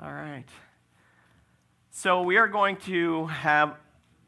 All 0.00 0.12
right. 0.12 0.44
So 1.90 2.22
we 2.22 2.36
are 2.36 2.46
going 2.46 2.76
to 2.86 3.26
have 3.26 3.74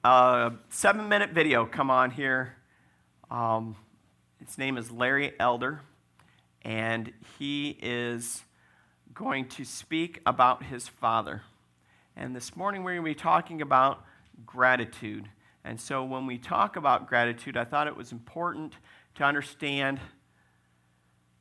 a 0.03 0.51
seven 0.69 1.09
minute 1.09 1.31
video 1.31 1.65
come 1.65 1.93
on 1.93 2.11
here. 2.11 2.57
Um, 3.31 3.77
his 4.45 4.59
name 4.59 4.77
is 4.77 4.91
Larry 4.91 5.33
Elder, 5.39 5.83
and 6.63 7.13
he 7.39 7.79
is 7.81 8.43
going 9.15 9.47
to 9.51 9.65
speak 9.65 10.21
about 10.27 10.65
his 10.65 10.89
father. 10.89 11.43
And 12.17 12.35
this 12.35 12.57
morning 12.57 12.83
we're 12.83 12.95
going 12.97 13.05
to 13.05 13.11
be 13.11 13.15
talking 13.15 13.63
about 13.63 14.03
gratitude. 14.45 15.29
And 15.63 15.81
so 15.81 16.03
when 16.03 16.27
we 16.27 16.37
talk 16.37 16.75
about 16.75 17.07
gratitude, 17.07 17.57
I 17.57 17.65
thought 17.65 17.87
it 17.87 17.97
was 17.97 18.11
important 18.11 18.73
to 19.15 19.23
understand 19.23 20.01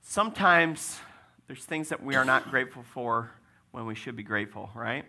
sometimes 0.01 0.99
there's 1.47 1.65
things 1.65 1.89
that 1.89 2.03
we 2.03 2.15
are 2.15 2.25
not 2.25 2.51
grateful 2.51 2.83
for 2.83 3.31
when 3.71 3.85
we 3.85 3.95
should 3.95 4.15
be 4.15 4.23
grateful, 4.23 4.69
right? 4.73 5.05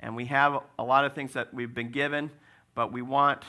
And 0.00 0.14
we 0.14 0.26
have 0.26 0.62
a 0.78 0.84
lot 0.84 1.04
of 1.04 1.14
things 1.14 1.32
that 1.32 1.52
we've 1.52 1.74
been 1.74 1.90
given, 1.90 2.30
but 2.74 2.92
we 2.92 3.02
want 3.02 3.42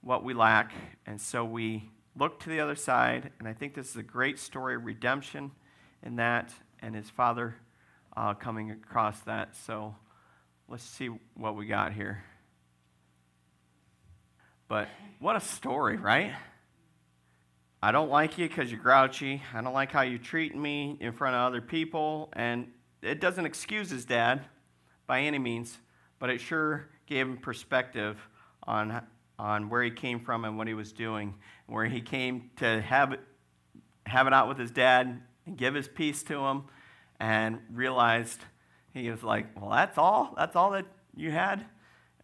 what 0.00 0.22
we 0.22 0.34
lack. 0.34 0.72
And 1.06 1.20
so 1.20 1.44
we 1.44 1.90
look 2.16 2.40
to 2.40 2.50
the 2.50 2.60
other 2.60 2.76
side. 2.76 3.32
And 3.38 3.48
I 3.48 3.52
think 3.52 3.74
this 3.74 3.90
is 3.90 3.96
a 3.96 4.02
great 4.02 4.38
story 4.38 4.76
of 4.76 4.84
redemption 4.84 5.50
in 6.02 6.16
that 6.16 6.52
and 6.80 6.94
his 6.94 7.10
father 7.10 7.56
uh, 8.16 8.34
coming 8.34 8.70
across 8.70 9.18
that. 9.20 9.56
So 9.56 9.96
let's 10.68 10.84
see 10.84 11.08
what 11.34 11.56
we 11.56 11.66
got 11.66 11.92
here. 11.92 12.22
But 14.68 14.88
what 15.18 15.36
a 15.36 15.40
story, 15.40 15.96
right? 15.96 16.32
I 17.82 17.92
don't 17.92 18.08
like 18.08 18.38
you 18.38 18.48
because 18.48 18.70
you're 18.70 18.80
grouchy. 18.80 19.42
I 19.52 19.60
don't 19.60 19.74
like 19.74 19.92
how 19.92 20.02
you 20.02 20.18
treat 20.18 20.56
me 20.56 20.96
in 21.00 21.12
front 21.12 21.36
of 21.36 21.42
other 21.42 21.60
people. 21.60 22.30
And 22.32 22.68
it 23.04 23.20
doesn't 23.20 23.46
excuse 23.46 23.90
his 23.90 24.04
dad 24.04 24.46
by 25.06 25.20
any 25.20 25.38
means, 25.38 25.78
but 26.18 26.30
it 26.30 26.40
sure 26.40 26.88
gave 27.06 27.26
him 27.26 27.36
perspective 27.36 28.18
on, 28.62 29.02
on 29.38 29.68
where 29.68 29.82
he 29.82 29.90
came 29.90 30.20
from 30.20 30.44
and 30.44 30.56
what 30.56 30.66
he 30.66 30.74
was 30.74 30.92
doing, 30.92 31.34
where 31.66 31.86
he 31.86 32.00
came 32.00 32.50
to 32.56 32.80
have 32.80 33.14
have 34.06 34.26
it 34.26 34.32
out 34.32 34.48
with 34.48 34.58
his 34.58 34.70
dad 34.70 35.22
and 35.46 35.56
give 35.56 35.74
his 35.74 35.88
piece 35.88 36.22
to 36.24 36.38
him, 36.38 36.64
and 37.20 37.58
realized 37.72 38.40
he 38.92 39.10
was 39.10 39.22
like, 39.22 39.46
Well, 39.60 39.70
that's 39.70 39.98
all? 39.98 40.34
That's 40.36 40.56
all 40.56 40.72
that 40.72 40.86
you 41.16 41.30
had? 41.30 41.64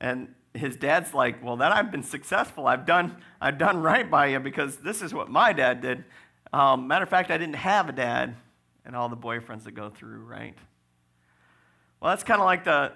And 0.01 0.35
his 0.55 0.77
dad's 0.77 1.15
like, 1.15 1.43
Well, 1.45 1.57
then 1.57 1.73
I've 1.73 1.91
been 1.91 2.03
successful. 2.03 2.67
I've 2.67 2.87
done, 2.87 3.17
I've 3.41 3.59
done 3.59 3.83
right 3.83 4.11
by 4.11 4.27
you 4.27 4.41
because 4.41 4.77
this 4.79 5.03
is 5.03 5.15
what 5.15 5.31
my 5.31 5.53
dad 5.53 5.81
did. 5.81 6.05
Um, 6.53 6.89
matter 6.89 7.05
of 7.05 7.09
fact, 7.09 7.31
I 7.31 7.39
didn't 7.39 7.57
have 7.57 7.89
a 7.89 7.93
dad, 7.93 8.35
and 8.85 8.97
all 8.97 9.09
the 9.09 9.17
boyfriends 9.17 9.65
that 9.65 9.73
go 9.73 9.91
through, 9.91 10.25
right? 10.25 10.57
Well, 12.01 12.13
that's 12.13 12.25
kind 12.25 12.41
of 12.41 12.47
like 12.47 12.65
the 12.65 12.93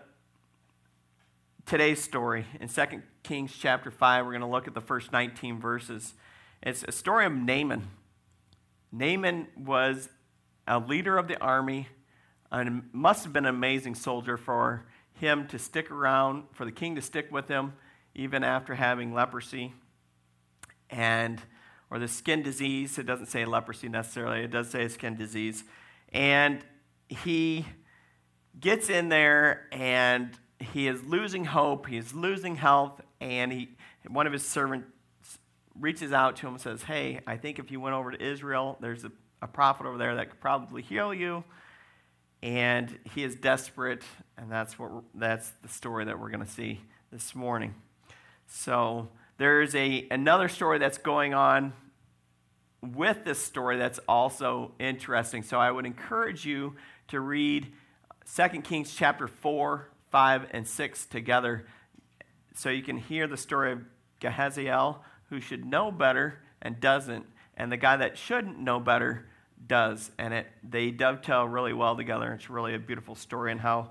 today's 1.66 2.02
story 2.02 2.46
in 2.58 2.68
2 2.68 3.02
Kings 3.22 3.54
chapter 3.54 3.90
5. 3.90 4.24
We're 4.24 4.32
going 4.32 4.40
to 4.40 4.46
look 4.46 4.66
at 4.66 4.72
the 4.72 4.80
first 4.80 5.12
19 5.12 5.60
verses. 5.60 6.14
It's 6.62 6.84
a 6.88 6.92
story 6.92 7.26
of 7.26 7.34
Naaman. 7.34 7.86
Naaman 8.90 9.48
was 9.58 10.08
a 10.66 10.78
leader 10.78 11.18
of 11.18 11.28
the 11.28 11.38
army 11.38 11.88
and 12.50 12.88
must 12.94 13.24
have 13.24 13.34
been 13.34 13.44
an 13.44 13.54
amazing 13.54 13.94
soldier 13.94 14.38
for 14.38 14.86
him 15.12 15.48
to 15.48 15.58
stick 15.58 15.90
around, 15.90 16.44
for 16.52 16.64
the 16.64 16.72
king 16.72 16.94
to 16.94 17.02
stick 17.02 17.30
with 17.30 17.46
him, 17.46 17.74
even 18.14 18.42
after 18.42 18.74
having 18.74 19.12
leprosy 19.12 19.74
and 20.88 21.42
or 21.90 21.98
the 21.98 22.08
skin 22.08 22.42
disease. 22.42 22.96
It 22.96 23.04
doesn't 23.04 23.26
say 23.26 23.44
leprosy 23.44 23.90
necessarily, 23.90 24.44
it 24.44 24.50
does 24.50 24.70
say 24.70 24.88
skin 24.88 25.14
disease. 25.14 25.62
And 26.10 26.64
he 27.10 27.66
gets 28.60 28.88
in 28.88 29.08
there 29.08 29.66
and 29.72 30.30
he 30.60 30.86
is 30.88 31.02
losing 31.04 31.44
hope, 31.44 31.86
he 31.86 31.96
is 31.96 32.14
losing 32.14 32.56
health, 32.56 33.00
and 33.20 33.52
he, 33.52 33.70
one 34.08 34.26
of 34.26 34.32
his 34.32 34.46
servants 34.46 34.88
reaches 35.78 36.12
out 36.12 36.36
to 36.36 36.46
him 36.46 36.54
and 36.54 36.62
says, 36.62 36.82
Hey, 36.82 37.20
I 37.26 37.36
think 37.36 37.58
if 37.58 37.70
you 37.70 37.80
went 37.80 37.94
over 37.94 38.10
to 38.10 38.22
Israel, 38.22 38.76
there's 38.80 39.04
a, 39.04 39.12
a 39.42 39.48
prophet 39.48 39.86
over 39.86 39.98
there 39.98 40.16
that 40.16 40.30
could 40.30 40.40
probably 40.40 40.82
heal 40.82 41.12
you. 41.12 41.44
And 42.42 42.98
he 43.14 43.24
is 43.24 43.34
desperate, 43.34 44.02
and 44.36 44.52
that's, 44.52 44.78
what 44.78 44.90
that's 45.14 45.50
the 45.62 45.68
story 45.68 46.04
that 46.04 46.20
we're 46.20 46.30
going 46.30 46.44
to 46.44 46.50
see 46.50 46.82
this 47.10 47.34
morning. 47.34 47.74
So 48.46 49.08
there's 49.38 49.74
a, 49.74 50.06
another 50.10 50.48
story 50.48 50.78
that's 50.78 50.98
going 50.98 51.32
on 51.32 51.72
with 52.82 53.24
this 53.24 53.38
story 53.38 53.78
that's 53.78 53.98
also 54.06 54.72
interesting. 54.78 55.42
So 55.42 55.58
I 55.58 55.70
would 55.70 55.86
encourage 55.86 56.44
you 56.44 56.76
to 57.08 57.20
read 57.20 57.72
2 58.32 58.60
Kings 58.62 58.94
chapter 58.94 59.28
4, 59.28 59.88
5, 60.10 60.46
and 60.52 60.66
6 60.66 61.06
together 61.06 61.66
so 62.54 62.70
you 62.70 62.82
can 62.82 62.96
hear 62.96 63.26
the 63.26 63.36
story 63.36 63.72
of 63.72 63.80
Gehaziel, 64.20 64.98
who 65.28 65.40
should 65.40 65.64
know 65.64 65.90
better 65.90 66.38
and 66.62 66.80
doesn't, 66.80 67.26
and 67.56 67.70
the 67.70 67.76
guy 67.76 67.96
that 67.96 68.16
shouldn't 68.16 68.58
know 68.58 68.80
better 68.80 69.26
does. 69.66 70.10
And 70.18 70.32
it, 70.32 70.46
they 70.62 70.90
dovetail 70.90 71.46
really 71.46 71.72
well 71.72 71.96
together. 71.96 72.32
It's 72.32 72.48
really 72.48 72.74
a 72.74 72.78
beautiful 72.78 73.14
story 73.14 73.52
and 73.52 73.60
how 73.60 73.90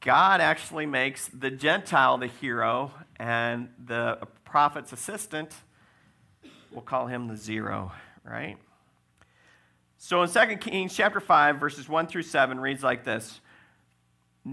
God 0.00 0.40
actually 0.40 0.86
makes 0.86 1.28
the 1.28 1.50
Gentile 1.50 2.18
the 2.18 2.28
hero 2.28 2.92
and 3.16 3.68
the 3.84 4.18
prophet's 4.44 4.92
assistant, 4.92 5.52
we'll 6.70 6.82
call 6.82 7.08
him 7.08 7.26
the 7.26 7.36
zero, 7.36 7.92
right? 8.22 8.56
So 9.98 10.22
in 10.22 10.30
2 10.30 10.56
Kings 10.58 10.94
chapter 10.94 11.18
5, 11.18 11.58
verses 11.58 11.88
1 11.88 12.06
through 12.06 12.22
7 12.22 12.60
reads 12.60 12.84
like 12.84 13.02
this 13.02 13.40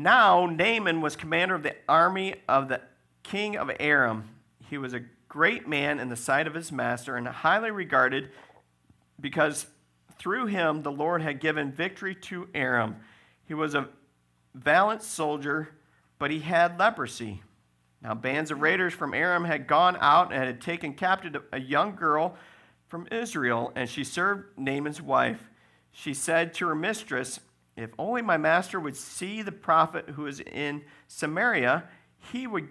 now, 0.03 0.45
Naaman 0.45 0.99
was 1.01 1.15
commander 1.15 1.55
of 1.55 1.63
the 1.63 1.75
army 1.87 2.35
of 2.49 2.67
the 2.67 2.81
king 3.23 3.55
of 3.55 3.71
Aram. 3.79 4.29
He 4.69 4.77
was 4.77 4.93
a 4.93 5.01
great 5.29 5.67
man 5.67 5.99
in 5.99 6.09
the 6.09 6.15
sight 6.15 6.47
of 6.47 6.53
his 6.53 6.71
master 6.71 7.15
and 7.15 7.27
highly 7.27 7.71
regarded 7.71 8.29
because 9.19 9.67
through 10.17 10.47
him 10.47 10.83
the 10.83 10.91
Lord 10.91 11.21
had 11.21 11.39
given 11.39 11.71
victory 11.71 12.15
to 12.15 12.49
Aram. 12.53 12.97
He 13.47 13.53
was 13.53 13.73
a 13.73 13.87
valiant 14.53 15.01
soldier, 15.01 15.69
but 16.19 16.31
he 16.31 16.39
had 16.39 16.79
leprosy. 16.79 17.41
Now, 18.01 18.13
bands 18.15 18.51
of 18.51 18.61
raiders 18.61 18.93
from 18.93 19.13
Aram 19.13 19.45
had 19.45 19.65
gone 19.65 19.97
out 19.99 20.33
and 20.33 20.43
had 20.43 20.61
taken 20.61 20.93
captive 20.93 21.41
a 21.51 21.59
young 21.59 21.95
girl 21.95 22.35
from 22.87 23.07
Israel, 23.11 23.71
and 23.75 23.89
she 23.89 24.03
served 24.03 24.57
Naaman's 24.57 25.01
wife. 25.01 25.49
She 25.91 26.13
said 26.13 26.53
to 26.55 26.67
her 26.67 26.75
mistress, 26.75 27.39
if 27.77 27.91
only 27.99 28.21
my 28.21 28.37
master 28.37 28.79
would 28.79 28.95
see 28.95 29.41
the 29.41 29.51
prophet 29.51 30.09
who 30.09 30.27
is 30.27 30.39
in 30.39 30.83
Samaria, 31.07 31.83
he 32.31 32.47
would 32.47 32.69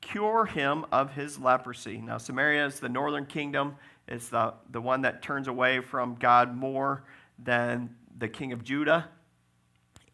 cure 0.00 0.46
him 0.46 0.86
of 0.92 1.12
his 1.12 1.38
leprosy. 1.38 1.98
Now, 1.98 2.18
Samaria 2.18 2.66
is 2.66 2.80
the 2.80 2.88
northern 2.88 3.26
kingdom. 3.26 3.76
It's 4.08 4.28
the, 4.28 4.54
the 4.70 4.80
one 4.80 5.02
that 5.02 5.22
turns 5.22 5.48
away 5.48 5.80
from 5.80 6.14
God 6.14 6.56
more 6.56 7.04
than 7.38 7.96
the 8.16 8.28
king 8.28 8.52
of 8.52 8.64
Judah. 8.64 9.08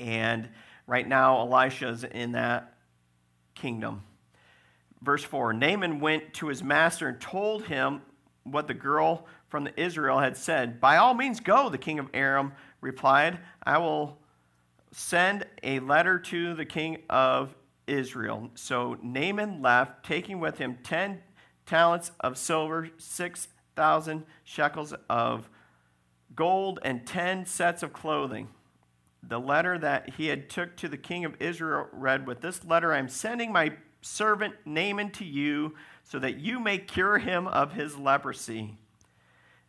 And 0.00 0.48
right 0.86 1.06
now, 1.06 1.40
Elisha 1.40 1.88
is 1.88 2.04
in 2.04 2.32
that 2.32 2.74
kingdom. 3.54 4.02
Verse 5.02 5.22
4 5.22 5.52
Naaman 5.52 6.00
went 6.00 6.34
to 6.34 6.48
his 6.48 6.62
master 6.62 7.08
and 7.08 7.20
told 7.20 7.64
him 7.64 8.02
what 8.44 8.66
the 8.66 8.74
girl 8.74 9.26
from 9.48 9.68
Israel 9.76 10.18
had 10.18 10.36
said. 10.36 10.80
By 10.80 10.96
all 10.96 11.14
means, 11.14 11.38
go, 11.38 11.68
the 11.68 11.78
king 11.78 11.98
of 11.98 12.08
Aram 12.14 12.52
replied. 12.80 13.38
I 13.62 13.78
will 13.78 14.18
send 14.92 15.46
a 15.62 15.80
letter 15.80 16.18
to 16.18 16.54
the 16.54 16.64
king 16.64 16.98
of 17.10 17.54
Israel. 17.86 18.50
So 18.54 18.96
Naaman 19.02 19.62
left, 19.62 20.04
taking 20.04 20.38
with 20.38 20.58
him 20.58 20.78
10 20.82 21.20
talents 21.66 22.12
of 22.20 22.38
silver, 22.38 22.90
6,000 22.98 24.24
shekels 24.44 24.94
of 25.08 25.48
gold, 26.34 26.78
and 26.84 27.06
10 27.06 27.46
sets 27.46 27.82
of 27.82 27.92
clothing. 27.92 28.48
The 29.22 29.40
letter 29.40 29.78
that 29.78 30.10
he 30.14 30.26
had 30.26 30.50
took 30.50 30.76
to 30.76 30.88
the 30.88 30.96
king 30.96 31.24
of 31.24 31.40
Israel 31.40 31.88
read, 31.92 32.26
With 32.26 32.40
this 32.40 32.64
letter 32.64 32.92
I 32.92 32.98
am 32.98 33.08
sending 33.08 33.52
my 33.52 33.72
servant 34.00 34.54
Naaman 34.64 35.10
to 35.12 35.24
you, 35.24 35.74
so 36.04 36.18
that 36.18 36.38
you 36.38 36.58
may 36.58 36.78
cure 36.78 37.18
him 37.18 37.46
of 37.46 37.72
his 37.72 37.96
leprosy. 37.96 38.76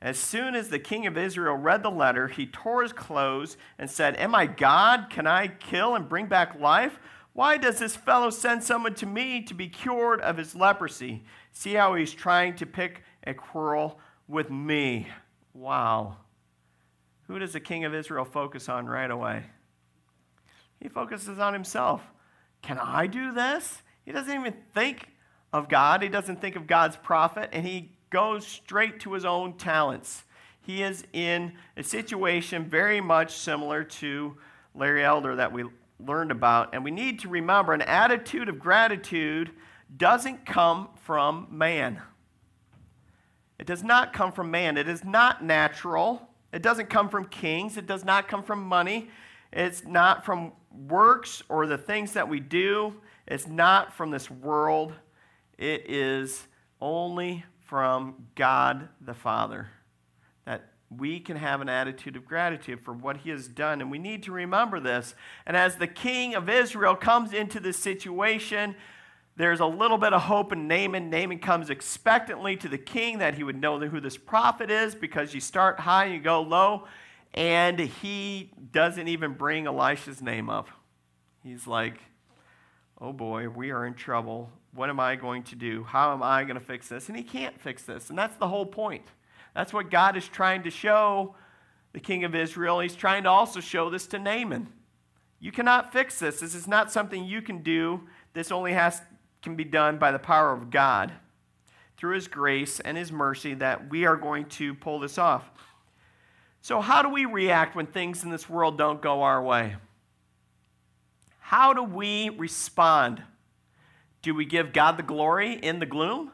As 0.04 0.20
soon 0.20 0.54
as 0.54 0.68
the 0.68 0.80
king 0.80 1.08
of 1.08 1.18
Israel 1.18 1.56
read 1.56 1.82
the 1.82 1.90
letter, 1.90 2.28
he 2.28 2.46
tore 2.46 2.84
his 2.84 2.92
clothes 2.92 3.56
and 3.80 3.90
said, 3.90 4.18
Am 4.18 4.36
I 4.36 4.48
God? 4.48 5.10
Can 5.10 5.26
I 5.26 5.48
kill 5.48 5.96
and 5.96 6.10
bring 6.10 6.26
back 6.26 6.60
life? 6.60 7.00
Why 7.32 7.56
does 7.56 7.80
this 7.80 7.96
fellow 7.96 8.30
send 8.30 8.66
someone 8.66 8.96
to 8.96 9.06
me 9.06 9.42
to 9.44 9.54
be 9.54 9.70
cured 9.70 10.20
of 10.20 10.36
his 10.36 10.56
leprosy? 10.56 11.24
See 11.54 11.76
how 11.76 11.96
he's 11.96 12.12
trying 12.12 12.58
to 12.58 12.66
pick 12.66 13.02
a 13.26 13.34
quarrel 13.34 13.98
with 14.28 14.52
me. 14.52 15.08
Wow. 15.54 16.18
Who 17.28 17.40
does 17.40 17.54
the 17.54 17.62
king 17.62 17.86
of 17.86 17.96
Israel 17.96 18.26
focus 18.26 18.68
on 18.68 18.88
right 18.88 19.10
away? 19.10 19.44
He 20.82 20.90
focuses 20.90 21.40
on 21.40 21.54
himself. 21.54 22.02
Can 22.62 22.78
I 22.78 23.08
do 23.08 23.32
this? 23.32 23.82
He 24.04 24.12
doesn't 24.12 24.38
even 24.38 24.54
think 24.74 25.08
of 25.54 25.70
God. 25.70 26.04
He 26.04 26.10
doesn't 26.10 26.42
think 26.42 26.58
of 26.58 26.68
God's 26.68 26.98
prophet, 26.98 27.52
and 27.54 27.66
he 27.66 27.94
goes 28.14 28.48
straight 28.48 29.02
to 29.02 29.14
his 29.14 29.26
own 29.26 29.54
talents. 29.54 30.24
He 30.62 30.84
is 30.84 31.04
in 31.12 31.54
a 31.76 31.84
situation 31.84 32.70
very 32.70 33.02
much 33.02 33.36
similar 33.36 33.84
to 33.84 34.38
Larry 34.74 35.04
Elder 35.04 35.36
that 35.36 35.52
we 35.52 35.66
learned 36.00 36.32
about. 36.32 36.74
And 36.74 36.84
we 36.84 36.92
need 36.92 37.20
to 37.20 37.28
remember 37.28 37.74
an 37.74 37.82
attitude 37.82 38.48
of 38.48 38.60
gratitude 38.60 39.52
doesn't 39.98 40.46
come 40.46 40.90
from 41.04 41.48
man. 41.50 42.02
It 43.60 43.68
does 43.68 43.84
not 43.84 44.14
come 44.14 44.32
from 44.32 44.52
man. 44.52 44.78
It 44.78 44.88
is 44.88 45.04
not 45.04 45.44
natural. 45.44 46.30
It 46.54 46.62
doesn't 46.62 46.90
come 46.90 47.10
from 47.10 47.26
kings. 47.26 47.78
It 47.78 47.88
does 47.88 48.06
not 48.06 48.28
come 48.28 48.44
from 48.44 48.64
money. 48.64 49.10
It's 49.52 49.86
not 49.86 50.24
from 50.24 50.54
works 50.88 51.44
or 51.50 51.66
the 51.68 51.78
things 51.78 52.14
that 52.14 52.30
we 52.30 52.40
do. 52.40 52.94
It's 53.28 53.48
not 53.48 53.94
from 53.94 54.12
this 54.12 54.30
world. 54.30 54.94
It 55.58 55.90
is 55.90 56.48
only 56.82 57.46
from 57.74 58.28
God 58.36 58.88
the 59.02 59.16
Father 59.16 59.68
that 60.46 60.74
we 60.96 61.20
can 61.20 61.38
have 61.38 61.60
an 61.60 61.68
attitude 61.68 62.16
of 62.16 62.24
gratitude 62.24 62.80
for 62.80 62.94
what 62.94 63.18
he 63.18 63.32
has 63.32 63.48
done. 63.48 63.82
And 63.82 63.90
we 63.90 63.98
need 63.98 64.22
to 64.24 64.32
remember 64.32 64.80
this. 64.80 65.16
And 65.48 65.58
as 65.58 65.78
the 65.78 65.88
king 65.88 66.36
of 66.36 66.48
Israel 66.48 66.96
comes 66.96 67.34
into 67.34 67.60
this 67.60 67.78
situation, 67.78 68.76
there's 69.38 69.60
a 69.60 69.66
little 69.66 69.98
bit 69.98 70.14
of 70.14 70.22
hope 70.22 70.54
in 70.54 70.68
Naaman. 70.68 71.10
Naaman 71.10 71.40
comes 71.40 71.72
expectantly 71.72 72.56
to 72.58 72.70
the 72.70 72.78
king 72.78 73.18
that 73.18 73.34
he 73.34 73.44
would 73.44 73.60
know 73.60 73.80
who 73.80 74.00
this 74.00 74.18
prophet 74.18 74.70
is 74.70 74.94
because 74.94 75.34
you 75.34 75.42
start 75.42 75.80
high 75.80 76.06
and 76.06 76.14
you 76.14 76.20
go 76.20 76.44
low. 76.44 76.86
And 77.34 77.80
he 77.80 78.52
doesn't 78.72 79.08
even 79.08 79.34
bring 79.34 79.66
Elisha's 79.66 80.22
name 80.22 80.48
up. 80.48 80.68
He's 81.42 81.66
like, 81.66 81.98
oh 83.04 83.12
boy, 83.12 83.50
we 83.50 83.70
are 83.72 83.86
in 83.86 83.94
trouble. 83.94 84.50
What 84.74 84.90
am 84.90 85.00
I 85.00 85.18
going 85.18 85.44
to 85.44 85.56
do? 85.56 85.84
How 85.84 86.14
am 86.14 86.24
I 86.24 86.46
going 86.46 86.56
to 86.56 86.66
fix 86.66 86.88
this? 86.88 87.10
And 87.10 87.18
he 87.18 87.24
can't 87.24 87.60
fix 87.60 87.84
this. 87.84 88.10
And 88.10 88.18
that's 88.18 88.38
the 88.38 88.48
whole 88.48 88.66
point. 88.66 89.04
That's 89.54 89.74
what 89.74 89.92
God 89.92 90.16
is 90.16 90.28
trying 90.28 90.64
to 90.64 90.72
show 90.72 91.36
the 91.92 92.00
king 92.00 92.24
of 92.24 92.34
Israel. 92.34 92.80
He's 92.80 92.96
trying 92.96 93.24
to 93.24 93.30
also 93.30 93.60
show 93.60 93.90
this 93.90 94.08
to 94.08 94.20
Naaman. 94.20 94.70
You 95.40 95.52
cannot 95.52 95.92
fix 95.92 96.18
this. 96.18 96.40
This 96.40 96.56
is 96.56 96.66
not 96.66 96.92
something 96.92 97.26
you 97.26 97.42
can 97.42 97.62
do. 97.62 98.02
This 98.34 98.52
only 98.52 98.74
has 98.74 99.02
can 99.42 99.56
be 99.58 99.66
done 99.66 99.98
by 99.98 100.14
the 100.14 100.20
power 100.20 100.54
of 100.54 100.72
God 100.72 101.12
through 101.98 102.16
his 102.16 102.30
grace 102.30 102.80
and 102.80 102.96
his 102.96 103.12
mercy 103.12 103.54
that 103.56 103.90
we 103.90 104.06
are 104.06 104.16
going 104.16 104.46
to 104.46 104.74
pull 104.74 105.02
this 105.02 105.18
off. 105.18 105.44
So, 106.62 106.80
how 106.80 107.02
do 107.02 107.10
we 107.10 107.26
react 107.26 107.76
when 107.76 107.88
things 107.88 108.24
in 108.24 108.30
this 108.30 108.50
world 108.50 108.78
don't 108.78 109.02
go 109.02 109.22
our 109.24 109.44
way? 109.44 109.76
How 111.54 111.72
do 111.72 111.84
we 111.84 112.30
respond? 112.30 113.22
Do 114.24 114.34
we 114.34 114.44
give 114.44 114.74
God 114.74 114.98
the 114.98 115.04
glory 115.04 115.54
in 115.54 115.78
the 115.78 115.86
gloom? 115.86 116.32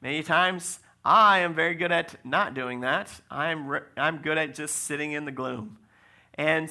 Many 0.00 0.22
times, 0.22 0.78
I 1.04 1.40
am 1.40 1.52
very 1.52 1.74
good 1.74 1.90
at 1.90 2.24
not 2.24 2.54
doing 2.54 2.82
that. 2.82 3.10
I'm, 3.28 3.66
re- 3.66 3.80
I'm 3.96 4.18
good 4.18 4.38
at 4.38 4.54
just 4.54 4.76
sitting 4.84 5.10
in 5.10 5.24
the 5.24 5.32
gloom. 5.32 5.78
And 6.34 6.70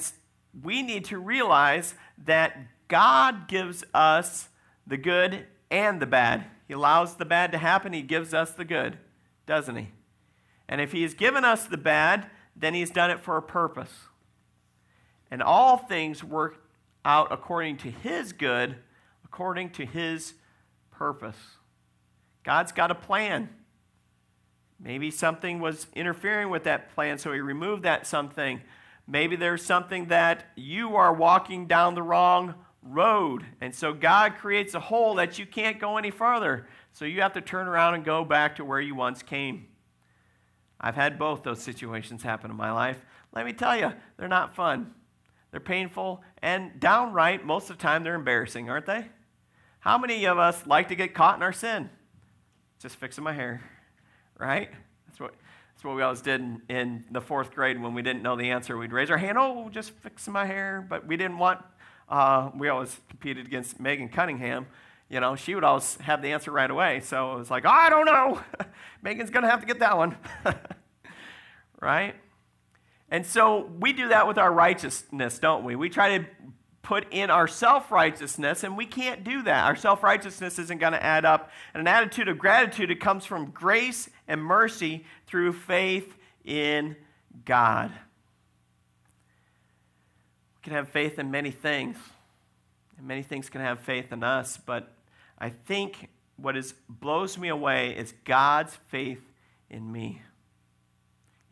we 0.62 0.80
need 0.80 1.04
to 1.04 1.18
realize 1.18 1.94
that 2.24 2.56
God 2.88 3.46
gives 3.46 3.84
us 3.92 4.48
the 4.86 4.96
good 4.96 5.44
and 5.70 6.00
the 6.00 6.06
bad. 6.06 6.46
He 6.66 6.72
allows 6.72 7.16
the 7.16 7.26
bad 7.26 7.52
to 7.52 7.58
happen, 7.58 7.92
He 7.92 8.00
gives 8.00 8.32
us 8.32 8.52
the 8.52 8.64
good, 8.64 8.96
doesn't 9.44 9.76
He? 9.76 9.88
And 10.66 10.80
if 10.80 10.92
He 10.92 11.02
has 11.02 11.12
given 11.12 11.44
us 11.44 11.66
the 11.66 11.76
bad, 11.76 12.30
then 12.56 12.72
He's 12.72 12.90
done 12.90 13.10
it 13.10 13.20
for 13.20 13.36
a 13.36 13.42
purpose. 13.42 13.92
And 15.30 15.42
all 15.42 15.76
things 15.76 16.24
work 16.24 16.63
out 17.04 17.32
according 17.32 17.76
to 17.78 17.90
His 17.90 18.32
good, 18.32 18.76
according 19.24 19.70
to 19.70 19.86
His 19.86 20.34
purpose. 20.90 21.36
God's 22.42 22.72
got 22.72 22.90
a 22.90 22.94
plan. 22.94 23.48
Maybe 24.78 25.10
something 25.10 25.60
was 25.60 25.86
interfering 25.94 26.50
with 26.50 26.64
that 26.64 26.94
plan, 26.94 27.18
so 27.18 27.32
He 27.32 27.40
removed 27.40 27.84
that 27.84 28.06
something. 28.06 28.60
Maybe 29.06 29.36
there's 29.36 29.64
something 29.64 30.06
that 30.06 30.46
you 30.56 30.96
are 30.96 31.12
walking 31.12 31.66
down 31.66 31.94
the 31.94 32.02
wrong 32.02 32.54
road. 32.82 33.44
And 33.60 33.74
so 33.74 33.92
God 33.92 34.36
creates 34.36 34.74
a 34.74 34.80
hole 34.80 35.14
that 35.14 35.38
you 35.38 35.46
can't 35.46 35.78
go 35.78 35.96
any 35.96 36.10
further. 36.10 36.66
So 36.92 37.04
you 37.04 37.22
have 37.22 37.32
to 37.34 37.40
turn 37.40 37.66
around 37.66 37.94
and 37.94 38.04
go 38.04 38.24
back 38.24 38.56
to 38.56 38.64
where 38.64 38.80
you 38.80 38.94
once 38.94 39.22
came. 39.22 39.66
I've 40.80 40.94
had 40.94 41.18
both 41.18 41.42
those 41.42 41.62
situations 41.62 42.22
happen 42.22 42.50
in 42.50 42.56
my 42.56 42.70
life. 42.70 43.04
Let 43.32 43.46
me 43.46 43.52
tell 43.52 43.76
you, 43.76 43.92
they're 44.16 44.28
not 44.28 44.54
fun. 44.54 44.94
They're 45.54 45.60
painful 45.60 46.20
and 46.42 46.80
downright, 46.80 47.46
most 47.46 47.70
of 47.70 47.78
the 47.78 47.82
time, 47.84 48.02
they're 48.02 48.16
embarrassing, 48.16 48.68
aren't 48.68 48.86
they? 48.86 49.06
How 49.78 49.98
many 49.98 50.24
of 50.24 50.36
us 50.36 50.66
like 50.66 50.88
to 50.88 50.96
get 50.96 51.14
caught 51.14 51.36
in 51.36 51.44
our 51.44 51.52
sin? 51.52 51.90
Just 52.80 52.96
fixing 52.96 53.22
my 53.22 53.32
hair, 53.32 53.62
right? 54.36 54.68
That's 55.06 55.20
what, 55.20 55.32
that's 55.72 55.84
what 55.84 55.94
we 55.94 56.02
always 56.02 56.22
did 56.22 56.40
in, 56.40 56.62
in 56.68 57.04
the 57.12 57.20
fourth 57.20 57.54
grade 57.54 57.80
when 57.80 57.94
we 57.94 58.02
didn't 58.02 58.24
know 58.24 58.34
the 58.34 58.50
answer. 58.50 58.76
We'd 58.76 58.92
raise 58.92 59.12
our 59.12 59.16
hand, 59.16 59.38
oh, 59.38 59.68
just 59.68 59.92
fixing 59.92 60.32
my 60.32 60.44
hair. 60.44 60.84
But 60.90 61.06
we 61.06 61.16
didn't 61.16 61.38
want 61.38 61.60
uh, 62.08 62.50
we 62.58 62.68
always 62.68 62.98
competed 63.08 63.46
against 63.46 63.78
Megan 63.78 64.08
Cunningham. 64.08 64.66
You 65.08 65.20
know, 65.20 65.36
she 65.36 65.54
would 65.54 65.62
always 65.62 65.94
have 65.98 66.20
the 66.20 66.32
answer 66.32 66.50
right 66.50 66.68
away. 66.68 66.98
So 66.98 67.36
it 67.36 67.38
was 67.38 67.50
like, 67.52 67.64
I 67.64 67.90
don't 67.90 68.06
know. 68.06 68.40
Megan's 69.02 69.30
going 69.30 69.44
to 69.44 69.50
have 69.50 69.60
to 69.60 69.66
get 69.66 69.78
that 69.78 69.96
one. 69.96 70.16
right? 71.80 72.16
And 73.14 73.24
so 73.24 73.70
we 73.78 73.92
do 73.92 74.08
that 74.08 74.26
with 74.26 74.38
our 74.38 74.52
righteousness, 74.52 75.38
don't 75.38 75.62
we? 75.62 75.76
We 75.76 75.88
try 75.88 76.18
to 76.18 76.24
put 76.82 77.06
in 77.12 77.30
our 77.30 77.46
self 77.46 77.92
righteousness, 77.92 78.64
and 78.64 78.76
we 78.76 78.86
can't 78.86 79.22
do 79.22 79.42
that. 79.42 79.66
Our 79.66 79.76
self 79.76 80.02
righteousness 80.02 80.58
isn't 80.58 80.80
going 80.80 80.94
to 80.94 81.02
add 81.02 81.24
up. 81.24 81.52
And 81.72 81.80
an 81.80 81.86
attitude 81.86 82.26
of 82.26 82.38
gratitude, 82.38 82.90
it 82.90 82.98
comes 82.98 83.24
from 83.24 83.52
grace 83.52 84.10
and 84.26 84.42
mercy 84.42 85.04
through 85.28 85.52
faith 85.52 86.12
in 86.44 86.96
God 87.44 87.92
We 90.56 90.64
can 90.64 90.72
have 90.72 90.88
faith 90.88 91.20
in 91.20 91.30
many 91.30 91.52
things, 91.52 91.96
and 92.98 93.06
many 93.06 93.22
things 93.22 93.48
can 93.48 93.60
have 93.60 93.78
faith 93.78 94.12
in 94.12 94.24
us, 94.24 94.56
but 94.56 94.92
I 95.38 95.50
think 95.50 96.08
what 96.36 96.56
is, 96.56 96.74
blows 96.88 97.38
me 97.38 97.46
away 97.46 97.96
is 97.96 98.12
God's 98.24 98.74
faith 98.88 99.22
in 99.70 99.92
me. 99.92 100.20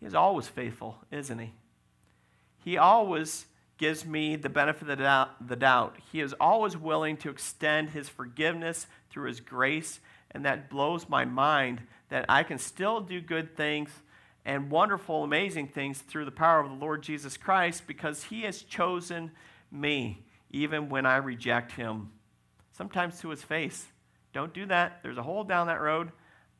He 0.03 0.09
is 0.09 0.17
always 0.17 0.49
faithful, 0.49 0.99
isn't 1.13 1.39
he? 1.39 1.53
He 2.65 2.77
always 2.77 3.47
gives 3.79 4.05
me 4.05 4.35
the 4.35 4.49
benefit 4.49 4.83
of 4.83 4.89
the 4.89 4.97
doubt, 4.97 5.47
the 5.47 5.55
doubt. 5.55 5.97
He 6.11 6.21
is 6.21 6.33
always 6.41 6.77
willing 6.77 7.17
to 7.19 7.31
extend 7.31 7.91
his 7.91 8.09
forgiveness 8.09 8.89
through 9.11 9.29
his 9.29 9.39
grace, 9.39 10.01
and 10.33 10.45
that 10.45 10.69
blows 10.69 11.09
my 11.09 11.25
mind 11.25 11.83
that 12.09 12.25
I 12.29 12.43
can 12.43 12.59
still 12.59 13.01
do 13.01 13.21
good 13.21 13.57
things 13.57 13.91
and 14.45 14.73
wonderful, 14.73 15.23
amazing 15.23 15.69
things 15.69 16.01
through 16.01 16.25
the 16.25 16.33
power 16.33 16.59
of 16.59 16.69
the 16.69 16.75
Lord 16.75 17.05
Jesus 17.05 17.37
Christ 17.37 17.87
because 17.87 18.25
He 18.25 18.43
has 18.43 18.63
chosen 18.63 19.31
me, 19.71 20.25
even 20.51 20.89
when 20.89 21.07
I 21.07 21.19
reject 21.19 21.71
Him. 21.71 22.11
Sometimes 22.73 23.21
to 23.21 23.29
His 23.29 23.45
face. 23.45 23.87
Don't 24.33 24.53
do 24.53 24.67
that. 24.67 24.99
There's 25.05 25.17
a 25.17 25.23
hole 25.23 25.45
down 25.45 25.69
that 25.69 25.81
road. 25.81 26.11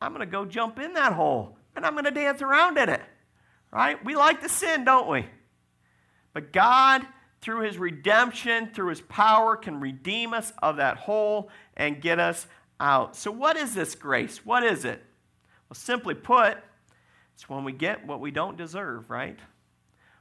I'm 0.01 0.13
going 0.13 0.25
to 0.25 0.31
go 0.31 0.45
jump 0.45 0.79
in 0.79 0.93
that 0.93 1.11
hole 1.11 1.57
and 1.75 1.85
I'm 1.85 1.93
going 1.93 2.05
to 2.05 2.11
dance 2.11 2.41
around 2.41 2.77
in 2.77 2.87
it. 2.87 3.01
Right? 3.73 4.03
We 4.05 4.15
like 4.15 4.41
to 4.41 4.49
sin, 4.49 4.85
don't 4.85 5.09
we? 5.09 5.25
But 6.31 6.53
God, 6.53 7.07
through 7.41 7.61
His 7.61 7.79
redemption, 7.79 8.69
through 8.71 8.89
His 8.89 9.01
power, 9.01 9.55
can 9.55 9.79
redeem 9.79 10.31
us 10.31 10.53
of 10.61 10.77
that 10.77 10.97
hole 10.97 11.49
and 11.75 11.99
get 11.99 12.19
us 12.19 12.45
out. 12.79 13.15
So, 13.15 13.31
what 13.31 13.57
is 13.57 13.73
this 13.73 13.95
grace? 13.95 14.45
What 14.45 14.63
is 14.63 14.85
it? 14.85 15.03
Well, 15.67 15.75
simply 15.75 16.13
put, 16.13 16.57
it's 17.33 17.49
when 17.49 17.63
we 17.63 17.71
get 17.71 18.05
what 18.05 18.19
we 18.19 18.29
don't 18.29 18.57
deserve, 18.57 19.09
right? 19.09 19.39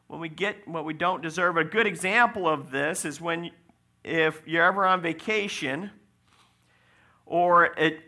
When 0.07 0.19
we 0.19 0.31
get 0.31 0.67
what 0.67 0.87
we 0.87 0.95
don't 0.95 1.21
deserve. 1.23 1.59
A 1.59 1.65
good 1.65 1.87
example 1.87 2.49
of 2.49 2.71
this 2.71 3.05
is 3.05 3.21
when, 3.21 3.51
if 4.03 4.41
you're 4.47 4.65
ever 4.65 4.87
on 4.87 5.03
vacation, 5.03 5.91
or 7.27 7.67
it, 7.77 8.01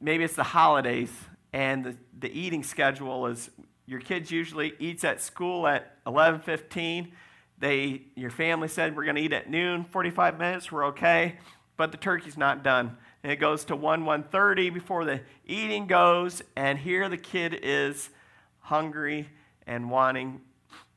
maybe 0.00 0.24
it's 0.24 0.36
the 0.36 0.42
holidays, 0.42 1.12
and 1.52 1.84
the, 1.84 1.96
the 2.18 2.32
eating 2.32 2.62
schedule 2.62 3.26
is 3.26 3.50
your 3.86 4.00
kids 4.00 4.30
usually 4.30 4.74
eats 4.78 5.04
at 5.04 5.20
school 5.20 5.66
at 5.66 6.02
11:15. 6.04 7.12
They, 7.58 8.02
your 8.16 8.30
family 8.30 8.68
said 8.68 8.96
we're 8.96 9.04
going 9.04 9.16
to 9.16 9.22
eat 9.22 9.32
at 9.32 9.48
noon, 9.48 9.84
45 9.84 10.36
minutes, 10.36 10.72
we're 10.72 10.86
okay, 10.86 11.36
but 11.76 11.92
the 11.92 11.98
turkey's 11.98 12.36
not 12.36 12.64
done. 12.64 12.96
And 13.22 13.30
it 13.30 13.36
goes 13.36 13.64
to 13.66 13.76
1 13.76 14.04
1.30 14.04 14.74
before 14.74 15.04
the 15.04 15.20
eating 15.46 15.86
goes 15.86 16.42
and 16.56 16.76
here 16.78 17.08
the 17.08 17.16
kid 17.16 17.58
is 17.62 18.10
hungry 18.58 19.28
and 19.64 19.90
wanting 19.90 20.40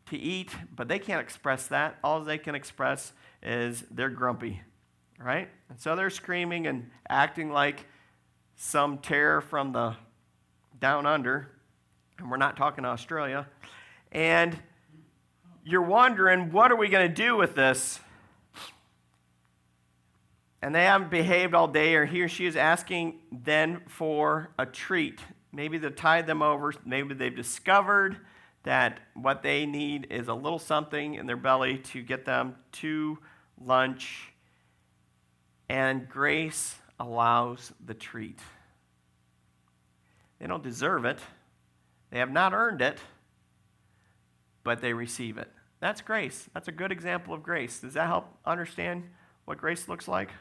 to 0.08 0.18
eat 0.18 0.52
but 0.76 0.88
they 0.88 0.98
can't 0.98 1.22
express 1.22 1.68
that. 1.68 1.98
All 2.04 2.20
they 2.22 2.40
can 2.40 2.56
express 2.56 3.14
is 3.44 3.84
they're 3.92 4.10
grumpy 4.10 4.62
right? 5.20 5.50
And 5.70 5.80
so 5.80 5.96
they're 5.96 6.10
screaming 6.10 6.68
and 6.68 6.90
acting 7.10 7.52
like 7.52 7.86
some 8.56 8.98
terror 9.00 9.42
from 9.42 9.72
the 9.72 9.96
down 10.80 11.06
under 11.06 11.52
and 12.20 12.30
we're 12.30 12.38
not 12.38 12.56
talking 12.58 12.86
australia 12.86 13.48
and 14.12 14.58
you're 15.64 15.82
wondering 15.82 16.52
what 16.52 16.72
are 16.72 16.76
we 16.76 16.90
going 16.90 17.08
to 17.08 17.14
do 17.14 17.36
with 17.36 17.56
this 17.56 18.00
and 20.66 20.74
they 20.74 20.86
haven't 20.86 21.12
behaved 21.12 21.54
all 21.54 21.68
day, 21.68 21.94
or 21.94 22.06
he 22.06 22.24
or 22.24 22.28
she 22.28 22.48
is 22.48 22.56
asking 22.56 23.20
then 23.32 23.82
for 23.88 24.50
a 24.58 24.66
treat. 24.66 25.20
Maybe 25.52 25.78
they've 25.78 25.96
tied 25.96 26.26
them 26.26 26.42
over, 26.42 26.74
maybe 26.84 27.14
they've 27.14 27.36
discovered 27.36 28.18
that 28.64 29.00
what 29.14 29.44
they 29.44 29.68
need 29.68 30.08
is 30.10 30.28
a 30.28 30.34
little 30.34 30.58
something 30.58 31.14
in 31.14 31.28
their 31.28 31.38
belly 31.38 31.78
to 31.78 32.02
get 32.02 32.26
them 32.26 32.56
to 32.72 33.20
lunch. 33.64 34.34
And 35.70 36.10
grace 36.10 36.74
allows 37.00 37.72
the 37.86 37.94
treat. 37.94 38.40
They 40.40 40.48
don't 40.48 40.64
deserve 40.64 41.06
it, 41.06 41.20
they 42.12 42.20
have 42.20 42.32
not 42.32 42.54
earned 42.54 42.82
it, 42.82 43.00
but 44.64 44.82
they 44.82 44.94
receive 44.94 45.38
it. 45.38 45.52
That's 45.80 46.02
grace. 46.02 46.50
That's 46.54 46.68
a 46.68 46.72
good 46.72 46.92
example 46.92 47.34
of 47.34 47.44
grace. 47.44 47.80
Does 47.80 47.94
that 47.94 48.08
help 48.08 48.26
understand 48.46 49.04
what 49.46 49.58
grace 49.58 49.88
looks 49.88 50.08
like? 50.08 50.32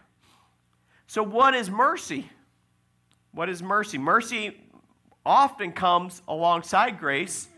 So, 1.07 1.23
what 1.23 1.55
is 1.55 1.71
mercy? 1.71 2.31
What 3.33 3.49
is 3.49 3.63
mercy? 3.63 3.99
Mercy 3.99 4.61
often 5.27 5.73
comes 5.73 6.23
alongside 6.29 6.99
grace, 6.99 7.49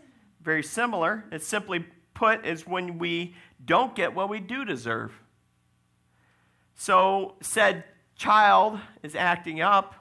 very 0.41 0.63
similar. 0.63 1.25
It's 1.31 1.47
simply 1.47 1.85
put 2.13 2.45
is 2.45 2.65
when 2.65 2.97
we 2.97 3.35
don't 3.63 3.95
get 3.95 4.13
what 4.13 4.29
we 4.29 4.39
do 4.39 4.65
deserve. 4.65 5.13
So, 6.75 7.35
said 7.41 7.83
child 8.15 8.79
is 9.03 9.15
acting 9.15 9.61
up, 9.61 9.95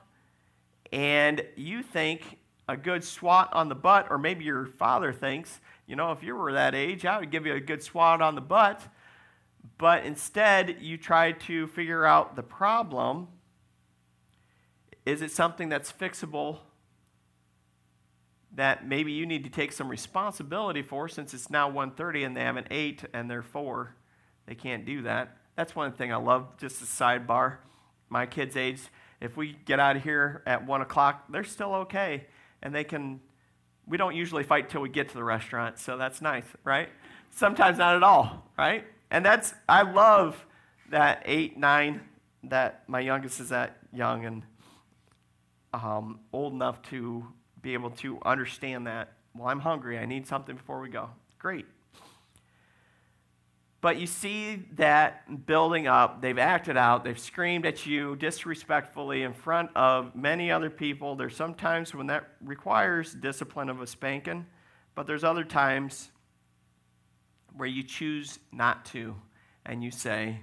and 0.92 1.44
you 1.56 1.82
think 1.82 2.38
a 2.68 2.76
good 2.76 3.04
swat 3.04 3.52
on 3.52 3.68
the 3.68 3.74
butt, 3.74 4.08
or 4.10 4.18
maybe 4.18 4.44
your 4.44 4.66
father 4.66 5.12
thinks, 5.12 5.60
you 5.86 5.94
know, 5.96 6.12
if 6.12 6.22
you 6.22 6.34
were 6.34 6.52
that 6.52 6.74
age, 6.74 7.04
I 7.04 7.18
would 7.18 7.30
give 7.30 7.46
you 7.46 7.54
a 7.54 7.60
good 7.60 7.82
swat 7.82 8.20
on 8.20 8.34
the 8.34 8.40
butt. 8.40 8.82
But 9.78 10.04
instead, 10.04 10.78
you 10.80 10.96
try 10.96 11.32
to 11.32 11.66
figure 11.68 12.04
out 12.04 12.34
the 12.34 12.42
problem. 12.42 13.28
Is 15.04 15.22
it 15.22 15.30
something 15.30 15.68
that's 15.68 15.92
fixable 15.92 16.60
that 18.56 18.88
maybe 18.88 19.12
you 19.12 19.26
need 19.26 19.44
to 19.44 19.50
take 19.50 19.70
some 19.70 19.88
responsibility 19.88 20.82
for 20.82 21.08
since 21.08 21.34
it's 21.34 21.50
now 21.50 21.70
1.30 21.70 22.26
and 22.26 22.36
they 22.36 22.40
have 22.40 22.56
an 22.56 22.66
8 22.70 23.04
and 23.12 23.30
they're 23.30 23.42
4 23.42 23.94
they 24.46 24.54
can't 24.54 24.84
do 24.84 25.02
that 25.02 25.36
that's 25.56 25.76
one 25.76 25.92
thing 25.92 26.12
i 26.12 26.16
love 26.16 26.56
just 26.56 26.80
a 26.82 26.86
sidebar 26.86 27.58
my 28.08 28.24
kids 28.24 28.56
age 28.56 28.80
if 29.20 29.36
we 29.36 29.56
get 29.66 29.78
out 29.78 29.96
of 29.96 30.02
here 30.02 30.42
at 30.46 30.66
1 30.66 30.80
o'clock 30.80 31.24
they're 31.30 31.44
still 31.44 31.74
okay 31.74 32.26
and 32.62 32.74
they 32.74 32.84
can 32.84 33.20
we 33.86 33.96
don't 33.96 34.14
usually 34.14 34.42
fight 34.42 34.68
till 34.68 34.80
we 34.80 34.88
get 34.88 35.08
to 35.08 35.14
the 35.14 35.24
restaurant 35.24 35.78
so 35.78 35.96
that's 35.96 36.20
nice 36.20 36.44
right 36.64 36.88
sometimes 37.30 37.78
not 37.78 37.96
at 37.96 38.02
all 38.02 38.50
right 38.58 38.84
and 39.10 39.24
that's 39.24 39.54
i 39.68 39.82
love 39.82 40.44
that 40.90 41.22
8 41.24 41.56
9 41.56 42.00
that 42.44 42.84
my 42.88 43.00
youngest 43.00 43.40
is 43.40 43.48
that 43.48 43.78
young 43.92 44.24
and 44.24 44.42
um, 45.72 46.20
old 46.32 46.52
enough 46.52 46.80
to 46.82 47.26
be 47.62 47.74
able 47.74 47.90
to 47.90 48.18
understand 48.24 48.86
that. 48.86 49.12
Well, 49.34 49.48
I'm 49.48 49.60
hungry. 49.60 49.98
I 49.98 50.06
need 50.06 50.26
something 50.26 50.56
before 50.56 50.80
we 50.80 50.88
go. 50.88 51.10
Great. 51.38 51.66
But 53.86 54.00
you 54.00 54.08
see 54.08 54.64
that 54.78 55.46
building 55.46 55.86
up. 55.86 56.20
They've 56.20 56.40
acted 56.40 56.76
out. 56.76 57.04
They've 57.04 57.16
screamed 57.16 57.64
at 57.66 57.86
you 57.86 58.16
disrespectfully 58.16 59.22
in 59.22 59.32
front 59.32 59.70
of 59.76 60.12
many 60.16 60.50
other 60.50 60.70
people. 60.70 61.14
There's 61.14 61.36
sometimes 61.36 61.94
when 61.94 62.08
that 62.08 62.26
requires 62.40 63.14
discipline 63.14 63.68
of 63.68 63.80
a 63.80 63.86
spanking, 63.86 64.44
but 64.96 65.06
there's 65.06 65.22
other 65.22 65.44
times 65.44 66.10
where 67.56 67.68
you 67.68 67.84
choose 67.84 68.40
not 68.50 68.84
to 68.86 69.14
and 69.64 69.84
you 69.84 69.92
say, 69.92 70.40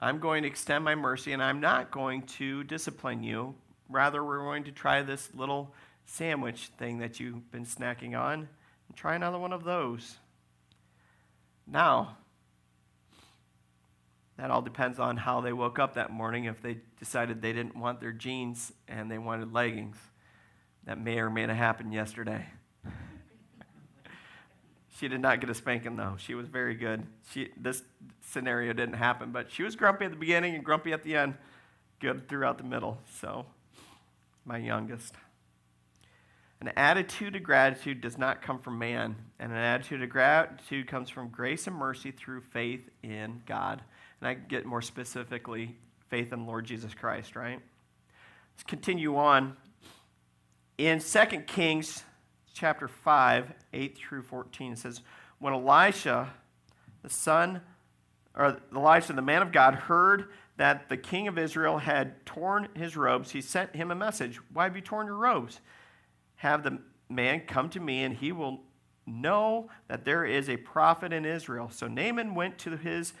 I'm 0.00 0.18
going 0.18 0.42
to 0.42 0.48
extend 0.48 0.82
my 0.82 0.96
mercy 0.96 1.32
and 1.32 1.40
I'm 1.40 1.60
not 1.60 1.92
going 1.92 2.22
to 2.22 2.64
discipline 2.64 3.22
you. 3.22 3.54
Rather, 3.88 4.24
we're 4.24 4.38
going 4.40 4.64
to 4.64 4.72
try 4.72 5.02
this 5.02 5.32
little 5.32 5.76
sandwich 6.06 6.72
thing 6.76 6.98
that 6.98 7.20
you've 7.20 7.52
been 7.52 7.66
snacking 7.66 8.18
on 8.18 8.48
and 8.88 8.96
try 8.96 9.14
another 9.14 9.38
one 9.38 9.52
of 9.52 9.62
those. 9.62 10.16
Now, 11.68 12.16
that 14.40 14.50
all 14.50 14.62
depends 14.62 14.98
on 14.98 15.18
how 15.18 15.42
they 15.42 15.52
woke 15.52 15.78
up 15.78 15.94
that 15.94 16.10
morning. 16.10 16.46
If 16.46 16.62
they 16.62 16.78
decided 16.98 17.42
they 17.42 17.52
didn't 17.52 17.76
want 17.76 18.00
their 18.00 18.12
jeans 18.12 18.72
and 18.88 19.10
they 19.10 19.18
wanted 19.18 19.52
leggings, 19.52 19.98
that 20.84 20.98
may 20.98 21.18
or 21.18 21.28
may 21.28 21.44
not 21.44 21.56
happen 21.56 21.92
yesterday. 21.92 22.46
she 24.98 25.08
did 25.08 25.20
not 25.20 25.42
get 25.42 25.50
a 25.50 25.54
spanking 25.54 25.96
though. 25.96 26.16
She 26.18 26.34
was 26.34 26.48
very 26.48 26.74
good. 26.74 27.06
She, 27.30 27.50
this 27.54 27.82
scenario 28.22 28.72
didn't 28.72 28.94
happen, 28.94 29.30
but 29.30 29.52
she 29.52 29.62
was 29.62 29.76
grumpy 29.76 30.06
at 30.06 30.12
the 30.12 30.16
beginning 30.16 30.54
and 30.54 30.64
grumpy 30.64 30.94
at 30.94 31.02
the 31.02 31.16
end, 31.16 31.34
good 31.98 32.26
throughout 32.26 32.56
the 32.56 32.64
middle. 32.64 32.96
So, 33.20 33.44
my 34.46 34.56
youngest. 34.56 35.16
An 36.62 36.68
attitude 36.76 37.36
of 37.36 37.42
gratitude 37.42 38.00
does 38.00 38.16
not 38.16 38.40
come 38.40 38.58
from 38.58 38.78
man, 38.78 39.16
and 39.38 39.52
an 39.52 39.58
attitude 39.58 40.02
of 40.02 40.08
gratitude 40.08 40.86
comes 40.86 41.10
from 41.10 41.28
grace 41.28 41.66
and 41.66 41.76
mercy 41.76 42.10
through 42.10 42.40
faith 42.40 42.88
in 43.02 43.42
God. 43.44 43.82
And 44.20 44.28
I 44.28 44.34
get 44.34 44.66
more 44.66 44.82
specifically 44.82 45.76
faith 46.08 46.32
in 46.32 46.46
Lord 46.46 46.64
Jesus 46.64 46.94
Christ, 46.94 47.36
right? 47.36 47.60
Let's 48.54 48.64
continue 48.66 49.16
on. 49.16 49.56
In 50.78 51.00
2 51.00 51.24
Kings 51.46 52.04
chapter 52.52 52.88
5, 52.88 53.52
8 53.72 53.98
through 53.98 54.22
14, 54.22 54.72
it 54.72 54.78
says, 54.78 55.02
When 55.38 55.52
Elisha, 55.52 56.32
the 57.02 57.10
son, 57.10 57.60
or 58.36 58.58
Elisha, 58.74 59.12
the 59.12 59.22
man 59.22 59.42
of 59.42 59.52
God, 59.52 59.74
heard 59.74 60.30
that 60.56 60.88
the 60.88 60.96
king 60.96 61.28
of 61.28 61.38
Israel 61.38 61.78
had 61.78 62.24
torn 62.26 62.68
his 62.74 62.96
robes, 62.96 63.30
he 63.30 63.40
sent 63.40 63.74
him 63.74 63.90
a 63.90 63.94
message. 63.94 64.38
Why 64.52 64.64
have 64.64 64.76
you 64.76 64.82
torn 64.82 65.06
your 65.06 65.16
robes? 65.16 65.60
have 66.40 66.62
the 66.62 66.78
man 67.10 67.40
come 67.40 67.68
to 67.68 67.78
me, 67.78 68.02
and 68.02 68.16
he 68.16 68.32
will 68.32 68.60
know 69.06 69.68
that 69.88 70.06
there 70.06 70.24
is 70.24 70.48
a 70.48 70.56
prophet 70.56 71.12
in 71.12 71.26
Israel. 71.26 71.68
So 71.70 71.86
Naaman 71.86 72.34
went 72.34 72.56
to 72.60 72.78
his 72.78 73.12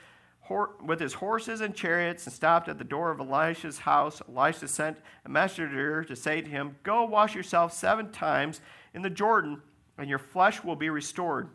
with 0.84 0.98
his 0.98 1.14
horses 1.14 1.60
and 1.60 1.74
chariots 1.74 2.26
and 2.26 2.32
stopped 2.32 2.68
at 2.68 2.78
the 2.78 2.84
door 2.84 3.10
of 3.10 3.20
Elisha's 3.20 3.78
house. 3.78 4.20
Elisha 4.28 4.66
sent 4.66 4.98
a 5.24 5.28
messenger 5.28 6.02
to 6.04 6.16
say 6.16 6.40
to 6.40 6.48
him, 6.48 6.76
Go 6.82 7.04
wash 7.04 7.34
yourself 7.34 7.72
seven 7.72 8.10
times 8.10 8.60
in 8.92 9.02
the 9.02 9.10
Jordan, 9.10 9.62
and 9.96 10.08
your 10.08 10.18
flesh 10.18 10.64
will 10.64 10.76
be 10.76 10.90
restored. 10.90 11.48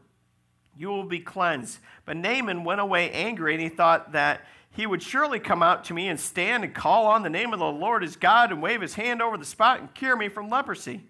You 0.78 0.88
will 0.88 1.04
be 1.04 1.20
cleansed. 1.20 1.80
But 2.06 2.18
Naaman 2.18 2.64
went 2.64 2.82
away 2.82 3.12
angry, 3.12 3.54
and 3.54 3.62
he 3.62 3.70
thought 3.70 4.14
that 4.14 4.42
he 4.72 4.86
would 4.86 5.02
surely 5.02 5.40
come 5.40 5.64
out 5.64 5.86
to 5.86 5.94
me 5.94 6.08
and 6.08 6.20
stand 6.20 6.64
and 6.64 6.74
call 6.74 7.06
on 7.08 7.24
the 7.24 7.30
name 7.30 7.54
of 7.54 7.60
the 7.60 7.66
Lord 7.66 8.02
his 8.02 8.16
God 8.16 8.52
and 8.52 8.62
wave 8.62 8.82
his 8.82 8.96
hand 8.96 9.22
over 9.22 9.38
the 9.38 9.46
spot 9.46 9.80
and 9.80 9.94
cure 9.94 10.16
me 10.16 10.30
from 10.30 10.50
leprosy. 10.50 11.04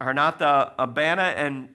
Are 0.00 0.14
not 0.14 0.38
the 0.38 0.72
Abana 0.78 1.22
and 1.22 1.70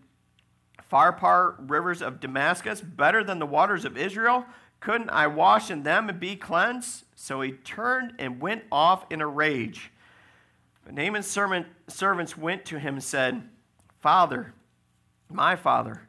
Pharpar 0.92 1.56
rivers 1.60 2.02
of 2.02 2.20
Damascus 2.20 2.82
better 2.82 3.24
than 3.24 3.40
the 3.40 3.46
waters 3.46 3.86
of 3.86 3.98
Israel? 3.98 4.46
Couldn't 4.80 5.10
I 5.10 5.28
wash 5.28 5.72
in 5.72 5.84
them 5.84 6.10
and 6.10 6.20
be 6.20 6.36
cleansed? 6.36 7.06
So 7.16 7.42
he 7.42 7.54
turned 7.54 8.14
and 8.20 8.40
went 8.40 8.64
off 8.72 9.06
in 9.10 9.22
a 9.22 9.28
rage. 9.28 9.92
But 10.84 10.94
Naaman's 10.94 11.28
servant, 11.28 11.66
servants 11.88 12.38
went 12.38 12.66
to 12.66 12.80
him 12.80 12.96
and 12.96 13.04
said, 13.04 13.50
Father, 14.00 14.54
my 15.30 15.56
father, 15.56 16.08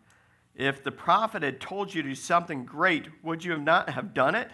if 0.54 0.83
the 0.83 0.92
prophet 0.92 1.42
had 1.42 1.61
told 1.61 1.95
you 1.95 2.02
to 2.02 2.09
do 2.11 2.14
something 2.14 2.64
great, 2.64 3.09
would 3.23 3.45
you 3.45 3.52
have 3.52 3.62
not 3.62 3.90
have 3.90 4.12
done 4.12 4.35
it? 4.35 4.50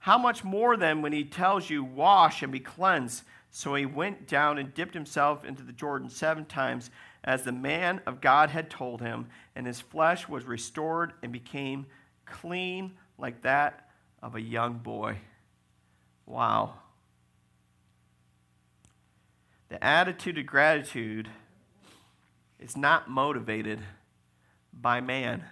How 0.00 0.16
much 0.16 0.44
more 0.44 0.76
then 0.76 1.02
when 1.02 1.12
he 1.12 1.24
tells 1.24 1.68
you, 1.68 1.82
Wash 1.82 2.42
and 2.42 2.52
be 2.52 2.60
cleansed? 2.60 3.24
So 3.50 3.74
he 3.74 3.86
went 3.86 4.28
down 4.28 4.58
and 4.58 4.74
dipped 4.74 4.94
himself 4.94 5.44
into 5.44 5.62
the 5.62 5.72
Jordan 5.72 6.08
seven 6.08 6.44
times, 6.44 6.90
as 7.24 7.42
the 7.42 7.52
man 7.52 8.00
of 8.06 8.20
God 8.20 8.50
had 8.50 8.70
told 8.70 9.00
him, 9.00 9.26
and 9.54 9.66
his 9.66 9.80
flesh 9.80 10.28
was 10.28 10.44
restored 10.44 11.12
and 11.22 11.32
became 11.32 11.86
clean 12.24 12.92
like 13.18 13.42
that 13.42 13.90
of 14.22 14.34
a 14.34 14.40
young 14.40 14.74
boy. 14.74 15.18
Wow. 16.26 16.74
The 19.68 19.82
attitude 19.82 20.38
of 20.38 20.46
gratitude 20.46 21.28
is 22.58 22.76
not 22.76 23.10
motivated 23.10 23.80
by 24.72 25.00
man. 25.00 25.44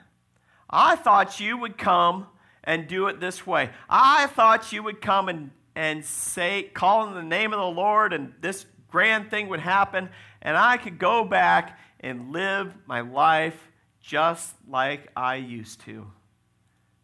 I 0.68 0.96
thought 0.96 1.40
you 1.40 1.56
would 1.58 1.78
come 1.78 2.26
and 2.64 2.88
do 2.88 3.06
it 3.08 3.20
this 3.20 3.46
way. 3.46 3.70
I 3.88 4.26
thought 4.28 4.72
you 4.72 4.82
would 4.82 5.00
come 5.00 5.28
and 5.28 5.50
and 5.76 6.02
say, 6.02 6.62
call 6.62 7.06
in 7.06 7.14
the 7.14 7.22
name 7.22 7.52
of 7.52 7.58
the 7.58 7.80
Lord, 7.80 8.14
and 8.14 8.32
this 8.40 8.64
grand 8.88 9.30
thing 9.30 9.48
would 9.48 9.60
happen, 9.60 10.08
and 10.42 10.56
I 10.56 10.76
could 10.76 10.98
go 10.98 11.24
back 11.24 11.78
and 12.00 12.32
live 12.32 12.72
my 12.86 13.00
life 13.00 13.58
just 14.00 14.54
like 14.68 15.08
I 15.16 15.36
used 15.36 15.80
to. 15.82 16.06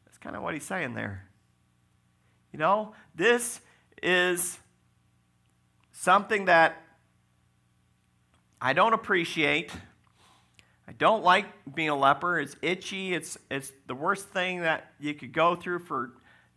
That's 0.04 0.18
kind 0.18 0.36
of 0.36 0.42
what 0.42 0.54
he's 0.54 0.64
saying 0.64 0.94
there. 0.94 1.28
You 2.52 2.58
know, 2.58 2.94
this 3.14 3.60
is 4.02 4.58
something 5.92 6.44
that 6.46 6.76
I 8.60 8.72
don't 8.72 8.92
appreciate. 8.92 9.72
I 10.86 10.92
don't 10.92 11.24
like 11.24 11.46
being 11.74 11.88
a 11.88 11.96
leper. 11.96 12.38
It's 12.38 12.56
itchy. 12.62 13.14
It's, 13.14 13.38
it's 13.50 13.72
the 13.86 13.94
worst 13.94 14.28
thing 14.28 14.60
that 14.60 14.92
you 15.00 15.14
could 15.14 15.32
go 15.32 15.56
through 15.56 15.80
for 15.80 16.10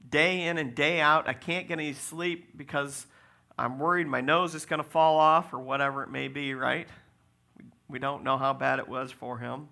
day 0.08 0.44
in 0.44 0.58
and 0.58 0.76
day 0.76 1.00
out. 1.00 1.28
I 1.28 1.34
can't 1.34 1.68
get 1.68 1.80
any 1.80 1.94
sleep 1.94 2.58
because 2.58 3.08
I'm 3.58 3.80
worried 3.80 4.08
my 4.08 4.22
nose 4.22 4.54
is 4.54 4.66
going 4.66 4.84
to 4.84 4.90
fall 4.90 5.18
off 5.18 5.54
or 5.54 5.60
whatever 5.60 6.04
it 6.04 6.10
may 6.10 6.28
be, 6.28 6.54
right? 6.54 6.88
We 7.88 8.00
don't 8.00 8.24
know 8.24 8.38
how 8.38 8.54
bad 8.54 8.80
it 8.80 8.88
was 8.88 9.12
for 9.12 9.38
him. 9.38 9.70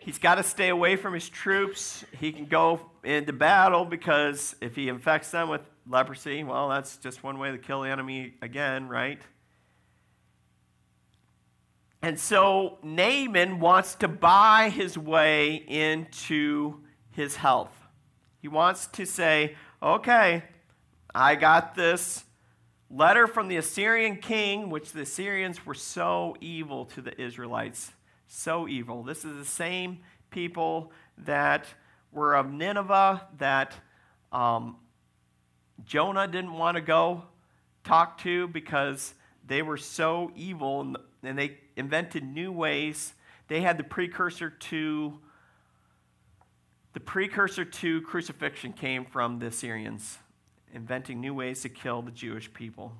he's 0.00 0.18
got 0.18 0.36
to 0.36 0.42
stay 0.42 0.68
away 0.68 0.96
from 0.96 1.14
his 1.14 1.28
troops. 1.28 2.04
He 2.18 2.32
can 2.32 2.46
go 2.46 2.90
into 3.04 3.32
battle 3.32 3.84
because 3.84 4.56
if 4.60 4.74
he 4.74 4.88
infects 4.88 5.30
them 5.30 5.48
with 5.48 5.62
leprosy, 5.86 6.44
well, 6.44 6.68
that's 6.68 6.96
just 6.98 7.22
one 7.22 7.38
way 7.38 7.50
to 7.50 7.58
kill 7.58 7.82
the 7.82 7.90
enemy 7.90 8.34
again, 8.42 8.88
right? 8.88 9.20
And 12.02 12.18
so 12.18 12.78
Naaman 12.82 13.58
wants 13.58 13.96
to 13.96 14.08
buy 14.08 14.70
his 14.70 14.96
way 14.96 15.54
into 15.54 16.80
his 17.10 17.36
health. 17.36 17.72
He 18.40 18.48
wants 18.48 18.86
to 18.88 19.04
say, 19.04 19.56
okay, 19.82 20.44
I 21.14 21.34
got 21.34 21.74
this 21.74 22.24
letter 22.90 23.26
from 23.26 23.48
the 23.48 23.56
Assyrian 23.56 24.16
king, 24.16 24.70
which 24.70 24.92
the 24.92 25.02
Assyrians 25.02 25.64
were 25.64 25.74
so 25.74 26.36
evil 26.40 26.86
to 26.86 27.02
the 27.02 27.20
Israelites. 27.20 27.92
So 28.26 28.68
evil. 28.68 29.02
This 29.02 29.24
is 29.24 29.36
the 29.36 29.44
same 29.44 30.00
people 30.30 30.92
that 31.18 31.66
were 32.12 32.34
of 32.34 32.50
Nineveh 32.50 33.26
that 33.38 33.74
um, 34.32 34.76
Jonah 35.84 36.28
didn't 36.28 36.52
want 36.52 36.76
to 36.76 36.82
go 36.82 37.24
talk 37.84 38.18
to 38.22 38.48
because 38.48 39.14
they 39.46 39.62
were 39.62 39.76
so 39.78 40.30
evil 40.36 40.94
and 41.22 41.38
they 41.38 41.58
invented 41.76 42.22
new 42.22 42.52
ways. 42.52 43.14
They 43.48 43.62
had 43.62 43.78
the 43.78 43.84
precursor 43.84 44.50
to 44.50 45.18
the 46.94 47.00
precursor 47.00 47.64
to 47.64 48.02
crucifixion 48.02 48.72
came 48.72 49.04
from 49.04 49.38
the 49.38 49.46
Assyrians, 49.46 50.18
inventing 50.74 51.20
new 51.20 51.34
ways 51.34 51.62
to 51.62 51.68
kill 51.68 52.02
the 52.02 52.10
Jewish 52.10 52.52
people. 52.52 52.92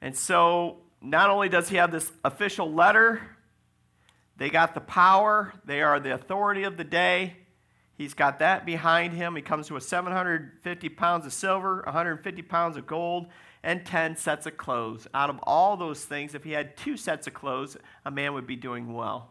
And 0.00 0.16
so, 0.16 0.78
not 1.00 1.30
only 1.30 1.48
does 1.48 1.68
he 1.68 1.76
have 1.76 1.90
this 1.90 2.10
official 2.24 2.72
letter, 2.72 3.20
they 4.36 4.50
got 4.50 4.74
the 4.74 4.80
power, 4.80 5.52
they 5.64 5.82
are 5.82 6.00
the 6.00 6.14
authority 6.14 6.64
of 6.64 6.76
the 6.76 6.84
day. 6.84 7.36
He's 7.96 8.14
got 8.14 8.40
that 8.40 8.66
behind 8.66 9.12
him. 9.12 9.36
He 9.36 9.42
comes 9.42 9.70
with 9.70 9.84
750 9.84 10.88
pounds 10.90 11.26
of 11.26 11.32
silver, 11.32 11.82
150 11.84 12.42
pounds 12.42 12.76
of 12.76 12.86
gold, 12.86 13.28
and 13.62 13.86
10 13.86 14.16
sets 14.16 14.46
of 14.46 14.56
clothes. 14.56 15.06
Out 15.14 15.30
of 15.30 15.38
all 15.44 15.76
those 15.76 16.04
things, 16.04 16.34
if 16.34 16.42
he 16.42 16.50
had 16.52 16.76
two 16.76 16.96
sets 16.96 17.28
of 17.28 17.34
clothes, 17.34 17.76
a 18.04 18.10
man 18.10 18.34
would 18.34 18.46
be 18.46 18.56
doing 18.56 18.92
well. 18.92 19.30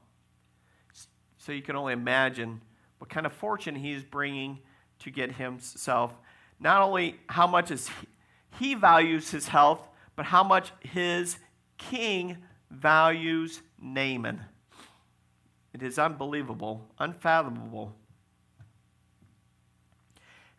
So 1.37 1.51
you 1.51 1.61
can 1.61 1.75
only 1.75 1.91
imagine 1.91 2.61
what 2.99 3.09
kind 3.09 3.25
of 3.25 3.33
fortune 3.33 3.75
he's 3.75 4.01
bringing 4.01 4.59
to 4.99 5.11
get 5.11 5.33
himself. 5.33 6.13
Not 6.63 6.81
only 6.81 7.19
how 7.27 7.45
much 7.45 7.71
is 7.71 7.89
he, 7.89 8.07
he 8.57 8.73
values 8.73 9.31
his 9.31 9.49
health, 9.49 9.85
but 10.15 10.25
how 10.25 10.43
much 10.43 10.71
his 10.79 11.37
king 11.77 12.37
values 12.71 13.61
Naaman. 13.81 14.41
It 15.73 15.83
is 15.83 15.99
unbelievable, 15.99 16.87
unfathomable. 16.97 17.93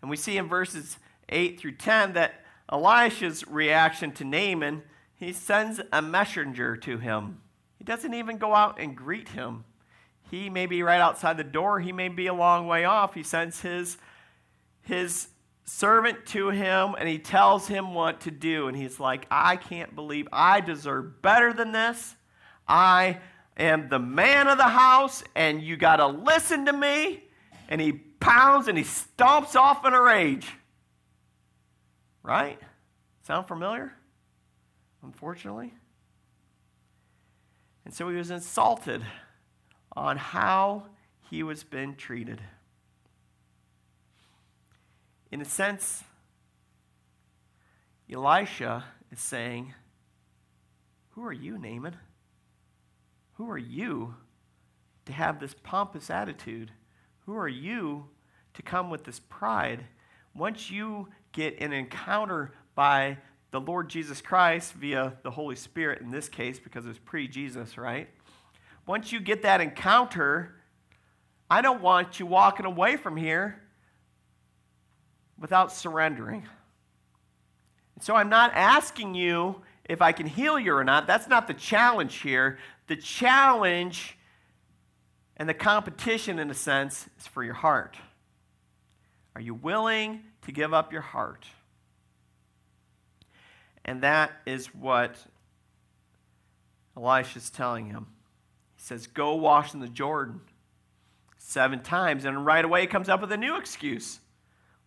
And 0.02 0.10
we 0.10 0.16
see 0.16 0.36
in 0.36 0.46
verses 0.46 0.98
8 1.30 1.58
through 1.58 1.76
10 1.76 2.12
that 2.12 2.44
Elisha's 2.70 3.46
reaction 3.48 4.12
to 4.12 4.24
Naaman, 4.24 4.82
he 5.14 5.32
sends 5.32 5.80
a 5.90 6.02
messenger 6.02 6.76
to 6.76 6.98
him. 6.98 7.40
He 7.78 7.84
doesn't 7.84 8.12
even 8.12 8.36
go 8.36 8.54
out 8.54 8.78
and 8.78 8.94
greet 8.94 9.30
him. 9.30 9.64
He 10.30 10.50
may 10.50 10.66
be 10.66 10.82
right 10.82 11.00
outside 11.00 11.38
the 11.38 11.44
door, 11.44 11.80
he 11.80 11.92
may 11.92 12.08
be 12.08 12.26
a 12.26 12.34
long 12.34 12.66
way 12.66 12.84
off. 12.84 13.14
He 13.14 13.22
sends 13.22 13.62
his, 13.62 13.96
his 14.82 15.28
servant 15.64 16.26
to 16.26 16.50
him 16.50 16.94
and 16.98 17.08
he 17.08 17.18
tells 17.18 17.66
him 17.66 17.94
what 17.94 18.20
to 18.22 18.30
do. 18.30 18.68
And 18.68 18.76
he's 18.76 19.00
like, 19.00 19.26
I 19.30 19.56
can't 19.56 19.94
believe 19.94 20.28
I 20.32 20.60
deserve 20.60 21.22
better 21.22 21.52
than 21.52 21.72
this. 21.72 22.14
I 22.68 23.18
am 23.56 23.88
the 23.88 23.98
man 23.98 24.48
of 24.48 24.58
the 24.58 24.64
house, 24.64 25.22
and 25.34 25.62
you 25.62 25.76
got 25.76 25.96
to 25.96 26.06
listen 26.06 26.66
to 26.66 26.72
me. 26.72 27.24
And 27.68 27.80
he 27.80 27.92
pounds 27.92 28.68
and 28.68 28.76
he 28.76 28.84
stomps 28.84 29.54
off 29.56 29.86
in 29.86 29.92
a 29.92 30.00
rage. 30.00 30.48
Right? 32.22 32.58
Sound 33.22 33.48
familiar? 33.48 33.92
Unfortunately. 35.02 35.72
And 37.84 37.92
so 37.92 38.08
he 38.08 38.16
was 38.16 38.30
insulted 38.30 39.04
on 39.94 40.16
how 40.16 40.84
he 41.30 41.42
was 41.42 41.64
being 41.64 41.96
treated. 41.96 42.40
In 45.34 45.40
a 45.40 45.44
sense, 45.44 46.04
Elisha 48.08 48.84
is 49.10 49.18
saying, 49.18 49.74
Who 51.10 51.24
are 51.24 51.32
you, 51.32 51.58
Naaman? 51.58 51.96
Who 53.32 53.50
are 53.50 53.58
you 53.58 54.14
to 55.06 55.12
have 55.12 55.40
this 55.40 55.52
pompous 55.64 56.08
attitude? 56.08 56.70
Who 57.26 57.36
are 57.36 57.48
you 57.48 58.04
to 58.52 58.62
come 58.62 58.90
with 58.90 59.02
this 59.02 59.18
pride? 59.28 59.86
Once 60.36 60.70
you 60.70 61.08
get 61.32 61.58
an 61.58 61.72
encounter 61.72 62.52
by 62.76 63.18
the 63.50 63.58
Lord 63.58 63.88
Jesus 63.88 64.20
Christ 64.20 64.74
via 64.74 65.14
the 65.24 65.32
Holy 65.32 65.56
Spirit 65.56 66.00
in 66.00 66.12
this 66.12 66.28
case, 66.28 66.60
because 66.60 66.84
it 66.84 66.90
was 66.90 66.98
pre 67.00 67.26
Jesus, 67.26 67.76
right? 67.76 68.08
Once 68.86 69.10
you 69.10 69.18
get 69.18 69.42
that 69.42 69.60
encounter, 69.60 70.54
I 71.50 71.60
don't 71.60 71.82
want 71.82 72.20
you 72.20 72.26
walking 72.26 72.66
away 72.66 72.96
from 72.96 73.16
here 73.16 73.63
without 75.38 75.72
surrendering. 75.72 76.46
so 78.00 78.14
I'm 78.14 78.28
not 78.28 78.52
asking 78.54 79.14
you 79.14 79.62
if 79.84 80.00
I 80.00 80.12
can 80.12 80.26
heal 80.26 80.58
you 80.58 80.74
or 80.74 80.84
not. 80.84 81.06
That's 81.06 81.28
not 81.28 81.46
the 81.46 81.54
challenge 81.54 82.16
here. 82.16 82.58
The 82.86 82.96
challenge 82.96 84.16
and 85.36 85.48
the 85.48 85.54
competition, 85.54 86.38
in 86.38 86.50
a 86.50 86.54
sense, 86.54 87.08
is 87.18 87.26
for 87.26 87.42
your 87.42 87.54
heart. 87.54 87.96
Are 89.34 89.40
you 89.40 89.54
willing 89.54 90.22
to 90.42 90.52
give 90.52 90.72
up 90.72 90.92
your 90.92 91.02
heart? 91.02 91.46
And 93.84 94.02
that 94.02 94.32
is 94.46 94.68
what 94.68 95.16
Elisha 96.96 97.38
is 97.38 97.50
telling 97.50 97.86
him. 97.86 98.06
He 98.76 98.82
says, 98.82 99.06
Go 99.06 99.34
wash 99.34 99.74
in 99.74 99.80
the 99.80 99.88
Jordan 99.88 100.40
seven 101.38 101.82
times. 101.82 102.24
And 102.24 102.46
right 102.46 102.64
away 102.64 102.82
he 102.82 102.86
comes 102.86 103.08
up 103.08 103.20
with 103.20 103.32
a 103.32 103.36
new 103.36 103.56
excuse. 103.56 104.20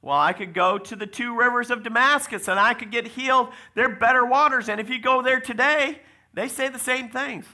Well, 0.08 0.18
I 0.18 0.32
could 0.32 0.54
go 0.54 0.78
to 0.78 0.96
the 0.96 1.06
two 1.06 1.38
rivers 1.38 1.70
of 1.70 1.84
Damascus 1.84 2.48
and 2.48 2.58
I 2.58 2.74
could 2.74 2.92
get 2.92 3.08
healed. 3.08 3.50
They're 3.76 3.94
better 3.94 4.26
waters. 4.26 4.70
And 4.70 4.80
if 4.80 4.90
you 4.90 5.02
go 5.02 5.22
there 5.22 5.42
today, 5.42 6.00
they 6.34 6.48
say 6.48 6.70
the 6.70 6.80
same 6.80 7.10
things. 7.10 7.46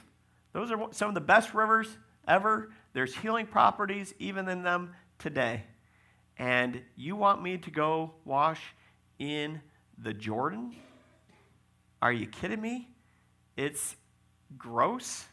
Those 0.52 0.70
are 0.70 0.88
some 0.92 1.08
of 1.08 1.14
the 1.14 1.20
best 1.20 1.52
rivers 1.52 1.88
ever. 2.28 2.70
There's 2.92 3.16
healing 3.16 3.46
properties 3.46 4.14
even 4.20 4.48
in 4.48 4.62
them 4.62 4.94
today 5.18 5.64
and 6.36 6.80
you 6.96 7.16
want 7.16 7.42
me 7.42 7.58
to 7.58 7.70
go 7.70 8.14
wash 8.24 8.60
in 9.18 9.60
the 9.98 10.12
Jordan? 10.12 10.74
Are 12.02 12.12
you 12.12 12.26
kidding 12.26 12.60
me? 12.60 12.88
It's 13.56 13.96
gross 14.58 15.26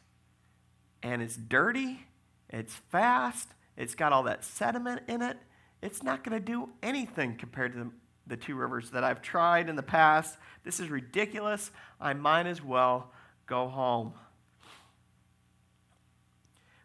and 1.04 1.22
it's 1.22 1.36
dirty, 1.36 2.06
it's 2.50 2.74
fast, 2.92 3.50
it's 3.76 3.96
got 3.96 4.14
all 4.14 4.24
that 4.24 4.44
sediment 4.44 5.02
in 5.08 5.22
it. 5.22 5.38
It's 5.82 6.04
not 6.04 6.24
going 6.24 6.38
to 6.38 6.46
do 6.46 6.70
anything 6.84 7.36
compared 7.36 7.74
to 7.74 7.80
the, 7.80 7.92
the 8.28 8.38
two 8.38 8.56
rivers 8.56 8.92
that 8.92 9.04
I've 9.04 9.22
tried 9.22 9.70
in 9.70 9.76
the 9.76 9.84
past. 9.84 10.38
This 10.64 10.80
is 10.80 10.90
ridiculous. 10.90 11.72
I 12.00 12.14
might 12.14 12.46
as 12.46 12.64
well 12.64 13.12
go 13.48 13.68
home. 13.68 14.14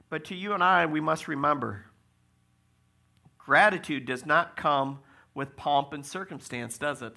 But 0.09 0.25
to 0.27 0.35
you 0.35 0.53
and 0.53 0.63
I, 0.63 0.87
we 0.87 1.01
must 1.01 1.29
remember 1.29 1.87
Gratitude 3.47 4.07
does 4.07 4.27
not 4.27 4.57
come 4.57 4.99
with 5.33 5.55
pomp 5.55 5.93
and 5.93 6.05
circumstance, 6.05 6.79
does 6.79 7.01
it? 7.01 7.15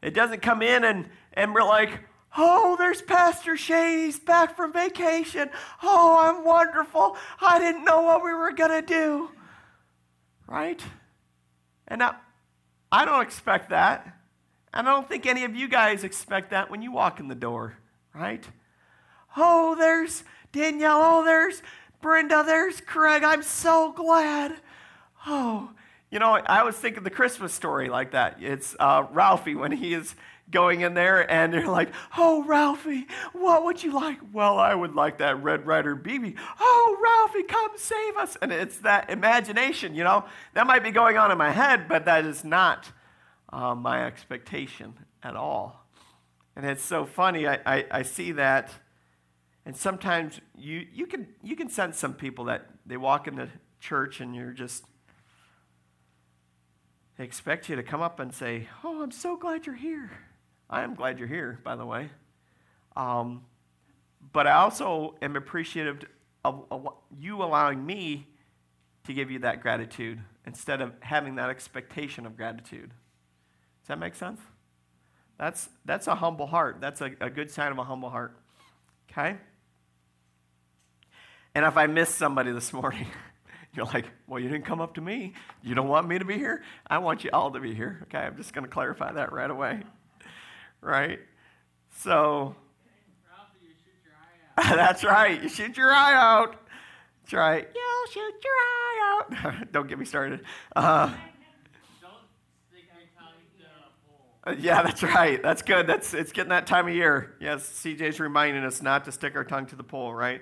It 0.00 0.14
doesn't 0.14 0.42
come 0.42 0.62
in 0.62 0.84
and, 0.84 1.08
and 1.32 1.52
we're 1.52 1.64
like, 1.64 2.04
oh, 2.38 2.76
there's 2.78 3.02
Pastor 3.02 3.56
Shane. 3.56 3.98
He's 3.98 4.20
back 4.20 4.54
from 4.54 4.72
vacation. 4.72 5.50
Oh, 5.82 6.16
I'm 6.20 6.44
wonderful. 6.44 7.16
I 7.40 7.58
didn't 7.58 7.84
know 7.84 8.02
what 8.02 8.22
we 8.22 8.32
were 8.32 8.52
going 8.52 8.70
to 8.70 8.82
do. 8.82 9.30
Right? 10.46 10.82
And 11.88 11.98
now, 11.98 12.16
I 12.90 13.04
don't 13.04 13.22
expect 13.22 13.70
that. 13.70 14.16
And 14.72 14.88
I 14.88 14.92
don't 14.92 15.08
think 15.08 15.26
any 15.26 15.44
of 15.44 15.56
you 15.56 15.68
guys 15.68 16.04
expect 16.04 16.50
that 16.50 16.70
when 16.70 16.82
you 16.82 16.92
walk 16.92 17.18
in 17.20 17.28
the 17.28 17.34
door, 17.34 17.78
right? 18.14 18.44
Oh, 19.36 19.74
there's 19.74 20.24
Danielle. 20.52 21.00
Oh, 21.02 21.24
there's 21.24 21.62
Brenda. 22.00 22.42
There's 22.46 22.80
Craig. 22.80 23.24
I'm 23.24 23.42
so 23.42 23.92
glad 23.92 24.56
oh, 25.26 25.70
you 26.10 26.18
know, 26.18 26.40
I 26.46 26.62
was 26.62 26.76
thinking 26.76 27.02
the 27.02 27.10
Christmas 27.10 27.52
story 27.52 27.88
like 27.88 28.12
that. 28.12 28.38
It's 28.40 28.76
uh, 28.78 29.06
Ralphie 29.12 29.54
when 29.54 29.72
he 29.72 29.92
is 29.92 30.14
going 30.50 30.82
in 30.82 30.94
there 30.94 31.28
and 31.30 31.52
they're 31.52 31.66
like, 31.66 31.90
oh, 32.16 32.44
Ralphie, 32.44 33.06
what 33.32 33.64
would 33.64 33.82
you 33.82 33.92
like? 33.92 34.18
Well, 34.32 34.58
I 34.58 34.74
would 34.74 34.94
like 34.94 35.18
that 35.18 35.42
Red 35.42 35.66
Ryder 35.66 35.96
BB. 35.96 36.36
Oh, 36.60 36.96
Ralphie, 37.02 37.46
come 37.46 37.72
save 37.76 38.16
us. 38.16 38.36
And 38.40 38.52
it's 38.52 38.78
that 38.78 39.10
imagination, 39.10 39.94
you 39.94 40.04
know. 40.04 40.24
That 40.54 40.66
might 40.66 40.82
be 40.82 40.90
going 40.90 41.16
on 41.16 41.30
in 41.30 41.38
my 41.38 41.50
head, 41.50 41.88
but 41.88 42.04
that 42.04 42.24
is 42.24 42.44
not 42.44 42.90
uh, 43.52 43.74
my 43.74 44.06
expectation 44.06 44.94
at 45.22 45.36
all. 45.36 45.86
And 46.54 46.64
it's 46.64 46.84
so 46.84 47.04
funny. 47.04 47.46
I, 47.46 47.58
I, 47.66 47.84
I 47.90 48.02
see 48.02 48.32
that. 48.32 48.70
And 49.64 49.76
sometimes 49.76 50.40
you, 50.56 50.86
you, 50.92 51.06
can, 51.06 51.26
you 51.42 51.56
can 51.56 51.68
sense 51.68 51.98
some 51.98 52.14
people 52.14 52.44
that 52.44 52.66
they 52.86 52.96
walk 52.96 53.26
into 53.26 53.48
church 53.80 54.20
and 54.20 54.34
you're 54.34 54.52
just, 54.52 54.84
they 57.18 57.24
expect 57.24 57.68
you 57.68 57.74
to 57.76 57.82
come 57.82 58.00
up 58.00 58.20
and 58.20 58.32
say, 58.32 58.68
Oh, 58.84 59.02
I'm 59.02 59.10
so 59.10 59.36
glad 59.36 59.66
you're 59.66 59.74
here. 59.74 60.10
I 60.68 60.82
am 60.82 60.94
glad 60.94 61.18
you're 61.18 61.28
here, 61.28 61.60
by 61.62 61.76
the 61.76 61.86
way. 61.86 62.10
Um, 62.96 63.42
but 64.32 64.46
I 64.46 64.52
also 64.52 65.14
am 65.22 65.36
appreciative 65.36 66.00
of, 66.44 66.64
of 66.70 66.88
you 67.18 67.42
allowing 67.42 67.84
me 67.84 68.26
to 69.04 69.12
give 69.12 69.30
you 69.30 69.40
that 69.40 69.60
gratitude 69.60 70.20
instead 70.46 70.80
of 70.80 70.92
having 71.00 71.36
that 71.36 71.50
expectation 71.50 72.26
of 72.26 72.36
gratitude. 72.36 72.90
Does 72.90 73.88
that 73.88 73.98
make 73.98 74.14
sense? 74.14 74.40
That's, 75.38 75.68
that's 75.84 76.06
a 76.06 76.14
humble 76.14 76.46
heart. 76.46 76.78
That's 76.80 77.00
a, 77.00 77.12
a 77.20 77.30
good 77.30 77.50
sign 77.50 77.70
of 77.70 77.78
a 77.78 77.84
humble 77.84 78.10
heart. 78.10 78.36
Okay? 79.10 79.36
And 81.54 81.64
if 81.64 81.76
I 81.76 81.86
miss 81.86 82.08
somebody 82.08 82.52
this 82.52 82.72
morning, 82.72 83.06
you're 83.74 83.86
like, 83.86 84.06
well, 84.26 84.40
you 84.40 84.48
didn't 84.48 84.64
come 84.64 84.80
up 84.80 84.94
to 84.94 85.00
me. 85.00 85.34
You 85.62 85.74
don't 85.74 85.88
want 85.88 86.08
me 86.08 86.18
to 86.18 86.24
be 86.24 86.34
here? 86.34 86.62
I 86.86 86.98
want 86.98 87.24
you 87.24 87.30
all 87.32 87.50
to 87.50 87.60
be 87.60 87.74
here. 87.74 88.00
Okay, 88.04 88.18
I'm 88.18 88.36
just 88.36 88.52
going 88.52 88.64
to 88.64 88.70
clarify 88.70 89.12
that 89.12 89.32
right 89.32 89.50
away. 89.50 89.82
Right? 90.86 91.18
So, 91.98 92.54
that's 94.56 95.02
right. 95.02 95.42
You 95.42 95.48
shoot 95.48 95.76
your 95.76 95.92
eye 95.92 96.14
out. 96.14 96.56
That's 97.24 97.32
right. 97.34 97.68
You'll 97.74 98.12
shoot 98.12 98.34
your 98.44 98.52
eye 98.52 99.20
out. 99.50 99.72
don't 99.72 99.88
get 99.88 99.98
me 99.98 100.04
started. 100.04 100.42
Uh, 100.76 101.12
yeah, 104.60 104.80
that's 104.82 105.02
right. 105.02 105.42
That's 105.42 105.62
good. 105.62 105.88
That's 105.88 106.14
it's 106.14 106.30
getting 106.30 106.50
that 106.50 106.68
time 106.68 106.86
of 106.86 106.94
year. 106.94 107.34
Yes, 107.40 107.68
CJ's 107.68 108.20
reminding 108.20 108.62
us 108.62 108.80
not 108.80 109.04
to 109.06 109.12
stick 109.12 109.34
our 109.34 109.42
tongue 109.42 109.66
to 109.66 109.76
the 109.76 109.82
pole, 109.82 110.14
right? 110.14 110.40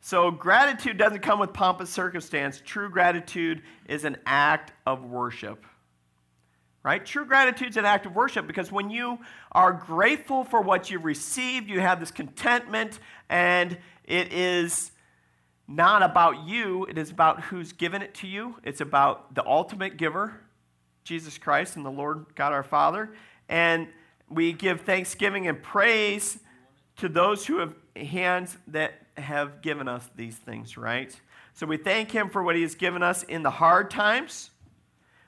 So, 0.00 0.32
gratitude 0.32 0.98
doesn't 0.98 1.20
come 1.20 1.38
with 1.38 1.52
pompous 1.52 1.88
circumstance. 1.88 2.60
True 2.64 2.90
gratitude 2.90 3.62
is 3.86 4.04
an 4.04 4.16
act 4.26 4.72
of 4.86 5.04
worship. 5.04 5.64
Right? 6.84 7.04
True 7.04 7.24
gratitude 7.24 7.70
is 7.70 7.76
an 7.78 7.86
act 7.86 8.04
of 8.04 8.14
worship 8.14 8.46
because 8.46 8.70
when 8.70 8.90
you 8.90 9.18
are 9.52 9.72
grateful 9.72 10.44
for 10.44 10.60
what 10.60 10.90
you've 10.90 11.06
received, 11.06 11.70
you 11.70 11.80
have 11.80 11.98
this 11.98 12.10
contentment, 12.10 13.00
and 13.30 13.78
it 14.04 14.32
is 14.34 14.92
not 15.66 16.02
about 16.02 16.46
you, 16.46 16.84
it 16.84 16.98
is 16.98 17.10
about 17.10 17.40
who's 17.44 17.72
given 17.72 18.02
it 18.02 18.12
to 18.16 18.26
you. 18.26 18.56
It's 18.62 18.82
about 18.82 19.34
the 19.34 19.46
ultimate 19.46 19.96
giver, 19.96 20.38
Jesus 21.04 21.38
Christ 21.38 21.76
and 21.76 21.86
the 21.86 21.90
Lord 21.90 22.26
God 22.34 22.52
our 22.52 22.62
Father. 22.62 23.14
And 23.48 23.88
we 24.28 24.52
give 24.52 24.82
thanksgiving 24.82 25.46
and 25.46 25.62
praise 25.62 26.38
to 26.98 27.08
those 27.08 27.46
who 27.46 27.60
have 27.60 27.74
hands 27.96 28.58
that 28.68 28.92
have 29.16 29.62
given 29.62 29.88
us 29.88 30.08
these 30.16 30.36
things, 30.36 30.76
right? 30.76 31.18
So 31.54 31.66
we 31.66 31.78
thank 31.78 32.10
Him 32.10 32.28
for 32.28 32.42
what 32.42 32.56
He 32.56 32.62
has 32.62 32.74
given 32.74 33.02
us 33.02 33.22
in 33.22 33.42
the 33.42 33.50
hard 33.50 33.90
times. 33.90 34.50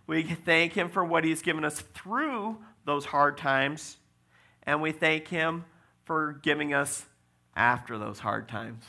We 0.07 0.23
thank 0.23 0.73
Him 0.75 0.88
for 0.88 1.05
what 1.05 1.25
He's 1.25 1.42
given 1.42 1.64
us 1.64 1.81
through 1.95 2.59
those 2.85 3.05
hard 3.05 3.38
times. 3.38 3.97
And 4.62 4.81
we 4.81 4.92
thank 4.92 5.29
Him 5.29 5.64
for 6.05 6.38
giving 6.42 6.73
us 6.75 7.05
after 7.55 7.99
those 7.99 8.19
hard 8.19 8.49
times, 8.49 8.85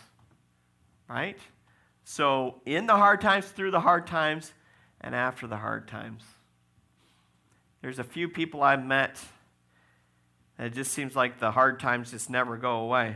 right? 1.09 1.37
So, 2.03 2.61
in 2.65 2.85
the 2.85 2.95
hard 2.95 3.21
times, 3.21 3.47
through 3.47 3.71
the 3.71 3.79
hard 3.79 4.07
times, 4.07 4.53
and 5.01 5.13
after 5.15 5.47
the 5.47 5.57
hard 5.57 5.87
times. 5.87 6.23
There's 7.81 7.99
a 7.99 8.03
few 8.03 8.27
people 8.27 8.63
I've 8.63 8.85
met, 8.85 9.19
and 10.57 10.67
it 10.67 10.75
just 10.75 10.91
seems 10.91 11.15
like 11.15 11.39
the 11.39 11.51
hard 11.51 11.79
times 11.79 12.11
just 12.11 12.29
never 12.29 12.57
go 12.57 12.79
away. 12.79 13.15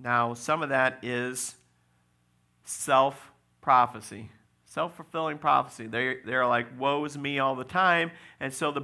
Now, 0.00 0.34
some 0.34 0.62
of 0.62 0.70
that 0.70 1.00
is 1.02 1.54
self 2.64 3.32
prophecy, 3.60 4.30
self 4.72 4.96
fulfilling 4.96 5.36
prophecy. 5.36 5.86
They, 5.86 6.16
they're 6.24 6.46
like, 6.46 6.66
woe 6.78 7.04
is 7.04 7.18
me 7.18 7.38
all 7.38 7.54
the 7.54 7.64
time, 7.64 8.10
and 8.40 8.52
so 8.52 8.72
the, 8.72 8.82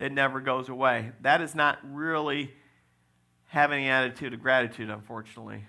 it 0.00 0.12
never 0.12 0.40
goes 0.40 0.68
away. 0.68 1.12
That 1.20 1.42
is 1.42 1.54
not 1.54 1.78
really 1.84 2.54
having 3.48 3.84
an 3.84 3.90
attitude 3.90 4.32
of 4.32 4.40
gratitude, 4.40 4.88
unfortunately. 4.88 5.64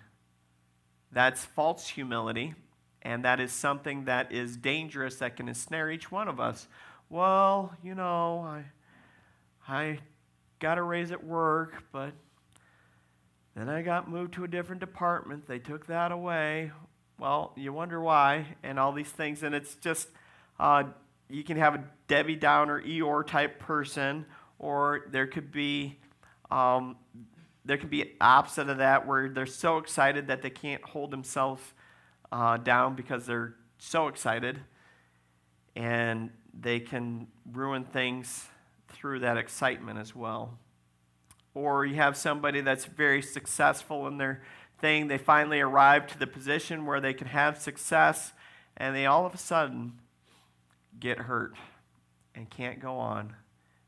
That's 1.12 1.44
false 1.44 1.88
humility, 1.88 2.56
and 3.02 3.26
that 3.26 3.42
is 3.42 3.52
something 3.52 4.06
that 4.06 4.32
is 4.32 4.56
dangerous 4.56 5.18
that 5.18 5.36
can 5.36 5.50
ensnare 5.50 5.92
each 5.92 6.12
one 6.12 6.30
of 6.30 6.40
us. 6.40 6.68
Well, 7.10 7.76
you 7.84 7.94
know, 7.94 8.46
I, 8.48 8.64
I 9.68 10.00
got 10.60 10.78
a 10.78 10.84
raise 10.84 11.12
at 11.12 11.26
work, 11.26 11.84
but 11.92 12.14
then 13.54 13.68
I 13.68 13.82
got 13.82 14.10
moved 14.10 14.34
to 14.36 14.46
a 14.46 14.48
different 14.48 14.80
department. 14.80 15.46
They 15.46 15.60
took 15.60 15.88
that 15.88 16.14
away. 16.14 16.72
Well, 17.20 17.52
you 17.56 17.74
wonder 17.74 18.00
why, 18.00 18.46
and 18.62 18.78
all 18.78 18.92
these 18.92 19.10
things. 19.10 19.42
And 19.42 19.56
it's 19.56 19.74
just, 19.76 20.08
uh, 20.60 20.84
you 21.30 21.44
can 21.44 21.58
have 21.58 21.74
a 21.74 21.84
Debbie 22.08 22.36
Downer, 22.36 22.80
Eeyore 22.82 23.26
type 23.26 23.58
person, 23.58 24.26
or 24.60 25.06
there 25.12 25.26
could 25.26 25.52
be, 25.52 25.98
um, 26.52 26.96
there 27.66 27.78
could 27.78 27.90
be 27.90 28.14
opposite 28.22 28.70
of 28.70 28.78
that 28.78 29.08
where 29.08 29.30
they're 29.30 29.48
so 29.48 29.78
excited 29.78 30.28
that 30.28 30.44
they 30.44 30.52
can't 30.52 30.84
hold 30.84 31.10
themselves 31.10 31.62
uh, 32.32 32.58
down 32.58 32.96
because 32.96 33.26
they're 33.26 33.56
so 33.80 34.08
excited, 34.08 34.60
and 35.76 36.30
they 36.54 36.80
can 36.80 37.28
ruin 37.52 37.84
things 37.84 38.46
through 38.90 39.20
that 39.20 39.38
excitement 39.38 39.98
as 39.98 40.16
well 40.16 40.58
or 41.58 41.86
you 41.86 41.96
have 41.96 42.16
somebody 42.16 42.62
that's 42.62 42.86
very 42.86 43.22
successful 43.22 44.08
in 44.08 44.18
their 44.18 44.44
thing. 44.80 45.08
They 45.08 45.18
finally 45.18 45.60
arrive 45.60 46.08
to 46.08 46.20
the 46.20 46.28
position 46.28 46.86
where 46.86 47.00
they 47.00 47.14
can 47.14 47.28
have 47.28 47.58
success, 47.58 48.34
and 48.76 48.96
they 48.96 49.06
all 49.06 49.26
of 49.26 49.34
a 49.34 49.38
sudden 49.38 49.94
get 51.00 51.20
hurt 51.20 51.56
and 52.36 52.50
can't 52.50 52.80
go 52.80 52.98
on. 52.98 53.34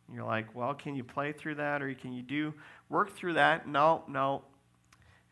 And 0.08 0.15
you're 0.15 0.25
like, 0.25 0.56
well, 0.56 0.73
can 0.73 0.95
you 0.95 1.04
play 1.04 1.32
through 1.32 1.56
that, 1.56 1.82
or 1.82 1.93
can 1.93 2.13
you 2.13 2.21
do 2.21 2.54
work 2.89 3.15
through 3.15 3.34
that? 3.34 3.67
No, 3.67 4.04
no. 4.08 4.43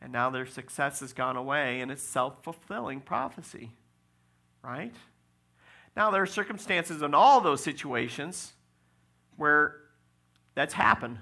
And 0.02 0.12
now 0.12 0.30
their 0.30 0.46
success 0.46 1.00
has 1.00 1.13
gone 1.13 1.36
away, 1.36 1.82
and 1.82 1.91
it's 1.91 2.04
self 2.04 2.43
fulfilling 2.43 3.02
prophecy, 3.02 3.72
right? 4.63 4.93
Now, 5.96 6.12
there 6.12 6.22
are 6.22 6.28
circumstances 6.28 7.02
in 7.02 7.15
all 7.15 7.41
those 7.41 7.63
situations 7.63 8.54
where 9.36 9.78
that's 10.54 10.76
happened. 10.76 11.17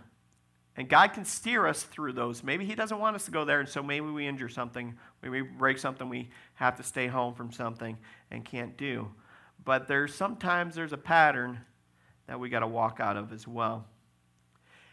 And 0.77 0.89
God 0.89 1.13
can 1.13 1.23
steer 1.23 1.65
us 1.67 1.83
through 1.83 2.13
those. 2.13 2.43
Maybe 2.43 2.65
He 2.65 2.75
doesn't 2.75 2.99
want 2.99 3.15
us 3.15 3.25
to 3.25 3.31
go 3.31 3.45
there, 3.45 3.59
and 3.59 3.69
so 3.69 3.81
maybe 3.81 4.07
we 4.07 4.27
injure 4.27 4.49
something, 4.49 4.93
maybe 5.21 5.41
we 5.41 5.47
break 5.47 5.77
something, 5.77 6.09
we 6.09 6.29
have 6.55 6.75
to 6.77 6.83
stay 6.83 7.07
home 7.07 7.33
from 7.33 7.51
something 7.51 7.97
and 8.31 8.43
can't 8.43 8.75
do. 8.75 9.09
But 9.63 9.87
there's 9.87 10.13
sometimes 10.13 10.75
there's 10.75 10.93
a 10.93 10.97
pattern 10.97 11.59
that 12.27 12.39
we 12.39 12.49
got 12.49 12.59
to 12.59 12.67
walk 12.67 12.99
out 12.99 13.17
of 13.17 13.31
as 13.31 13.47
well. 13.47 13.85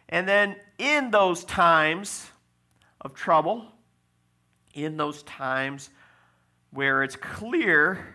And 0.09 0.29
then 0.29 0.57
in 0.79 1.11
those 1.11 1.45
times 1.45 2.27
of 3.01 3.15
trouble, 3.15 3.67
in 4.75 4.97
those 4.97 5.23
times 5.25 5.91
where 6.71 7.03
it's 7.03 7.17
clear 7.17 8.15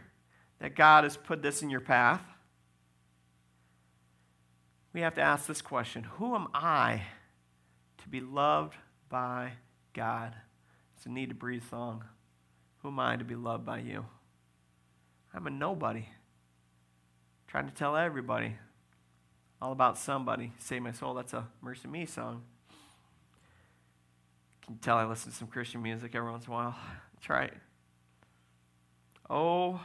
that 0.60 0.76
God 0.76 1.04
has 1.04 1.18
put 1.18 1.42
this 1.42 1.62
in 1.62 1.70
your 1.70 1.82
path, 1.82 2.22
we 4.94 5.02
have 5.02 5.16
to 5.16 5.22
ask 5.22 5.46
this 5.48 5.62
question 5.62 6.04
Who 6.04 6.34
am 6.34 6.48
I? 6.54 7.02
To 8.08 8.12
be 8.12 8.22
loved 8.22 8.74
by 9.10 9.52
God. 9.92 10.34
It's 10.96 11.06
a 11.06 11.10
Needtobreathe 11.10 11.70
song. 11.70 12.06
Who 12.78 12.88
am 12.88 13.02
I 13.02 13.18
to 13.18 13.26
be 13.26 13.36
loved 13.36 13.66
by 13.66 13.80
you? 13.80 14.06
I'm 15.34 15.46
a 15.46 15.50
nobody. 15.50 16.06
Trying 17.48 17.68
to 17.68 17.74
tell 17.74 17.98
everybody 17.98 18.56
all 19.62 19.74
about 19.74 19.98
somebody. 19.98 20.54
Save 20.58 20.84
my 20.84 20.94
soul. 20.94 21.16
That's 21.16 21.34
a 21.34 21.48
MercyMe 21.62 22.08
song. 22.08 22.44
Can 24.62 24.76
you 24.76 24.80
tell 24.82 24.96
I 24.96 25.04
listen 25.04 25.34
to 25.34 25.38
some 25.38 25.50
Christian 25.50 25.82
music 25.82 26.16
every 26.16 26.32
once 26.32 26.46
in 26.46 26.54
a 26.54 26.56
while? 26.56 26.78
That's 27.14 27.30
right. 27.30 27.54
Oh, 29.30 29.82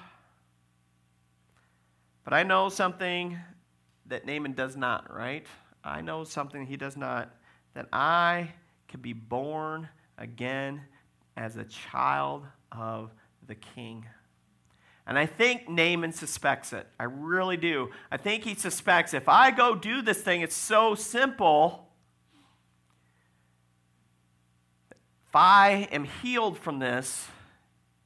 but 2.23 2.33
I 2.33 2.45
know 2.45 2.69
something 2.69 3.37
that 4.07 4.27
Naaman 4.27 4.53
does 4.53 4.77
not, 4.77 5.13
right? 5.13 5.45
I 5.83 6.03
know 6.03 6.23
something 6.23 6.67
he 6.67 6.77
does 6.77 6.97
not 6.97 7.35
that 7.75 7.87
I 7.93 8.53
could 8.89 9.03
be 9.03 9.13
born 9.13 9.89
again 10.19 10.83
as 11.37 11.57
a 11.57 11.65
child 11.65 12.45
of 12.71 13.11
the 13.47 13.55
king. 13.55 14.07
And 15.07 15.19
I 15.19 15.27
think 15.27 15.69
Naaman 15.69 16.13
suspects 16.13 16.73
it. 16.73 16.87
I 16.99 17.05
really 17.05 17.57
do. 17.57 17.91
I 18.11 18.17
think 18.17 18.45
he 18.45 18.55
suspects 18.55 19.15
if 19.15 19.29
I 19.29 19.51
go 19.51 19.75
do 19.75 20.03
this 20.03 20.21
thing, 20.21 20.43
it's 20.43 20.55
so 20.55 20.95
simple. 20.95 21.89
If 25.29 25.35
I 25.35 25.89
am 25.91 26.05
healed 26.05 26.59
from 26.59 26.79
this, 26.79 27.27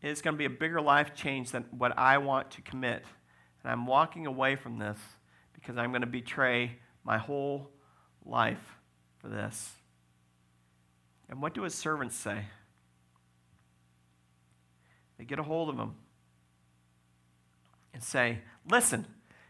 it's 0.00 0.22
going 0.22 0.35
to 0.35 0.38
be 0.38 0.44
a 0.44 0.50
bigger 0.50 0.81
life 0.81 1.14
change 1.14 1.50
than 1.50 1.64
what 1.76 1.98
I 1.98 2.18
want 2.18 2.52
to 2.52 2.62
commit. 2.62 3.02
And 3.62 3.72
I'm 3.72 3.87
walking 3.87 4.26
away 4.26 4.55
from 4.55 4.79
this 4.79 4.98
because 5.52 5.76
I'm 5.76 5.90
going 5.90 6.02
to 6.02 6.07
betray 6.07 6.79
my 7.05 7.18
whole 7.18 7.70
life 8.24 8.75
for 9.26 9.34
this. 9.34 9.72
And 11.28 11.42
what 11.42 11.54
do 11.54 11.62
his 11.62 11.74
servants 11.74 12.14
say? 12.14 12.44
They 15.18 15.24
get 15.24 15.38
a 15.38 15.42
hold 15.42 15.68
of 15.68 15.76
him 15.76 15.94
and 17.92 18.02
say, 18.02 18.38
Listen, 18.70 19.06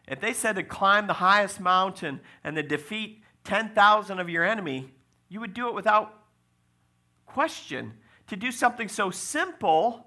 if 0.08 0.20
they 0.20 0.32
said 0.32 0.56
to 0.56 0.62
climb 0.62 1.06
the 1.06 1.14
highest 1.14 1.60
mountain 1.60 2.20
and 2.44 2.56
to 2.56 2.62
defeat 2.62 3.22
10,000 3.44 4.18
of 4.18 4.30
your 4.30 4.44
enemy, 4.44 4.92
you 5.28 5.40
would 5.40 5.52
do 5.52 5.68
it 5.68 5.74
without 5.74 6.22
question. 7.26 7.94
To 8.28 8.36
do 8.36 8.50
something 8.50 8.88
so 8.88 9.10
simple, 9.10 10.06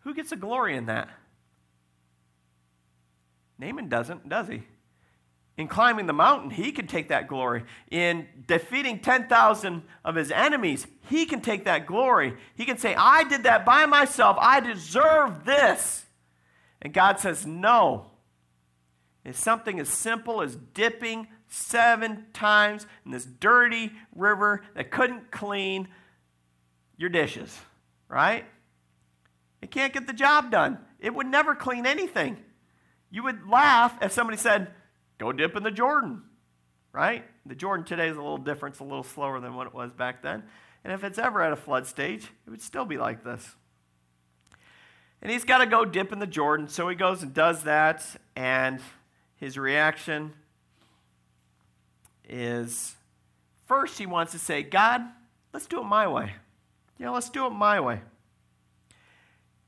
who 0.00 0.14
gets 0.14 0.30
the 0.30 0.36
glory 0.36 0.76
in 0.76 0.86
that? 0.86 1.10
Naaman 3.58 3.88
doesn't, 3.88 4.28
does 4.28 4.48
he? 4.48 4.62
In 5.56 5.68
climbing 5.68 6.06
the 6.06 6.12
mountain, 6.12 6.50
he 6.50 6.70
can 6.70 6.86
take 6.86 7.08
that 7.08 7.28
glory. 7.28 7.64
In 7.90 8.26
defeating 8.46 9.00
10,000 9.00 9.82
of 10.04 10.14
his 10.14 10.30
enemies, 10.30 10.86
he 11.08 11.24
can 11.24 11.40
take 11.40 11.64
that 11.64 11.86
glory. 11.86 12.34
He 12.56 12.66
can 12.66 12.76
say, 12.76 12.94
I 12.94 13.24
did 13.24 13.44
that 13.44 13.64
by 13.64 13.86
myself. 13.86 14.36
I 14.38 14.60
deserve 14.60 15.46
this. 15.46 16.04
And 16.82 16.92
God 16.92 17.18
says, 17.18 17.46
No. 17.46 18.10
It's 19.24 19.40
something 19.40 19.80
as 19.80 19.88
simple 19.88 20.40
as 20.40 20.54
dipping 20.54 21.26
seven 21.48 22.26
times 22.32 22.86
in 23.04 23.10
this 23.10 23.24
dirty 23.24 23.90
river 24.14 24.62
that 24.74 24.92
couldn't 24.92 25.32
clean 25.32 25.88
your 26.96 27.10
dishes, 27.10 27.58
right? 28.08 28.44
It 29.60 29.72
can't 29.72 29.92
get 29.92 30.06
the 30.06 30.12
job 30.12 30.52
done. 30.52 30.78
It 31.00 31.12
would 31.12 31.26
never 31.26 31.56
clean 31.56 31.86
anything. 31.86 32.36
You 33.10 33.24
would 33.24 33.48
laugh 33.48 33.98
if 34.00 34.12
somebody 34.12 34.38
said, 34.38 34.68
Go 35.18 35.32
dip 35.32 35.56
in 35.56 35.62
the 35.62 35.70
Jordan, 35.70 36.22
right? 36.92 37.24
The 37.46 37.54
Jordan 37.54 37.84
today 37.84 38.08
is 38.08 38.16
a 38.16 38.20
little 38.20 38.38
different, 38.38 38.74
it's 38.74 38.80
a 38.80 38.84
little 38.84 39.02
slower 39.02 39.40
than 39.40 39.54
what 39.54 39.66
it 39.66 39.74
was 39.74 39.92
back 39.92 40.22
then. 40.22 40.42
And 40.84 40.92
if 40.92 41.04
it's 41.04 41.18
ever 41.18 41.42
at 41.42 41.52
a 41.52 41.56
flood 41.56 41.86
stage, 41.86 42.24
it 42.46 42.50
would 42.50 42.62
still 42.62 42.84
be 42.84 42.98
like 42.98 43.24
this. 43.24 43.56
And 45.22 45.30
he's 45.30 45.44
got 45.44 45.58
to 45.58 45.66
go 45.66 45.84
dip 45.84 46.12
in 46.12 46.18
the 46.18 46.26
Jordan, 46.26 46.68
so 46.68 46.88
he 46.88 46.94
goes 46.94 47.22
and 47.22 47.32
does 47.32 47.64
that, 47.64 48.04
and 48.36 48.80
his 49.36 49.58
reaction 49.58 50.32
is 52.28 52.94
first 53.66 53.98
he 53.98 54.06
wants 54.06 54.32
to 54.32 54.38
say, 54.38 54.62
God, 54.62 55.02
let's 55.52 55.66
do 55.66 55.80
it 55.80 55.84
my 55.84 56.06
way. 56.06 56.32
You 56.98 57.06
know, 57.06 57.12
let's 57.12 57.30
do 57.30 57.46
it 57.46 57.50
my 57.50 57.80
way. 57.80 58.00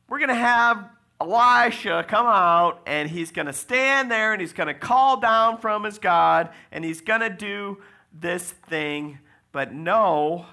We're 0.08 0.18
going 0.18 0.28
to 0.28 0.34
have 0.34 0.88
Elisha 1.20 2.04
come 2.06 2.26
out 2.26 2.80
and 2.86 3.10
he's 3.10 3.32
going 3.32 3.46
to 3.46 3.52
stand 3.52 4.10
there 4.10 4.32
and 4.32 4.40
he's 4.40 4.52
going 4.52 4.68
to 4.68 4.74
call 4.74 5.18
down 5.18 5.58
from 5.58 5.84
his 5.84 5.98
God 5.98 6.50
and 6.70 6.84
he's 6.84 7.00
going 7.00 7.20
to 7.20 7.30
do 7.30 7.78
this 8.12 8.52
thing. 8.52 9.18
But 9.50 9.72
no, 9.72 10.46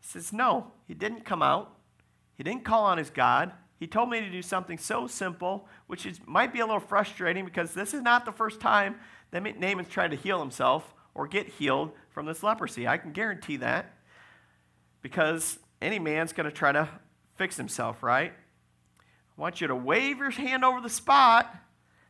he 0.00 0.06
says, 0.08 0.32
no, 0.32 0.72
he 0.88 0.94
didn't 0.94 1.24
come 1.24 1.42
out. 1.42 1.76
He 2.36 2.42
didn't 2.42 2.64
call 2.64 2.84
on 2.84 2.98
his 2.98 3.10
God. 3.10 3.52
He 3.78 3.86
told 3.86 4.10
me 4.10 4.20
to 4.20 4.30
do 4.30 4.42
something 4.42 4.78
so 4.78 5.06
simple, 5.06 5.68
which 5.86 6.06
is, 6.06 6.20
might 6.26 6.52
be 6.52 6.60
a 6.60 6.66
little 6.66 6.80
frustrating 6.80 7.44
because 7.44 7.74
this 7.74 7.94
is 7.94 8.02
not 8.02 8.24
the 8.24 8.32
first 8.32 8.60
time 8.60 8.96
that 9.30 9.42
Naaman's 9.58 9.88
tried 9.88 10.10
to 10.10 10.16
heal 10.16 10.40
himself 10.40 10.94
or 11.14 11.26
get 11.26 11.48
healed 11.48 11.92
from 12.10 12.26
this 12.26 12.42
leprosy. 12.42 12.88
I 12.88 12.96
can 12.96 13.12
guarantee 13.12 13.56
that 13.58 13.94
because 15.00 15.58
any 15.80 15.98
man's 15.98 16.32
going 16.32 16.48
to 16.48 16.52
try 16.52 16.72
to 16.72 16.88
fix 17.36 17.56
himself, 17.56 18.02
right? 18.02 18.32
Want 19.42 19.60
you 19.60 19.66
to 19.66 19.74
wave 19.74 20.18
your 20.18 20.30
hand 20.30 20.64
over 20.64 20.80
the 20.80 20.88
spot, 20.88 21.52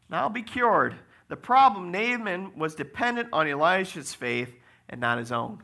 and 0.06 0.18
I'll 0.18 0.28
be 0.28 0.42
cured. 0.42 0.96
The 1.28 1.36
problem, 1.36 1.90
Naaman 1.90 2.58
was 2.58 2.74
dependent 2.74 3.30
on 3.32 3.48
Elisha's 3.48 4.12
faith 4.12 4.54
and 4.86 5.00
not 5.00 5.16
his 5.16 5.32
own. 5.32 5.62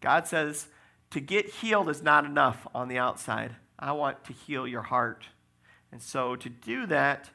God 0.00 0.26
says 0.26 0.66
to 1.10 1.20
get 1.20 1.48
healed 1.48 1.88
is 1.88 2.02
not 2.02 2.24
enough 2.24 2.66
on 2.74 2.88
the 2.88 2.98
outside. 2.98 3.54
I 3.78 3.92
want 3.92 4.24
to 4.24 4.32
heal 4.32 4.66
your 4.66 4.82
heart. 4.82 5.22
And 5.92 6.02
so 6.02 6.34
to 6.34 6.48
do 6.48 6.84
that, 6.86 7.30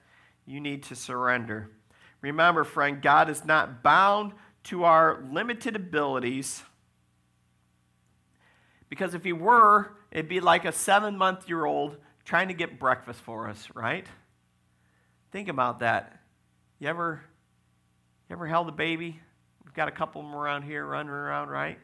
you 0.45 0.59
need 0.59 0.83
to 0.83 0.95
surrender. 0.97 1.71
Remember, 2.19 2.65
friend, 2.65 3.01
God 3.01 3.29
is 3.29 3.45
not 3.45 3.81
bound 3.81 4.33
to 4.65 4.83
our 4.83 5.23
limited 5.31 5.77
abilities. 5.77 6.63
Because 8.89 9.13
if 9.13 9.23
He 9.23 9.31
were, 9.31 9.95
it'd 10.11 10.27
be 10.27 10.41
like 10.41 10.65
a 10.65 10.73
seven 10.73 11.17
month 11.17 11.47
year 11.47 11.63
old 11.63 11.95
trying 12.25 12.47
to 12.47 12.53
get 12.53 12.79
breakfast 12.79 13.21
for 13.21 13.47
us, 13.47 13.69
right? 13.73 14.05
Think 15.31 15.47
about 15.47 15.79
that. 15.79 16.19
You 16.79 16.89
ever, 16.89 17.21
you 18.29 18.35
ever 18.35 18.47
held 18.47 18.67
a 18.67 18.71
baby? 18.71 19.19
We've 19.63 19.73
got 19.73 19.87
a 19.87 19.91
couple 19.91 20.21
of 20.21 20.27
them 20.27 20.35
around 20.35 20.63
here 20.63 20.85
running 20.85 21.11
around, 21.11 21.49
right? 21.49 21.79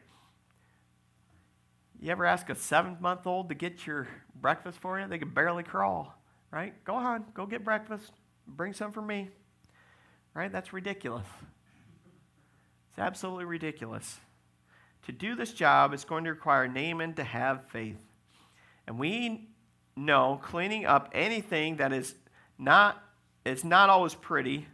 You 2.00 2.10
ever 2.10 2.26
ask 2.26 2.50
a 2.50 2.54
seven 2.56 2.96
month 3.00 3.26
old 3.26 3.48
to 3.50 3.54
get 3.54 3.86
your 3.86 4.08
breakfast 4.40 4.78
for 4.80 4.98
you? 4.98 5.06
They 5.06 5.18
can 5.18 5.30
barely 5.30 5.62
crawl, 5.62 6.12
right? 6.50 6.74
Go 6.84 6.94
on, 6.94 7.24
go 7.32 7.46
get 7.46 7.64
breakfast. 7.64 8.10
Bring 8.46 8.72
some 8.72 8.90
for 8.90 9.02
me. 9.02 9.30
Right? 10.34 10.50
That's 10.50 10.72
ridiculous. 10.72 11.26
It's 12.90 12.98
absolutely 12.98 13.44
ridiculous. 13.44 14.18
To 15.06 15.12
do 15.12 15.34
this 15.34 15.52
job, 15.52 15.92
it's 15.92 16.04
going 16.04 16.24
to 16.24 16.30
require 16.30 16.66
Naaman 16.66 17.14
to 17.14 17.24
have 17.24 17.68
faith. 17.68 18.02
And 18.86 18.98
we 18.98 19.48
know 19.96 20.40
cleaning 20.42 20.86
up 20.86 21.10
anything 21.12 21.76
that 21.76 21.92
is 21.92 22.14
not 22.58 23.02
it's 23.44 23.64
not 23.64 23.90
always 23.90 24.14
pretty 24.14 24.66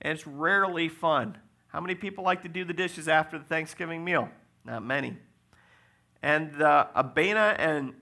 and 0.00 0.12
it's 0.12 0.26
rarely 0.26 0.88
fun. 0.88 1.38
How 1.68 1.80
many 1.80 1.94
people 1.94 2.24
like 2.24 2.42
to 2.42 2.48
do 2.48 2.64
the 2.64 2.72
dishes 2.74 3.08
after 3.08 3.38
the 3.38 3.44
Thanksgiving 3.44 4.04
meal? 4.04 4.28
Not 4.64 4.84
many. 4.84 5.16
And 6.22 6.52
the 6.54 6.88
Abana 6.94 7.56
and 7.58 7.94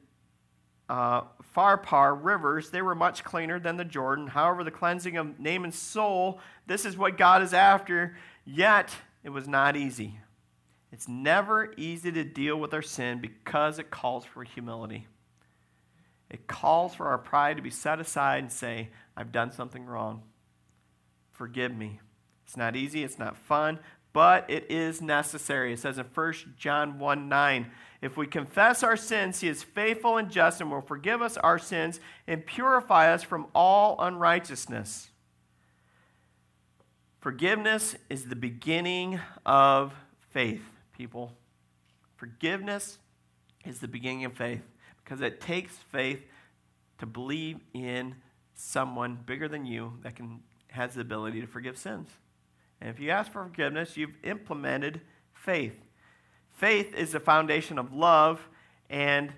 uh, 0.88 1.22
Pharpar 1.56 2.18
rivers, 2.20 2.70
they 2.70 2.82
were 2.82 2.94
much 2.94 3.22
cleaner 3.22 3.60
than 3.60 3.76
the 3.76 3.84
Jordan. 3.84 4.26
However, 4.26 4.64
the 4.64 4.70
cleansing 4.70 5.16
of 5.16 5.38
Naaman's 5.38 5.78
soul, 5.78 6.40
this 6.66 6.84
is 6.84 6.96
what 6.96 7.16
God 7.16 7.42
is 7.42 7.54
after, 7.54 8.16
yet 8.44 8.90
it 9.22 9.30
was 9.30 9.46
not 9.46 9.76
easy. 9.76 10.18
It's 10.92 11.06
never 11.06 11.72
easy 11.76 12.10
to 12.10 12.24
deal 12.24 12.56
with 12.56 12.74
our 12.74 12.82
sin 12.82 13.20
because 13.20 13.78
it 13.78 13.90
calls 13.90 14.24
for 14.24 14.42
humility. 14.42 15.06
It 16.30 16.46
calls 16.46 16.94
for 16.94 17.08
our 17.08 17.18
pride 17.18 17.56
to 17.56 17.62
be 17.62 17.70
set 17.70 17.98
aside 17.98 18.42
and 18.42 18.52
say, 18.52 18.90
I've 19.16 19.32
done 19.32 19.50
something 19.50 19.84
wrong. 19.84 20.22
Forgive 21.32 21.76
me. 21.76 22.00
It's 22.46 22.56
not 22.56 22.76
easy, 22.76 23.02
it's 23.02 23.18
not 23.18 23.36
fun, 23.36 23.80
but 24.12 24.48
it 24.48 24.70
is 24.70 25.02
necessary. 25.02 25.72
It 25.72 25.80
says 25.80 25.98
in 25.98 26.06
1 26.06 26.34
John 26.56 26.98
1 26.98 27.28
9, 27.28 27.70
if 28.00 28.16
we 28.16 28.26
confess 28.26 28.82
our 28.82 28.96
sins, 28.96 29.40
he 29.40 29.48
is 29.48 29.62
faithful 29.62 30.16
and 30.16 30.30
just 30.30 30.60
and 30.60 30.70
will 30.70 30.80
forgive 30.80 31.20
us 31.20 31.36
our 31.36 31.58
sins 31.58 32.00
and 32.26 32.46
purify 32.46 33.12
us 33.12 33.22
from 33.22 33.46
all 33.54 34.00
unrighteousness. 34.00 35.10
Forgiveness 37.20 37.96
is 38.08 38.26
the 38.26 38.36
beginning 38.36 39.20
of 39.44 39.92
faith, 40.30 40.62
people. 40.96 41.32
Forgiveness 42.16 42.98
is 43.64 43.80
the 43.80 43.88
beginning 43.88 44.24
of 44.24 44.32
faith 44.32 44.62
because 45.10 45.22
it 45.22 45.40
takes 45.40 45.74
faith 45.90 46.24
to 46.98 47.04
believe 47.04 47.58
in 47.74 48.14
someone 48.54 49.18
bigger 49.26 49.48
than 49.48 49.66
you 49.66 49.92
that 50.04 50.14
can 50.14 50.38
has 50.68 50.94
the 50.94 51.00
ability 51.00 51.40
to 51.40 51.48
forgive 51.48 51.76
sins. 51.76 52.08
And 52.80 52.88
if 52.88 53.00
you 53.00 53.10
ask 53.10 53.32
for 53.32 53.42
forgiveness, 53.42 53.96
you've 53.96 54.16
implemented 54.22 55.00
faith. 55.32 55.74
Faith 56.52 56.94
is 56.94 57.10
the 57.10 57.18
foundation 57.18 57.76
of 57.76 57.92
love, 57.92 58.40
and 58.88 59.32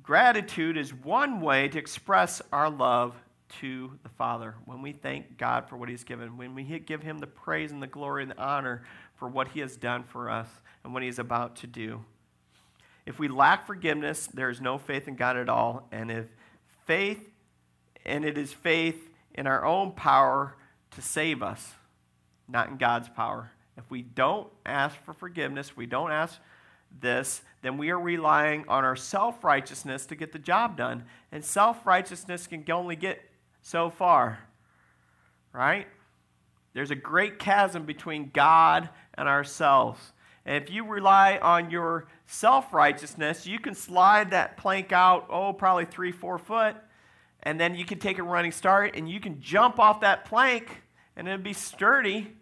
gratitude 0.00 0.76
is 0.76 0.94
one 0.94 1.40
way 1.40 1.66
to 1.66 1.76
express 1.76 2.40
our 2.52 2.70
love 2.70 3.16
to 3.60 3.98
the 4.04 4.08
Father. 4.10 4.54
When 4.64 4.80
we 4.80 4.92
thank 4.92 5.38
God 5.38 5.68
for 5.68 5.76
what 5.76 5.88
He's 5.88 6.04
given, 6.04 6.36
when 6.36 6.54
we 6.54 6.62
give 6.62 7.02
Him 7.02 7.18
the 7.18 7.26
praise 7.26 7.72
and 7.72 7.82
the 7.82 7.88
glory 7.88 8.22
and 8.22 8.30
the 8.30 8.40
honor 8.40 8.84
for 9.16 9.26
what 9.26 9.48
He 9.48 9.58
has 9.58 9.76
done 9.76 10.04
for 10.04 10.30
us 10.30 10.48
and 10.84 10.94
what 10.94 11.02
He 11.02 11.08
is 11.08 11.18
about 11.18 11.56
to 11.56 11.66
do. 11.66 12.04
If 13.06 13.18
we 13.18 13.28
lack 13.28 13.66
forgiveness, 13.66 14.26
there 14.26 14.50
is 14.50 14.60
no 14.60 14.78
faith 14.78 15.08
in 15.08 15.16
God 15.16 15.36
at 15.36 15.48
all. 15.48 15.88
And 15.92 16.10
if 16.10 16.26
faith, 16.86 17.20
and 18.04 18.24
it 18.24 18.38
is 18.38 18.52
faith 18.52 19.10
in 19.34 19.46
our 19.46 19.64
own 19.64 19.92
power 19.92 20.56
to 20.92 21.02
save 21.02 21.42
us, 21.42 21.72
not 22.48 22.68
in 22.68 22.76
God's 22.76 23.08
power. 23.08 23.50
If 23.76 23.90
we 23.90 24.02
don't 24.02 24.48
ask 24.64 24.96
for 25.04 25.12
forgiveness, 25.12 25.76
we 25.76 25.86
don't 25.86 26.12
ask 26.12 26.38
this, 27.00 27.42
then 27.62 27.76
we 27.76 27.90
are 27.90 27.98
relying 27.98 28.64
on 28.68 28.84
our 28.84 28.96
self 28.96 29.42
righteousness 29.42 30.06
to 30.06 30.14
get 30.14 30.32
the 30.32 30.38
job 30.38 30.76
done. 30.76 31.04
And 31.32 31.44
self 31.44 31.84
righteousness 31.86 32.46
can 32.46 32.64
only 32.70 32.96
get 32.96 33.20
so 33.62 33.90
far, 33.90 34.38
right? 35.52 35.88
There's 36.72 36.90
a 36.90 36.96
great 36.96 37.38
chasm 37.38 37.84
between 37.84 38.30
God 38.32 38.88
and 39.14 39.28
ourselves. 39.28 40.12
And 40.46 40.62
if 40.62 40.70
you 40.70 40.86
rely 40.86 41.38
on 41.40 41.70
your 41.70 42.06
self 42.26 42.72
righteousness, 42.72 43.46
you 43.46 43.58
can 43.58 43.74
slide 43.74 44.30
that 44.30 44.56
plank 44.56 44.92
out, 44.92 45.26
oh, 45.30 45.52
probably 45.52 45.86
three, 45.86 46.12
four 46.12 46.38
foot, 46.38 46.76
and 47.42 47.58
then 47.58 47.74
you 47.74 47.84
can 47.84 47.98
take 47.98 48.18
a 48.18 48.22
running 48.22 48.52
start 48.52 48.96
and 48.96 49.08
you 49.08 49.20
can 49.20 49.40
jump 49.40 49.78
off 49.78 50.00
that 50.00 50.24
plank 50.24 50.82
and 51.16 51.28
it'll 51.28 51.38
be 51.38 51.52
sturdy, 51.52 52.32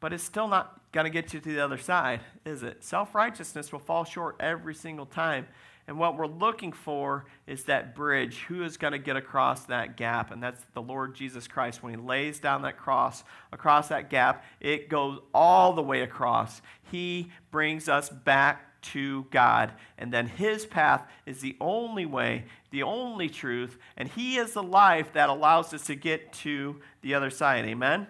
but 0.00 0.12
it's 0.12 0.24
still 0.24 0.48
not 0.48 0.80
going 0.92 1.04
to 1.04 1.10
get 1.10 1.32
you 1.32 1.40
to 1.40 1.52
the 1.52 1.64
other 1.64 1.78
side, 1.78 2.20
is 2.44 2.62
it? 2.62 2.84
Self 2.84 3.14
righteousness 3.14 3.72
will 3.72 3.80
fall 3.80 4.04
short 4.04 4.36
every 4.38 4.74
single 4.74 5.06
time. 5.06 5.46
And 5.88 5.98
what 5.98 6.16
we're 6.16 6.26
looking 6.26 6.72
for 6.72 7.24
is 7.46 7.64
that 7.64 7.94
bridge. 7.94 8.44
Who 8.48 8.62
is 8.62 8.76
going 8.76 8.92
to 8.92 8.98
get 8.98 9.16
across 9.16 9.64
that 9.64 9.96
gap? 9.96 10.30
And 10.30 10.42
that's 10.42 10.64
the 10.74 10.82
Lord 10.82 11.14
Jesus 11.14 11.48
Christ. 11.48 11.82
When 11.82 11.92
he 11.92 12.00
lays 12.00 12.38
down 12.38 12.62
that 12.62 12.78
cross 12.78 13.24
across 13.52 13.88
that 13.88 14.08
gap, 14.08 14.44
it 14.60 14.88
goes 14.88 15.18
all 15.34 15.72
the 15.72 15.82
way 15.82 16.02
across. 16.02 16.62
He 16.90 17.32
brings 17.50 17.88
us 17.88 18.08
back 18.08 18.80
to 18.82 19.26
God. 19.30 19.72
And 19.98 20.12
then 20.12 20.26
his 20.26 20.66
path 20.66 21.06
is 21.26 21.40
the 21.40 21.56
only 21.60 22.06
way, 22.06 22.44
the 22.70 22.82
only 22.82 23.28
truth, 23.28 23.78
and 23.96 24.08
he 24.08 24.36
is 24.36 24.52
the 24.52 24.62
life 24.62 25.12
that 25.12 25.28
allows 25.28 25.72
us 25.72 25.86
to 25.86 25.94
get 25.94 26.32
to 26.34 26.80
the 27.00 27.14
other 27.14 27.30
side. 27.30 27.64
Amen? 27.64 28.06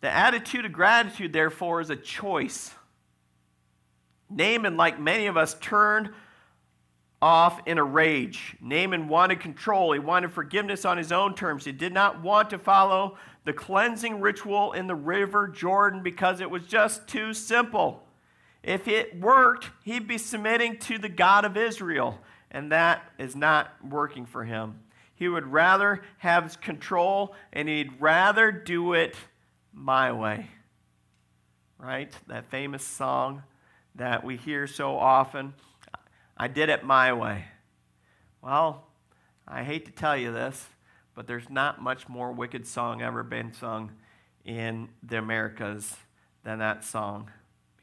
The 0.00 0.10
attitude 0.10 0.64
of 0.64 0.72
gratitude, 0.72 1.32
therefore, 1.32 1.80
is 1.80 1.90
a 1.90 1.96
choice. 1.96 2.74
Naaman, 4.30 4.76
like 4.76 5.00
many 5.00 5.26
of 5.26 5.36
us, 5.36 5.54
turned 5.60 6.10
off 7.20 7.60
in 7.66 7.78
a 7.78 7.84
rage. 7.84 8.56
Naaman 8.60 9.08
wanted 9.08 9.40
control. 9.40 9.92
He 9.92 9.98
wanted 9.98 10.32
forgiveness 10.32 10.84
on 10.84 10.98
his 10.98 11.10
own 11.10 11.34
terms. 11.34 11.64
He 11.64 11.72
did 11.72 11.92
not 11.92 12.22
want 12.22 12.50
to 12.50 12.58
follow 12.58 13.16
the 13.44 13.52
cleansing 13.52 14.20
ritual 14.20 14.72
in 14.72 14.86
the 14.86 14.94
river 14.94 15.48
Jordan 15.48 16.02
because 16.02 16.40
it 16.40 16.50
was 16.50 16.64
just 16.66 17.08
too 17.08 17.34
simple. 17.34 18.04
If 18.62 18.86
it 18.86 19.18
worked, 19.18 19.70
he'd 19.84 20.06
be 20.06 20.18
submitting 20.18 20.78
to 20.80 20.98
the 20.98 21.08
God 21.08 21.44
of 21.44 21.56
Israel, 21.56 22.18
and 22.50 22.70
that 22.72 23.10
is 23.18 23.34
not 23.34 23.72
working 23.84 24.26
for 24.26 24.44
him. 24.44 24.80
He 25.14 25.28
would 25.28 25.46
rather 25.46 26.02
have 26.18 26.60
control, 26.60 27.34
and 27.52 27.68
he'd 27.68 28.00
rather 28.00 28.52
do 28.52 28.92
it 28.92 29.16
my 29.72 30.12
way. 30.12 30.48
Right? 31.78 32.12
That 32.26 32.50
famous 32.50 32.84
song 32.84 33.42
that 33.98 34.24
we 34.24 34.36
hear 34.36 34.66
so 34.66 34.96
often. 34.96 35.54
I 36.36 36.48
did 36.48 36.68
it 36.68 36.84
my 36.84 37.12
way. 37.12 37.44
Well, 38.40 38.86
I 39.46 39.64
hate 39.64 39.86
to 39.86 39.92
tell 39.92 40.16
you 40.16 40.32
this, 40.32 40.66
but 41.14 41.26
there's 41.26 41.50
not 41.50 41.82
much 41.82 42.08
more 42.08 42.32
wicked 42.32 42.66
song 42.66 43.02
ever 43.02 43.24
been 43.24 43.52
sung 43.52 43.90
in 44.44 44.88
the 45.02 45.18
Americas 45.18 45.96
than 46.44 46.60
that 46.60 46.84
song. 46.84 47.30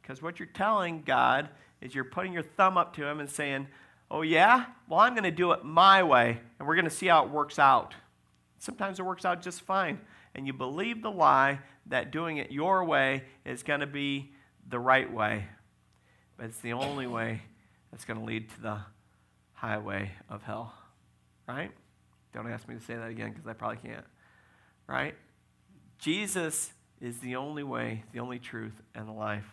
Because 0.01 0.21
what 0.21 0.39
you're 0.39 0.47
telling 0.47 1.04
God 1.06 1.49
is 1.82 1.93
you're 1.93 2.06
putting 2.06 2.32
your 2.32 2.43
thumb 2.43 2.78
up 2.78 2.95
to 2.95 3.06
Him 3.06 3.19
and 3.19 3.30
saying, 3.30 3.67
Oh, 4.10 4.21
yeah? 4.21 4.67
Well, 4.88 4.99
I'm 4.99 5.13
going 5.13 5.23
to 5.23 5.32
do 5.32 5.51
it 5.51 5.65
my 5.65 6.04
way, 6.04 6.39
and 6.60 6.67
we're 6.67 6.75
going 6.75 6.86
to 6.86 6.91
see 6.91 7.08
how 7.08 7.25
it 7.25 7.32
works 7.32 7.58
out. 7.58 7.95
Sometimes 8.60 8.99
it 8.99 9.04
works 9.04 9.25
out 9.25 9.41
just 9.41 9.62
fine. 9.62 9.99
And 10.36 10.45
you 10.45 10.54
believe 10.54 11.01
the 11.01 11.12
lie 11.12 11.60
that 11.88 12.12
doing 12.12 12.38
it 12.38 12.51
your 12.51 12.86
way 12.86 13.23
is 13.45 13.63
going 13.63 13.80
to 13.80 13.88
be 13.88 14.32
the 14.69 14.80
right 14.80 15.12
way. 15.12 15.47
But 16.38 16.48
it's 16.48 16.60
the 16.60 16.74
only 16.74 17.08
way 17.08 17.41
that's 17.91 18.06
going 18.06 18.19
to 18.19 18.26
lead 18.26 18.50
to 18.52 18.62
the 18.62 18.78
highway 19.54 20.12
of 20.30 20.43
hell. 20.43 20.74
Right? 21.48 21.71
Don't 22.34 22.52
ask 22.52 22.67
me 22.67 22.76
to 22.76 22.82
say 22.82 22.95
that 22.95 23.10
again 23.10 23.32
because 23.32 23.48
I 23.48 23.54
probably 23.54 23.78
can't. 23.78 24.06
Right? 24.88 25.15
Jesus 25.98 26.71
is 27.02 27.19
the 27.19 27.36
only 27.36 27.63
way, 27.63 28.04
the 28.13 28.19
only 28.19 28.39
truth, 28.39 28.82
and 28.93 29.08
the 29.08 29.13
life. 29.13 29.45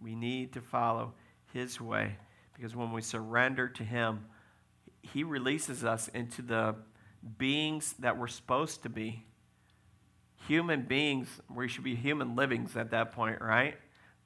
We 0.00 0.14
need 0.14 0.52
to 0.54 0.60
follow 0.60 1.14
his 1.52 1.80
way 1.80 2.16
because 2.54 2.74
when 2.74 2.92
we 2.92 3.02
surrender 3.02 3.68
to 3.68 3.84
him, 3.84 4.26
he 5.02 5.24
releases 5.24 5.84
us 5.84 6.08
into 6.08 6.42
the 6.42 6.76
beings 7.36 7.94
that 7.98 8.18
we're 8.18 8.26
supposed 8.26 8.82
to 8.82 8.88
be. 8.88 9.24
Human 10.46 10.82
beings, 10.82 11.28
we 11.54 11.68
should 11.68 11.84
be 11.84 11.94
human 11.94 12.36
livings 12.36 12.76
at 12.76 12.90
that 12.90 13.12
point, 13.12 13.40
right? 13.40 13.76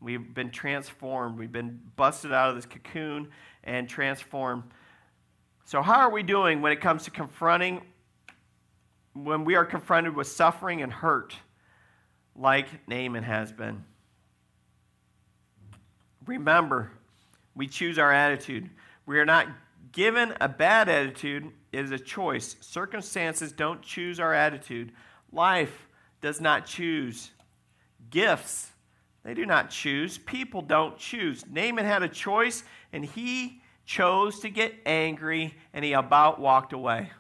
We've 0.03 0.35
been 0.35 0.51
transformed. 0.51 1.39
We've 1.39 1.53
been 1.53 1.81
busted 1.95 2.33
out 2.33 2.51
of 2.51 2.57
this 2.57 2.67
cocoon 2.67 3.29
and 3.63 3.89
transformed. 3.89 4.65
So, 5.65 5.81
how 5.81 6.01
are 6.01 6.11
we 6.11 6.25
doing 6.25 6.61
when 6.61 6.73
it 6.73 6.81
comes 6.81 7.05
to 7.05 7.11
confronting, 7.11 7.83
when 9.13 9.45
we 9.45 9.55
are 9.55 9.65
confronted 9.65 10.17
with 10.17 10.27
suffering 10.27 10.83
and 10.83 10.93
hurt, 10.93 11.37
like 12.35 12.67
Naaman 12.89 13.23
has 13.23 13.53
been? 13.53 13.85
Remember, 16.27 16.91
we 17.55 17.69
choose 17.69 17.99
our 17.99 18.13
attitude. 18.13 18.69
We 19.07 19.21
are 19.21 19.25
not 19.25 19.47
given 19.93 20.35
a 20.41 20.49
bad 20.49 20.89
attitude, 20.89 21.53
it 21.71 21.85
is 21.85 21.93
a 21.93 21.99
choice. 21.99 22.57
Circumstances 22.61 23.53
don't 23.53 23.83
choose 23.83 24.19
our 24.19 24.35
attitude. 24.35 24.93
Life 25.31 25.87
does 26.21 26.41
not 26.41 26.67
choose. 26.67 27.31
Gifts 28.11 28.72
they 29.25 29.35
do 29.35 29.47
not 29.47 29.71
choose. 29.71 30.19
People 30.19 30.63
don't 30.63 30.99
choose. 30.99 31.45
Naaman 31.51 31.85
had 31.85 32.03
a 32.03 32.09
choice, 32.09 32.65
and 32.93 33.05
he 33.05 33.63
chose 33.85 34.41
to 34.41 34.49
get 34.49 34.75
angry, 34.85 35.55
and 35.73 35.85
he 35.85 35.93
about 35.93 36.41
walked 36.41 36.73
away. 36.73 37.11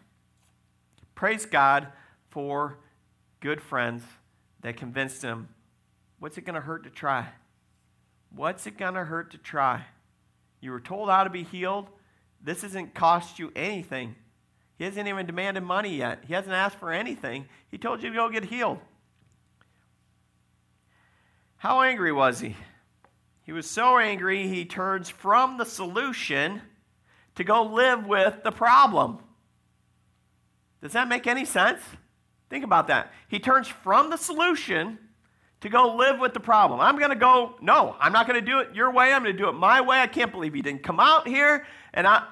Praise 1.14 1.46
God 1.46 1.88
for 2.30 2.78
good 3.40 3.60
friends 3.60 4.02
that 4.62 4.76
convinced 4.76 5.22
him 5.22 5.48
what's 6.18 6.38
it 6.38 6.42
going 6.42 6.54
to 6.54 6.60
hurt 6.60 6.84
to 6.84 6.90
try? 6.90 7.28
What's 8.34 8.66
it 8.66 8.78
going 8.78 8.94
to 8.94 9.04
hurt 9.04 9.32
to 9.32 9.38
try? 9.38 9.84
You 10.60 10.70
were 10.70 10.80
told 10.80 11.10
how 11.10 11.24
to 11.24 11.30
be 11.30 11.42
healed. 11.42 11.88
This 12.40 12.62
hasn't 12.62 12.94
cost 12.94 13.38
you 13.38 13.52
anything. 13.56 14.14
He 14.78 14.84
hasn't 14.84 15.08
even 15.08 15.26
demanded 15.26 15.64
money 15.64 15.96
yet. 15.96 16.24
He 16.26 16.32
hasn't 16.32 16.54
asked 16.54 16.78
for 16.78 16.92
anything. 16.92 17.46
He 17.70 17.78
told 17.78 18.02
you 18.02 18.10
to 18.10 18.14
go 18.14 18.28
get 18.30 18.44
healed. 18.44 18.78
How 21.62 21.80
angry 21.82 22.10
was 22.10 22.40
he? 22.40 22.56
He 23.44 23.52
was 23.52 23.70
so 23.70 23.96
angry, 23.96 24.48
he 24.48 24.64
turns 24.64 25.08
from 25.08 25.58
the 25.58 25.64
solution 25.64 26.60
to 27.36 27.44
go 27.44 27.62
live 27.62 28.04
with 28.04 28.42
the 28.42 28.50
problem. 28.50 29.20
Does 30.82 30.90
that 30.90 31.06
make 31.06 31.28
any 31.28 31.44
sense? 31.44 31.80
Think 32.50 32.64
about 32.64 32.88
that. 32.88 33.12
He 33.28 33.38
turns 33.38 33.68
from 33.68 34.10
the 34.10 34.16
solution 34.16 34.98
to 35.60 35.68
go 35.68 35.94
live 35.94 36.18
with 36.18 36.34
the 36.34 36.40
problem. 36.40 36.80
I'm 36.80 36.98
going 36.98 37.10
to 37.10 37.16
go, 37.16 37.54
no, 37.60 37.94
I'm 38.00 38.12
not 38.12 38.26
going 38.26 38.44
to 38.44 38.44
do 38.44 38.58
it 38.58 38.74
your 38.74 38.90
way. 38.90 39.12
I'm 39.12 39.22
going 39.22 39.36
to 39.36 39.40
do 39.40 39.48
it 39.48 39.52
my 39.52 39.80
way. 39.82 40.00
I 40.00 40.08
can't 40.08 40.32
believe 40.32 40.56
you 40.56 40.64
didn't 40.64 40.82
come 40.82 40.98
out 40.98 41.28
here. 41.28 41.64
And 41.94 42.08
I, 42.08 42.26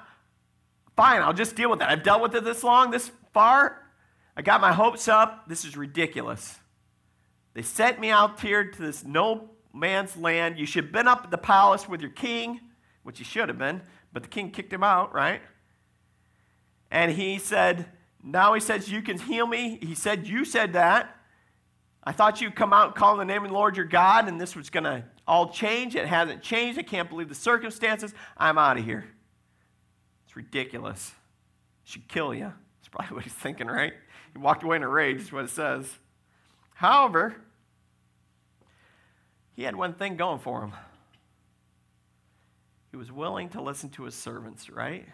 fine, 0.97 1.21
I'll 1.21 1.31
just 1.31 1.55
deal 1.55 1.69
with 1.69 1.79
that. 1.79 1.89
I've 1.89 2.03
dealt 2.03 2.21
with 2.21 2.35
it 2.35 2.43
this 2.43 2.65
long, 2.65 2.91
this 2.91 3.09
far. 3.33 3.81
I 4.35 4.41
got 4.41 4.59
my 4.59 4.73
hopes 4.73 5.07
up. 5.07 5.47
This 5.47 5.63
is 5.63 5.77
ridiculous. 5.77 6.59
They 7.53 7.61
sent 7.61 7.99
me 7.99 8.09
out 8.09 8.39
here 8.39 8.63
to 8.63 8.81
this 8.81 9.03
no 9.03 9.49
man's 9.73 10.15
land. 10.17 10.57
You 10.57 10.65
should 10.65 10.85
have 10.85 10.93
been 10.93 11.07
up 11.07 11.25
at 11.25 11.31
the 11.31 11.37
palace 11.37 11.87
with 11.87 12.01
your 12.01 12.11
king, 12.11 12.59
which 13.03 13.19
you 13.19 13.25
should 13.25 13.49
have 13.49 13.57
been, 13.57 13.81
but 14.13 14.23
the 14.23 14.29
king 14.29 14.51
kicked 14.51 14.71
him 14.71 14.83
out, 14.83 15.13
right? 15.13 15.41
And 16.89 17.11
he 17.11 17.37
said, 17.37 17.85
Now 18.23 18.53
he 18.53 18.59
says, 18.59 18.91
You 18.91 19.01
can 19.01 19.17
heal 19.17 19.47
me. 19.47 19.79
He 19.81 19.95
said, 19.95 20.27
You 20.27 20.45
said 20.45 20.73
that. 20.73 21.17
I 22.03 22.11
thought 22.11 22.41
you'd 22.41 22.55
come 22.55 22.73
out 22.73 22.87
and 22.87 22.95
call 22.95 23.17
the 23.17 23.25
name 23.25 23.43
of 23.43 23.49
the 23.49 23.53
Lord 23.53 23.77
your 23.77 23.85
God, 23.85 24.27
and 24.27 24.41
this 24.41 24.55
was 24.55 24.69
going 24.69 24.85
to 24.85 25.03
all 25.27 25.49
change. 25.49 25.95
It 25.95 26.07
hasn't 26.07 26.41
changed. 26.41 26.79
I 26.79 26.83
can't 26.83 27.07
believe 27.07 27.29
the 27.29 27.35
circumstances. 27.35 28.13
I'm 28.35 28.57
out 28.57 28.77
of 28.77 28.83
here. 28.83 29.05
It's 30.25 30.35
ridiculous. 30.35 31.11
should 31.83 32.07
kill 32.07 32.33
you. 32.33 32.51
That's 32.79 32.89
probably 32.89 33.15
what 33.15 33.23
he's 33.23 33.33
thinking, 33.33 33.67
right? 33.67 33.93
He 34.33 34.39
walked 34.39 34.63
away 34.63 34.77
in 34.77 34.83
a 34.83 34.87
rage, 34.87 35.21
is 35.21 35.31
what 35.31 35.45
it 35.45 35.51
says. 35.51 35.87
However, 36.81 37.35
he 39.53 39.61
had 39.61 39.75
one 39.75 39.93
thing 39.93 40.15
going 40.15 40.39
for 40.39 40.63
him. 40.63 40.73
He 42.89 42.97
was 42.97 43.11
willing 43.11 43.49
to 43.49 43.61
listen 43.61 43.91
to 43.91 44.05
his 44.05 44.15
servants, 44.15 44.67
right? 44.67 45.07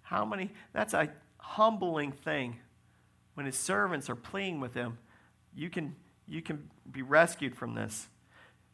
How 0.00 0.24
many? 0.24 0.52
That's 0.72 0.94
a 0.94 1.10
humbling 1.36 2.12
thing. 2.12 2.60
When 3.34 3.44
his 3.44 3.58
servants 3.58 4.08
are 4.08 4.16
pleading 4.16 4.60
with 4.60 4.72
him, 4.72 4.96
you 5.54 5.68
can, 5.68 5.96
you 6.26 6.40
can 6.40 6.70
be 6.90 7.02
rescued 7.02 7.54
from 7.54 7.74
this. 7.74 8.08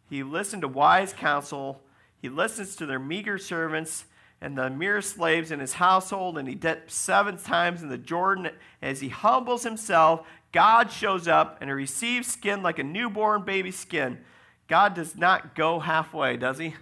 He 0.09 0.22
listened 0.22 0.62
to 0.62 0.68
wise 0.68 1.12
counsel. 1.12 1.83
He 2.22 2.29
listens 2.29 2.77
to 2.77 2.87
their 2.87 3.01
meager 3.01 3.38
servants 3.38 4.05
and 4.40 4.57
the 4.57 4.71
mere 4.71 5.02
slaves 5.02 5.50
in 5.50 5.58
his 5.58 5.73
household, 5.75 6.38
and 6.38 6.46
he 6.46 6.54
dipped 6.54 6.92
seven 6.92 7.37
times 7.37 7.83
in 7.83 7.88
the 7.88 7.98
Jordan. 7.98 8.50
As 8.81 9.00
he 9.00 9.08
humbles 9.08 9.65
himself, 9.65 10.25
God 10.53 10.90
shows 10.90 11.29
up 11.29 11.59
and 11.61 11.69
he 11.69 11.75
receives 11.75 12.29
skin 12.29 12.63
like 12.63 12.79
a 12.79 12.85
newborn 12.85 13.44
baby 13.44 13.71
skin. 13.71 14.19
God 14.67 14.94
does 14.94 15.17
not 15.17 15.55
go 15.55 15.79
halfway, 15.79 16.37
does 16.37 16.59
he? 16.59 16.75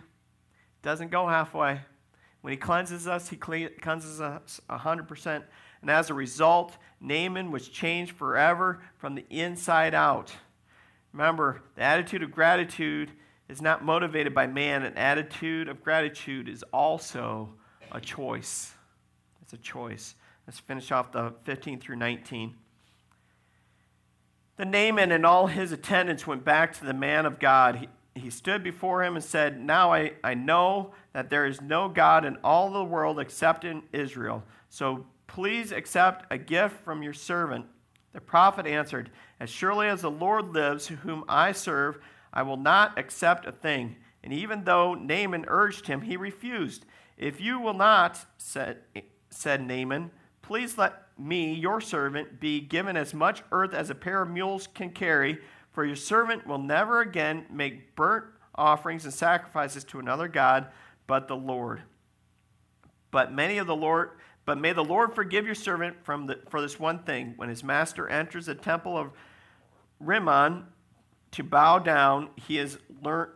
Doesn't 0.83 1.11
go 1.11 1.27
halfway. 1.27 1.81
When 2.43 2.53
he 2.53 2.57
cleanses 2.57 3.09
us, 3.09 3.29
he 3.29 3.37
cleanses 3.37 4.21
us 4.21 4.61
100%. 4.71 5.43
And 5.81 5.91
as 5.91 6.11
a 6.11 6.15
result, 6.15 6.77
Naaman 7.01 7.51
was 7.51 7.69
changed 7.69 8.13
forever 8.13 8.81
from 8.99 9.15
the 9.15 9.25
inside 9.31 9.95
out. 9.95 10.33
Remember, 11.13 11.63
the 11.75 11.83
attitude 11.83 12.23
of 12.23 12.31
gratitude 12.31 13.11
is 13.49 13.61
not 13.61 13.85
motivated 13.85 14.35
by 14.35 14.47
man. 14.47 14.85
An 14.85 14.95
attitude 14.95 15.69
of 15.69 15.83
gratitude 15.83 16.49
is 16.49 16.63
also 16.73 17.55
a 17.91 18.01
choice. 18.01 18.73
It's 19.43 19.53
a 19.53 19.59
choice. 19.59 20.15
Let's 20.47 20.59
finish 20.59 20.93
off 20.93 21.13
the 21.13 21.35
15 21.45 21.81
through 21.81 21.97
19. 21.97 22.55
The 24.57 24.65
Naaman 24.65 25.13
and 25.13 25.27
all 25.27 25.47
his 25.49 25.73
attendants 25.73 26.27
went 26.27 26.45
back 26.45 26.73
to 26.79 26.85
the 26.85 26.95
man 26.95 27.27
of 27.27 27.39
God 27.39 27.89
he 28.17 28.31
stood 28.31 28.63
before 28.63 29.05
him 29.05 29.15
and 29.15 29.25
said, 29.25 29.61
Now 29.61 29.93
I, 29.93 30.13
I 30.25 30.35
know 30.35 30.93
that 31.13 31.31
there 31.31 31.47
is 31.47 31.61
no 31.61 31.89
God 31.89 32.25
in 32.25 32.37
all 32.43 32.71
the 32.71 32.85
world 32.85 33.21
except 33.21 33.65
in 33.65 33.83
Israel. 33.93 34.43
So 34.69 35.07
please 35.27 35.73
accept 35.73 36.27
a 36.31 36.39
gift 36.39 36.83
from 36.83 37.03
your 37.03 37.13
servant. 37.13 37.67
The 38.13 38.21
prophet 38.21 38.67
answered, 38.67 39.11
As 39.39 39.51
surely 39.51 39.89
as 39.89 40.01
the 40.01 40.11
Lord 40.11 40.55
lives, 40.55 40.87
whom 40.87 41.25
I 41.29 41.53
serve, 41.53 41.99
I 42.33 42.43
will 42.43 42.57
not 42.57 42.99
accept 42.99 43.47
a 43.47 43.53
thing. 43.53 43.97
And 44.25 44.33
even 44.33 44.65
though 44.65 44.95
Naaman 44.95 45.45
urged 45.49 45.87
him, 45.87 46.01
he 46.01 46.17
refused. 46.17 46.85
If 47.19 47.41
you 47.41 47.61
will 47.61 47.75
not, 47.75 48.25
said, 48.39 48.79
said 49.31 49.67
Naaman, 49.67 50.11
please 50.43 50.77
let 50.79 51.06
me, 51.19 51.55
your 51.55 51.81
servant, 51.81 52.41
be 52.41 52.61
given 52.61 52.97
as 52.97 53.15
much 53.15 53.43
earth 53.53 53.75
as 53.75 53.91
a 53.91 53.95
pair 53.95 54.23
of 54.23 54.31
mules 54.31 54.69
can 54.75 54.91
carry 54.91 55.39
for 55.77 55.85
your 55.85 55.95
servant 55.95 56.47
will 56.47 56.57
never 56.57 57.03
again 57.03 57.45
make 57.51 57.95
burnt 57.97 58.25
offerings 58.55 59.05
and 59.05 59.13
sacrifices 59.13 59.85
to 59.85 59.99
another 59.99 60.27
God 60.27 60.69
but 61.07 61.29
the 61.29 61.37
Lord. 61.37 61.83
But 63.11 63.31
many 63.31 63.59
of 63.59 63.67
the 63.67 63.77
Lord, 63.77 64.13
but 64.47 64.57
may 64.57 64.73
the 64.73 64.83
Lord 64.83 65.15
forgive 65.15 65.45
your 65.45 65.55
servant 65.55 66.03
from 66.03 66.29
the, 66.29 66.39
for 66.49 66.63
this 66.63 66.81
one 66.81 67.01
thing. 67.01 67.35
When 67.37 67.51
his 67.51 67.63
master 67.63 68.09
enters 68.09 68.47
the 68.47 68.55
temple 68.55 68.97
of 68.97 69.11
Rimmon 70.01 70.65
to 71.33 71.43
bow 71.43 71.79
down, 71.79 72.31
he 72.37 72.57
is 72.57 72.79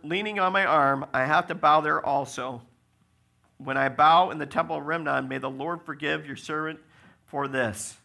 leaning 0.02 0.38
on 0.38 0.54
my 0.54 0.64
arm. 0.64 1.04
I 1.12 1.26
have 1.26 1.46
to 1.48 1.54
bow 1.54 1.82
there 1.82 2.02
also. 2.02 2.62
When 3.58 3.76
I 3.76 3.90
bow 3.90 4.30
in 4.30 4.38
the 4.38 4.46
temple 4.46 4.76
of 4.76 4.86
Rimmon, 4.86 5.28
may 5.28 5.36
the 5.36 5.50
Lord 5.50 5.82
forgive 5.84 6.26
your 6.26 6.36
servant 6.36 6.80
for 7.30 7.46
this. 7.46 7.96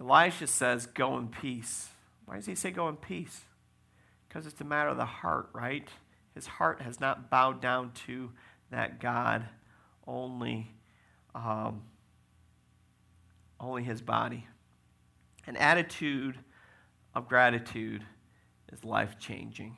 Elisha 0.00 0.46
says, 0.46 0.86
Go 0.86 1.18
in 1.18 1.28
peace. 1.28 1.88
Why 2.24 2.36
does 2.36 2.46
he 2.46 2.54
say 2.54 2.70
go 2.70 2.88
in 2.88 2.96
peace? 2.96 3.42
Because 4.28 4.46
it's 4.46 4.60
a 4.60 4.64
matter 4.64 4.90
of 4.90 4.96
the 4.96 5.04
heart, 5.04 5.48
right? 5.52 5.88
His 6.34 6.46
heart 6.46 6.80
has 6.82 7.00
not 7.00 7.30
bowed 7.30 7.60
down 7.60 7.92
to 8.06 8.30
that 8.70 9.00
God, 9.00 9.46
only, 10.06 10.70
um, 11.34 11.82
only 13.58 13.82
his 13.82 14.00
body. 14.00 14.46
An 15.46 15.56
attitude 15.56 16.38
of 17.14 17.28
gratitude 17.28 18.04
is 18.70 18.84
life 18.84 19.18
changing. 19.18 19.76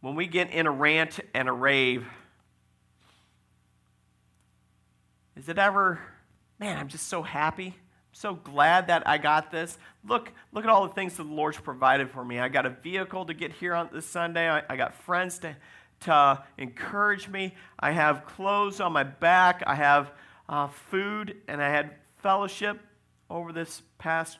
When 0.00 0.14
we 0.14 0.28
get 0.28 0.50
in 0.50 0.66
a 0.66 0.70
rant 0.70 1.18
and 1.34 1.48
a 1.48 1.52
rave, 1.52 2.06
is 5.38 5.48
it 5.48 5.58
ever, 5.58 6.00
man, 6.58 6.76
I'm 6.76 6.88
just 6.88 7.08
so 7.08 7.22
happy? 7.22 7.74
so 8.18 8.34
glad 8.34 8.88
that 8.88 9.06
I 9.06 9.18
got 9.18 9.50
this. 9.50 9.78
Look, 10.04 10.32
look 10.52 10.64
at 10.64 10.70
all 10.70 10.86
the 10.86 10.94
things 10.94 11.16
that 11.16 11.22
the 11.22 11.32
Lord's 11.32 11.58
provided 11.58 12.10
for 12.10 12.24
me. 12.24 12.40
I 12.40 12.48
got 12.48 12.66
a 12.66 12.70
vehicle 12.70 13.26
to 13.26 13.34
get 13.34 13.52
here 13.52 13.74
on 13.74 13.90
this 13.92 14.06
Sunday. 14.06 14.48
I, 14.48 14.62
I 14.68 14.76
got 14.76 14.94
friends 14.94 15.38
to, 15.40 15.56
to 16.00 16.42
encourage 16.56 17.28
me. 17.28 17.54
I 17.78 17.92
have 17.92 18.24
clothes 18.24 18.80
on 18.80 18.92
my 18.92 19.04
back. 19.04 19.62
I 19.66 19.76
have 19.76 20.10
uh, 20.48 20.66
food, 20.66 21.36
and 21.46 21.62
I 21.62 21.68
had 21.70 21.92
fellowship 22.16 22.80
over 23.30 23.52
this 23.52 23.82
past 23.98 24.38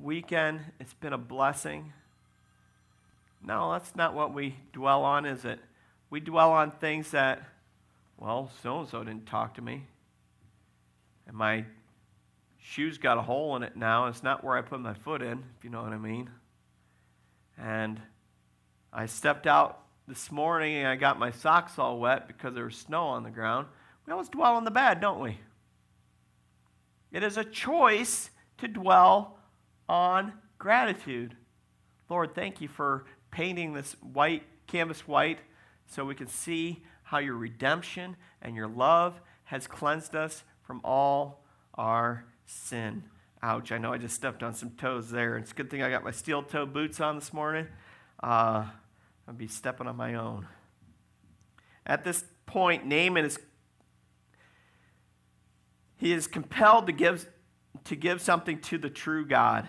weekend. 0.00 0.60
It's 0.78 0.94
been 0.94 1.14
a 1.14 1.18
blessing. 1.18 1.92
No, 3.42 3.72
that's 3.72 3.96
not 3.96 4.12
what 4.12 4.34
we 4.34 4.56
dwell 4.74 5.04
on, 5.04 5.24
is 5.24 5.44
it? 5.44 5.60
We 6.10 6.20
dwell 6.20 6.52
on 6.52 6.72
things 6.72 7.12
that, 7.12 7.42
well, 8.18 8.50
so 8.62 8.80
and 8.80 8.88
so 8.88 9.04
didn't 9.04 9.26
talk 9.26 9.54
to 9.54 9.62
me. 9.62 9.84
And 11.26 11.36
my 11.36 11.64
shoe's 12.58 12.98
got 12.98 13.18
a 13.18 13.22
hole 13.22 13.56
in 13.56 13.62
it 13.62 13.76
now. 13.76 14.06
It's 14.06 14.22
not 14.22 14.44
where 14.44 14.56
I 14.56 14.62
put 14.62 14.80
my 14.80 14.94
foot 14.94 15.22
in, 15.22 15.44
if 15.56 15.64
you 15.64 15.70
know 15.70 15.82
what 15.82 15.92
I 15.92 15.98
mean. 15.98 16.30
And 17.58 18.00
I 18.92 19.06
stepped 19.06 19.46
out 19.46 19.80
this 20.08 20.30
morning 20.30 20.76
and 20.76 20.88
I 20.88 20.96
got 20.96 21.18
my 21.18 21.30
socks 21.30 21.78
all 21.78 21.98
wet 21.98 22.28
because 22.28 22.54
there 22.54 22.64
was 22.64 22.76
snow 22.76 23.06
on 23.06 23.22
the 23.22 23.30
ground. 23.30 23.66
We 24.06 24.12
always 24.12 24.28
dwell 24.28 24.54
on 24.54 24.64
the 24.64 24.70
bad, 24.70 25.00
don't 25.00 25.20
we? 25.20 25.38
It 27.12 27.22
is 27.22 27.36
a 27.36 27.44
choice 27.44 28.30
to 28.58 28.68
dwell 28.68 29.38
on 29.88 30.32
gratitude. 30.58 31.36
Lord, 32.08 32.34
thank 32.34 32.60
you 32.60 32.68
for 32.68 33.04
painting 33.30 33.72
this 33.72 33.96
white 34.00 34.44
canvas 34.66 35.06
white 35.06 35.38
so 35.86 36.04
we 36.04 36.14
can 36.14 36.26
see 36.26 36.82
how 37.04 37.18
your 37.18 37.36
redemption 37.36 38.16
and 38.42 38.56
your 38.56 38.68
love 38.68 39.20
has 39.44 39.66
cleansed 39.66 40.14
us 40.14 40.44
from 40.66 40.80
all 40.84 41.44
our 41.74 42.24
sin. 42.44 43.04
Ouch, 43.42 43.70
I 43.70 43.78
know 43.78 43.92
I 43.92 43.98
just 43.98 44.14
stepped 44.14 44.42
on 44.42 44.54
some 44.54 44.70
toes 44.70 45.10
there. 45.10 45.36
It's 45.36 45.52
a 45.52 45.54
good 45.54 45.70
thing 45.70 45.82
I 45.82 45.90
got 45.90 46.02
my 46.02 46.10
steel 46.10 46.42
toe 46.42 46.66
boots 46.66 47.00
on 47.00 47.14
this 47.14 47.32
morning. 47.32 47.68
Uh, 48.20 48.64
I'd 49.28 49.38
be 49.38 49.46
stepping 49.46 49.86
on 49.86 49.96
my 49.96 50.14
own. 50.14 50.46
At 51.86 52.02
this 52.02 52.24
point, 52.46 52.84
Naaman 52.86 53.24
is 53.24 53.38
he 55.98 56.12
is 56.12 56.26
compelled 56.26 56.86
to 56.86 56.92
give, 56.92 57.26
to 57.84 57.96
give 57.96 58.20
something 58.20 58.60
to 58.62 58.78
the 58.78 58.90
true 58.90 59.24
God. 59.24 59.66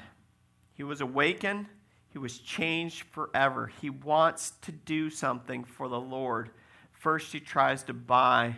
He 0.73 0.83
was 0.83 0.99
awakened, 1.01 1.67
he 2.09 2.17
was 2.17 2.39
changed 2.39 3.03
forever. 3.11 3.71
He 3.81 3.89
wants 3.89 4.53
to 4.63 4.71
do 4.71 5.09
something 5.09 5.63
for 5.63 5.87
the 5.87 5.99
Lord. 5.99 6.49
First, 6.91 7.31
he 7.31 7.39
tries 7.39 7.83
to 7.83 7.93
buy 7.93 8.55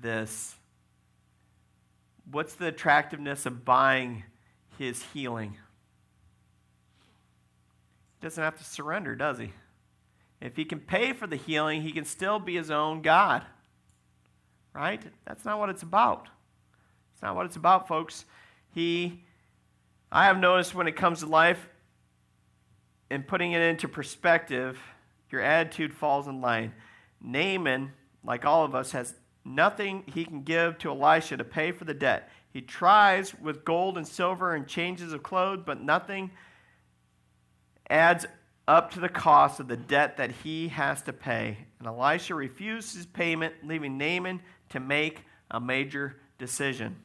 this 0.00 0.54
What's 2.30 2.54
the 2.54 2.66
attractiveness 2.66 3.46
of 3.46 3.64
buying 3.64 4.24
his 4.78 5.02
healing? 5.12 5.56
He 8.20 8.26
doesn't 8.26 8.42
have 8.42 8.58
to 8.58 8.64
surrender, 8.64 9.14
does 9.14 9.38
he? 9.38 9.52
If 10.40 10.56
he 10.56 10.64
can 10.64 10.80
pay 10.80 11.12
for 11.12 11.26
the 11.26 11.36
healing, 11.36 11.82
he 11.82 11.92
can 11.92 12.04
still 12.04 12.38
be 12.38 12.56
his 12.56 12.70
own 12.70 13.02
God. 13.02 13.44
Right? 14.74 15.02
That's 15.26 15.44
not 15.44 15.58
what 15.58 15.70
it's 15.70 15.82
about. 15.82 16.28
It's 17.12 17.22
not 17.22 17.36
what 17.36 17.46
it's 17.46 17.56
about, 17.56 17.86
folks. 17.86 18.24
He, 18.74 19.22
I 20.10 20.24
have 20.24 20.38
noticed 20.38 20.74
when 20.74 20.88
it 20.88 20.96
comes 20.96 21.20
to 21.20 21.26
life 21.26 21.68
and 23.10 23.26
putting 23.26 23.52
it 23.52 23.60
into 23.60 23.86
perspective, 23.86 24.78
your 25.30 25.40
attitude 25.40 25.94
falls 25.94 26.26
in 26.26 26.40
line. 26.40 26.72
Naaman, 27.20 27.92
like 28.24 28.44
all 28.44 28.64
of 28.64 28.74
us, 28.74 28.92
has 28.92 29.14
nothing 29.44 30.04
he 30.12 30.24
can 30.24 30.42
give 30.42 30.78
to 30.78 30.90
Elisha 30.90 31.36
to 31.36 31.44
pay 31.44 31.72
for 31.72 31.84
the 31.84 31.94
debt. 31.94 32.30
He 32.50 32.60
tries 32.60 33.34
with 33.38 33.64
gold 33.64 33.96
and 33.96 34.06
silver 34.06 34.54
and 34.54 34.66
changes 34.66 35.12
of 35.12 35.22
clothes, 35.22 35.62
but 35.66 35.80
nothing 35.82 36.30
adds 37.90 38.26
up 38.66 38.92
to 38.92 39.00
the 39.00 39.08
cost 39.08 39.60
of 39.60 39.68
the 39.68 39.76
debt 39.76 40.16
that 40.16 40.30
he 40.30 40.68
has 40.68 41.02
to 41.02 41.12
pay. 41.12 41.58
And 41.78 41.88
Elisha 41.88 42.34
refuses 42.34 43.06
payment, 43.06 43.54
leaving 43.62 43.98
Naaman 43.98 44.40
to 44.70 44.80
make 44.80 45.20
a 45.50 45.60
major 45.60 46.16
decision. 46.38 46.96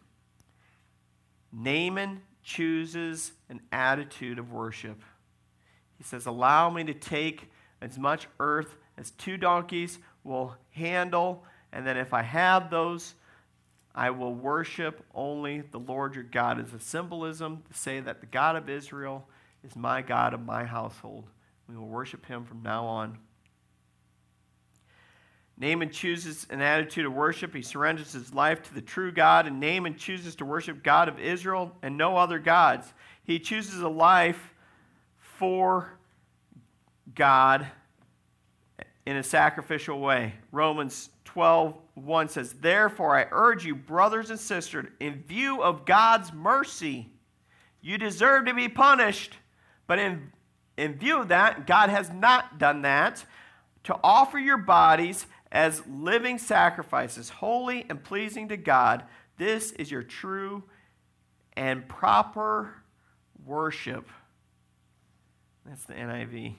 Naaman 1.51 2.21
chooses 2.43 3.33
an 3.49 3.59
attitude 3.71 4.39
of 4.39 4.51
worship. 4.51 5.01
He 5.97 6.03
says, 6.03 6.25
Allow 6.25 6.69
me 6.69 6.83
to 6.85 6.93
take 6.93 7.49
as 7.81 7.97
much 7.97 8.27
earth 8.39 8.75
as 8.97 9.11
two 9.11 9.37
donkeys 9.37 9.99
will 10.23 10.55
handle 10.71 11.43
and 11.71 11.85
then 11.85 11.97
if 11.97 12.13
I 12.13 12.21
have 12.21 12.69
those, 12.69 13.15
I 13.93 14.09
will 14.11 14.33
worship 14.33 15.03
only 15.13 15.61
the 15.61 15.79
Lord 15.79 16.15
your 16.15 16.23
God 16.23 16.59
as 16.59 16.73
a 16.73 16.79
symbolism 16.79 17.63
to 17.71 17.77
say 17.77 17.99
that 17.99 18.21
the 18.21 18.27
God 18.27 18.55
of 18.55 18.69
Israel 18.69 19.27
is 19.63 19.75
my 19.75 20.01
God 20.01 20.33
of 20.33 20.45
my 20.45 20.63
household. 20.63 21.25
We 21.67 21.75
will 21.75 21.87
worship 21.87 22.25
him 22.25 22.45
from 22.45 22.63
now 22.63 22.85
on. 22.85 23.17
Naaman 25.57 25.89
chooses 25.89 26.47
an 26.49 26.61
attitude 26.61 27.05
of 27.05 27.13
worship. 27.13 27.53
He 27.53 27.61
surrenders 27.61 28.13
his 28.13 28.33
life 28.33 28.61
to 28.63 28.73
the 28.73 28.81
true 28.81 29.11
God, 29.11 29.45
and 29.45 29.59
Naaman 29.59 29.97
chooses 29.97 30.35
to 30.35 30.45
worship 30.45 30.83
God 30.83 31.09
of 31.09 31.19
Israel 31.19 31.75
and 31.81 31.97
no 31.97 32.15
other 32.15 32.39
gods. 32.39 32.93
He 33.23 33.39
chooses 33.39 33.81
a 33.81 33.89
life 33.89 34.53
for 35.17 35.99
God 37.13 37.67
in 39.09 39.17
a 39.17 39.23
sacrificial 39.23 39.99
way. 39.99 40.35
Romans 40.51 41.09
12 41.25 41.73
1 41.95 42.29
says, 42.29 42.53
Therefore, 42.53 43.17
I 43.17 43.25
urge 43.31 43.65
you, 43.65 43.73
brothers 43.73 44.29
and 44.29 44.39
sisters, 44.39 44.85
in 44.99 45.23
view 45.23 45.63
of 45.63 45.83
God's 45.83 46.31
mercy, 46.31 47.09
you 47.81 47.97
deserve 47.97 48.45
to 48.45 48.53
be 48.53 48.69
punished. 48.69 49.33
But 49.87 49.97
in, 49.97 50.31
in 50.77 50.93
view 50.93 51.19
of 51.19 51.29
that, 51.29 51.65
God 51.65 51.89
has 51.89 52.11
not 52.11 52.59
done 52.59 52.83
that, 52.83 53.25
to 53.85 53.97
offer 54.03 54.37
your 54.37 54.59
bodies 54.59 55.25
as 55.51 55.81
living 55.87 56.37
sacrifices, 56.37 57.29
holy 57.29 57.87
and 57.89 58.03
pleasing 58.03 58.49
to 58.49 58.57
God. 58.57 59.05
This 59.37 59.71
is 59.71 59.89
your 59.89 60.03
true 60.03 60.61
and 61.53 61.89
proper 61.89 62.75
worship. 63.43 64.07
That's 65.65 65.85
the 65.85 65.95
NIV. 65.95 66.57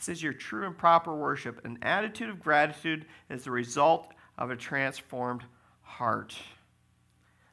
This 0.00 0.08
is 0.08 0.22
your 0.22 0.32
true 0.32 0.64
and 0.64 0.76
proper 0.76 1.14
worship. 1.14 1.62
An 1.66 1.78
attitude 1.82 2.30
of 2.30 2.40
gratitude 2.40 3.04
is 3.28 3.44
the 3.44 3.50
result 3.50 4.10
of 4.38 4.50
a 4.50 4.56
transformed 4.56 5.44
heart. 5.82 6.34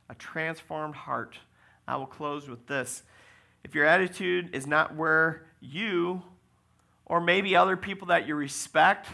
A 0.07 0.15
transformed 0.15 0.95
heart. 0.95 1.37
I 1.89 1.97
will 1.97 2.05
close 2.05 2.47
with 2.47 2.65
this. 2.65 3.03
If 3.65 3.75
your 3.75 3.83
attitude 3.83 4.55
is 4.55 4.65
not 4.65 4.95
where 4.95 5.45
you 5.59 6.21
or 7.05 7.19
maybe 7.19 7.53
other 7.53 7.75
people 7.75 8.07
that 8.07 8.29
you 8.29 8.35
respect 8.35 9.09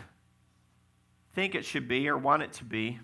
think 1.34 1.56
it 1.56 1.66
should 1.66 1.88
be 1.88 2.08
or 2.08 2.16
want 2.16 2.44
it 2.44 2.54
to 2.54 2.64
be, 2.64 3.00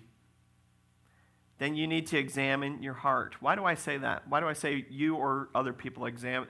then 1.58 1.74
you 1.74 1.88
need 1.88 2.06
to 2.06 2.16
examine 2.16 2.84
your 2.84 2.94
heart. 2.94 3.34
Why 3.40 3.56
do 3.56 3.64
I 3.64 3.74
say 3.74 3.98
that? 3.98 4.28
Why 4.28 4.38
do 4.38 4.46
I 4.46 4.52
say 4.52 4.86
you 4.90 5.16
or 5.16 5.48
other 5.56 5.72
people 5.72 6.06
examine, 6.06 6.48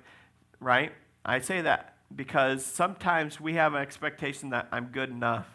right? 0.60 0.92
I 1.24 1.38
say 1.38 1.62
that 1.62 1.89
because 2.14 2.64
sometimes 2.64 3.40
we 3.40 3.54
have 3.54 3.74
an 3.74 3.82
expectation 3.82 4.50
that 4.50 4.68
I'm 4.72 4.86
good 4.86 5.10
enough. 5.10 5.46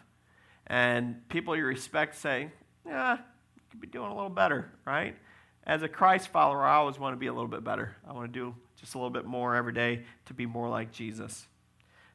And 0.68 1.28
people 1.30 1.56
you 1.56 1.66
respect 1.66 2.16
say, 2.16 2.50
yeah, 2.86 3.18
you 3.56 3.62
could 3.70 3.82
be 3.82 3.88
doing 3.88 4.10
a 4.10 4.16
little 4.16 4.30
better, 4.30 4.72
right? 4.86 5.16
As 5.64 5.82
a 5.82 5.88
Christ 5.88 6.30
follower, 6.30 6.64
I 6.64 6.76
always 6.76 7.00
want 7.00 7.14
to 7.14 7.18
be 7.18 7.28
a 7.28 7.34
little 7.34 7.48
bit 7.48 7.64
better. 7.64 7.96
I 8.08 8.14
want 8.14 8.32
to 8.32 8.40
do 8.40 8.56
just 8.80 8.96
a 8.96 8.98
little 8.98 9.10
bit 9.12 9.26
more 9.26 9.56
every 9.56 9.74
day 9.74 10.04
to 10.26 10.34
be 10.34 10.46
more 10.46 10.70
like 10.70 10.92
Jesus. 10.92 11.48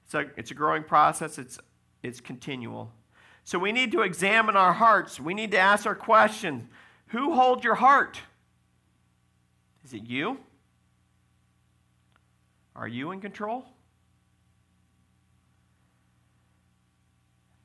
So 0.06 0.24
it's 0.36 0.50
a 0.50 0.54
growing 0.54 0.82
process, 0.82 1.38
it's, 1.38 1.58
it's 2.02 2.20
continual. 2.20 2.92
So 3.44 3.58
we 3.58 3.72
need 3.72 3.92
to 3.92 4.02
examine 4.02 4.56
our 4.56 4.72
hearts. 4.72 5.18
We 5.20 5.34
need 5.34 5.50
to 5.52 5.58
ask 5.58 5.86
our 5.86 5.94
question 5.94 6.68
Who 7.08 7.34
holds 7.34 7.64
your 7.64 7.76
heart? 7.76 8.20
Is 9.84 9.92
it 9.92 10.04
you? 10.04 10.38
Are 12.76 12.88
you 12.88 13.10
in 13.10 13.20
control? 13.20 13.64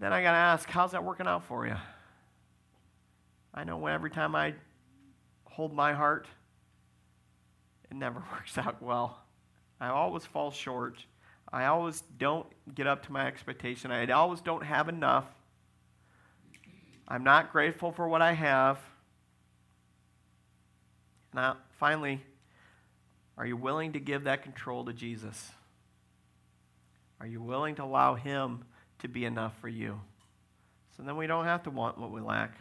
Then 0.06 0.14
I 0.14 0.22
got 0.22 0.34
to 0.34 0.38
ask, 0.38 0.70
how's 0.70 0.92
that 0.92 1.04
working 1.04 1.26
out 1.26 1.46
for 1.46 1.66
you? 1.66 1.74
I 3.56 3.64
know 3.64 3.88
every 3.88 4.12
time 4.12 4.36
I 4.36 4.54
hold 5.46 5.74
my 5.74 5.94
heart, 5.94 6.28
it 7.90 7.98
never 7.98 8.20
works 8.32 8.56
out 8.56 8.84
well. 8.84 9.18
I 9.82 9.88
always 9.88 10.24
fall 10.24 10.52
short. 10.52 11.04
I 11.52 11.66
always 11.66 12.04
don't 12.20 12.46
get 12.76 12.86
up 12.86 13.08
to 13.08 13.12
my 13.12 13.26
expectation. 13.26 13.90
I 13.90 14.06
always 14.12 14.42
don't 14.42 14.64
have 14.64 14.90
enough. 14.90 15.26
I'm 17.08 17.24
not 17.24 17.52
grateful 17.52 17.92
for 17.92 18.08
what 18.08 18.22
I 18.22 18.34
have. 18.34 18.78
Now, 21.34 21.58
finally, 21.80 22.22
are 23.40 23.46
you 23.48 23.58
willing 23.58 23.94
to 23.94 24.00
give 24.00 24.26
that 24.26 24.44
control 24.44 24.86
to 24.86 24.94
Jesus? 24.94 25.50
Are 27.20 27.26
you 27.26 27.42
willing 27.42 27.74
to 27.78 27.84
allow 27.84 28.14
Him 28.14 28.66
to 29.06 29.14
be 29.14 29.26
enough 29.26 29.54
for 29.62 29.70
you? 29.70 30.00
So 30.98 31.04
then 31.04 31.16
we 31.16 31.28
don't 31.28 31.46
have 31.46 31.64
to 31.64 31.70
want 31.70 31.98
what 31.98 32.12
we 32.12 32.22
lack. 32.22 32.56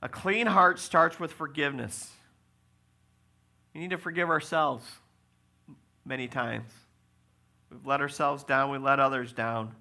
A 0.00 0.08
clean 0.08 0.46
heart 0.46 0.78
starts 0.78 1.18
with 1.18 1.32
forgiveness. 1.32 2.12
We 3.74 3.80
need 3.80 3.90
to 3.90 3.98
forgive 3.98 4.30
ourselves 4.30 4.84
many 6.04 6.28
times. 6.28 6.70
We've 7.70 7.84
let 7.84 8.00
ourselves 8.00 8.44
down, 8.44 8.70
we 8.70 8.78
let 8.78 9.00
others 9.00 9.32
down. 9.32 9.74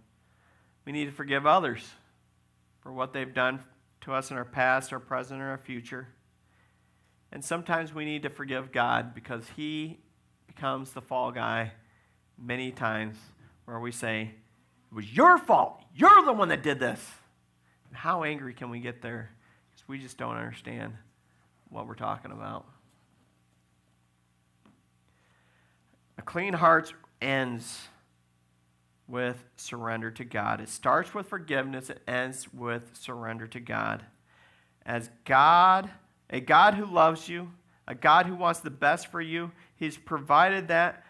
We 0.86 0.92
need 0.92 1.06
to 1.06 1.12
forgive 1.12 1.46
others 1.46 1.88
for 2.82 2.92
what 2.92 3.14
they've 3.14 3.34
done 3.34 3.60
to 4.02 4.14
us 4.14 4.32
in 4.32 4.38
our 4.38 4.46
past, 4.46 4.92
our 4.92 5.00
present, 5.00 5.42
or 5.42 5.50
our 5.50 5.58
future. 5.58 6.08
And 7.32 7.44
sometimes 7.44 7.94
we 7.94 8.06
need 8.06 8.24
to 8.24 8.30
forgive 8.30 8.72
God 8.72 9.14
because 9.14 9.44
He 9.56 10.00
becomes 10.48 10.92
the 10.92 11.02
fall 11.02 11.32
guy 11.32 11.74
many 12.38 12.72
times 12.72 13.18
where 13.68 13.80
we 13.80 13.92
say, 13.92 14.32
It 14.92 14.96
was 14.96 15.14
your 15.14 15.38
fault. 15.38 15.84
You're 15.94 16.24
the 16.26 16.34
one 16.34 16.48
that 16.50 16.64
did 16.64 16.80
this. 16.80 17.06
And 17.90 17.98
how 17.98 18.24
angry 18.24 18.54
can 18.54 18.70
we 18.70 18.80
get 18.80 19.02
there? 19.02 19.32
Because 19.70 19.88
we 19.88 20.00
just 20.00 20.18
don't 20.18 20.36
understand 20.36 20.94
what 21.70 21.86
we're 21.86 21.96
talking 21.96 22.32
about. 22.32 22.66
A 26.18 26.22
clean 26.22 26.54
heart 26.54 26.94
ends 27.22 27.88
with 29.08 29.44
surrender 29.58 30.12
to 30.12 30.24
God. 30.24 30.62
It 30.62 30.70
starts 30.70 31.14
with 31.14 31.28
forgiveness, 31.28 31.90
it 31.90 32.02
ends 32.08 32.52
with 32.54 32.90
surrender 32.94 33.48
to 33.48 33.60
God. 33.60 34.04
As 34.86 35.10
God, 35.26 35.90
a 36.30 36.40
God 36.40 36.74
who 36.74 36.86
loves 36.86 37.28
you, 37.28 37.52
a 37.88 37.96
God 37.96 38.26
who 38.26 38.36
wants 38.36 38.62
the 38.62 38.70
best 38.70 39.08
for 39.08 39.22
you, 39.22 39.52
He's 39.76 39.98
provided 39.98 40.70
that 40.70 41.04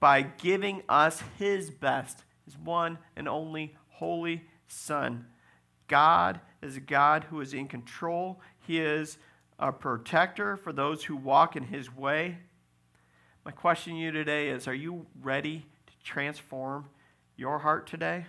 by 0.00 0.22
giving 0.22 0.82
us 0.88 1.22
His 1.38 1.70
best, 1.70 2.24
His 2.44 2.56
one 2.56 2.98
and 3.16 3.28
only 3.28 3.74
holy 3.88 4.44
Son. 4.66 5.26
God 5.86 6.40
is 6.62 6.76
a 6.76 6.80
God 6.80 7.24
who 7.24 7.40
is 7.40 7.54
in 7.54 7.66
control, 7.66 8.40
He 8.66 8.78
is 8.78 9.18
a 9.58 9.72
protector 9.72 10.56
for 10.56 10.72
those 10.72 11.04
who 11.04 11.16
walk 11.16 11.56
in 11.56 11.64
His 11.64 11.94
way. 11.94 12.38
My 13.44 13.50
question 13.50 13.94
to 13.94 13.98
you 13.98 14.10
today 14.12 14.50
is 14.50 14.68
Are 14.68 14.74
you 14.74 15.06
ready 15.20 15.66
to 15.86 15.92
transform 16.04 16.86
your 17.36 17.58
heart 17.58 17.86
today? 17.86 18.26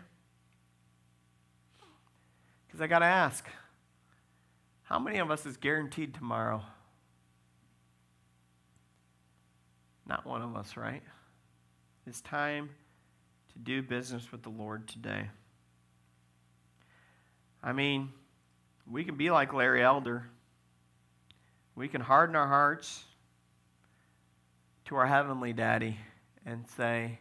Because 2.66 2.82
I 2.82 2.88
got 2.88 3.00
to 3.00 3.06
ask 3.06 3.46
how 4.84 4.98
many 4.98 5.20
of 5.20 5.30
us 5.30 5.46
is 5.46 5.58
guaranteed 5.58 6.14
tomorrow? 6.14 6.64
Not 10.08 10.26
one 10.26 10.42
of 10.42 10.56
us, 10.56 10.76
right? 10.76 11.04
It's 12.10 12.22
time 12.22 12.72
to 13.53 13.60
do 13.60 13.84
business 13.84 14.32
with 14.32 14.41
the 14.41 14.49
Lord 14.49 14.88
today. 14.88 15.30
I 17.62 17.72
mean, 17.72 18.10
we 18.89 19.03
can 19.03 19.16
be 19.16 19.30
like 19.30 19.53
Larry 19.53 19.84
Elder. 19.84 20.26
We 21.76 21.88
can 21.88 22.01
harden 22.01 22.36
our 22.36 22.47
hearts 22.47 23.03
to 24.86 24.95
our 24.95 25.05
Heavenly 25.05 25.53
Daddy 25.53 25.97
and 26.47 26.68
say, 26.70 27.20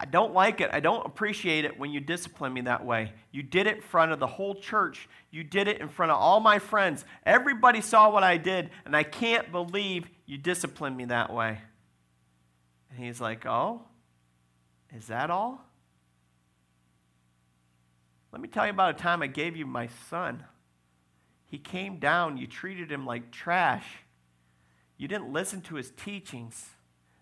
I 0.00 0.06
don't 0.06 0.32
like 0.32 0.62
it. 0.62 0.70
I 0.72 0.80
don't 0.80 1.04
appreciate 1.04 1.66
it 1.66 1.78
when 1.78 1.90
you 1.90 2.00
discipline 2.00 2.54
me 2.54 2.62
that 2.62 2.86
way. 2.86 3.12
You 3.32 3.42
did 3.42 3.66
it 3.66 3.76
in 3.76 3.82
front 3.82 4.12
of 4.12 4.18
the 4.18 4.26
whole 4.26 4.54
church. 4.54 5.10
You 5.30 5.44
did 5.44 5.68
it 5.68 5.78
in 5.78 5.90
front 5.90 6.10
of 6.10 6.16
all 6.16 6.40
my 6.40 6.58
friends. 6.58 7.04
Everybody 7.26 7.82
saw 7.82 8.10
what 8.10 8.22
I 8.22 8.38
did, 8.38 8.70
and 8.86 8.96
I 8.96 9.02
can't 9.02 9.52
believe 9.52 10.08
you 10.24 10.38
disciplined 10.38 10.96
me 10.96 11.04
that 11.04 11.30
way. 11.30 11.58
And 12.88 13.04
he's 13.04 13.20
like, 13.20 13.44
Oh, 13.44 13.82
is 14.96 15.06
that 15.06 15.30
all? 15.30 15.64
Let 18.32 18.40
me 18.40 18.48
tell 18.48 18.66
you 18.66 18.72
about 18.72 18.94
a 18.94 18.98
time 18.98 19.22
I 19.22 19.26
gave 19.26 19.56
you 19.56 19.66
my 19.66 19.88
son. 20.08 20.44
He 21.46 21.58
came 21.58 21.98
down, 21.98 22.36
you 22.36 22.46
treated 22.46 22.90
him 22.92 23.04
like 23.04 23.32
trash. 23.32 23.86
You 24.96 25.08
didn't 25.08 25.32
listen 25.32 25.62
to 25.62 25.74
his 25.74 25.90
teachings. 25.90 26.68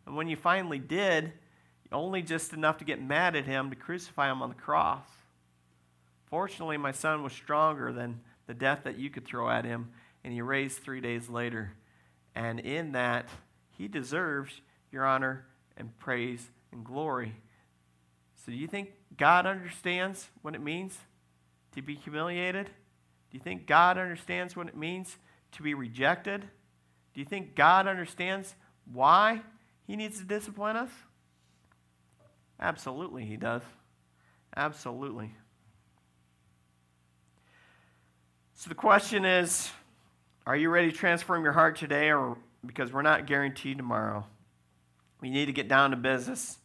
And 0.06 0.16
when 0.16 0.28
you 0.28 0.36
finally 0.36 0.78
did, 0.78 1.32
only 1.90 2.22
just 2.22 2.52
enough 2.52 2.78
to 2.78 2.84
get 2.84 3.00
mad 3.00 3.34
at 3.36 3.46
him 3.46 3.70
to 3.70 3.76
crucify 3.76 4.30
him 4.30 4.42
on 4.42 4.50
the 4.50 4.54
cross. 4.54 5.06
Fortunately, 6.26 6.76
my 6.76 6.92
son 6.92 7.22
was 7.22 7.32
stronger 7.32 7.92
than 7.92 8.20
the 8.46 8.54
death 8.54 8.80
that 8.84 8.98
you 8.98 9.08
could 9.08 9.24
throw 9.24 9.48
at 9.48 9.64
him, 9.64 9.90
and 10.22 10.32
he 10.32 10.42
raised 10.42 10.78
three 10.78 11.00
days 11.00 11.28
later. 11.30 11.72
And 12.34 12.60
in 12.60 12.92
that, 12.92 13.28
he 13.70 13.88
deserves 13.88 14.60
your 14.92 15.06
honor 15.06 15.46
and 15.76 15.96
praise 15.98 16.50
and 16.70 16.84
glory. 16.84 17.34
So, 18.49 18.53
do 18.53 18.59
you 18.59 18.66
think 18.66 18.92
God 19.18 19.44
understands 19.44 20.26
what 20.40 20.55
it 20.55 20.62
means 20.62 20.96
to 21.74 21.82
be 21.82 21.94
humiliated? 21.94 22.64
Do 22.64 23.36
you 23.36 23.40
think 23.40 23.66
God 23.66 23.99
understands 23.99 24.57
what 24.57 24.68
it 24.68 24.74
means 24.74 25.18
to 25.53 25.62
be 25.62 25.74
rejected? 25.74 26.40
Do 27.12 27.20
you 27.20 27.26
think 27.26 27.55
God 27.55 27.86
understands 27.86 28.55
why 28.90 29.42
He 29.86 29.96
needs 29.96 30.18
to 30.20 30.24
discipline 30.24 30.76
us? 30.76 30.88
Absolutely, 32.59 33.26
he 33.26 33.36
does. 33.36 33.61
Absolutely. 34.57 35.34
So 38.55 38.70
the 38.70 38.74
question 38.74 39.26
is 39.26 39.70
are 40.46 40.57
you 40.57 40.70
ready 40.70 40.90
to 40.90 40.96
transform 40.96 41.44
your 41.44 41.53
heart 41.53 41.76
today 41.76 42.12
or 42.12 42.38
because 42.64 42.94
we're 42.94 43.03
not 43.03 43.26
guaranteed 43.26 43.76
tomorrow? 43.76 44.24
We 45.20 45.28
need 45.28 45.46
to 45.46 45.53
get 45.53 45.68
down 45.68 45.90
to 45.90 45.99
business 45.99 46.57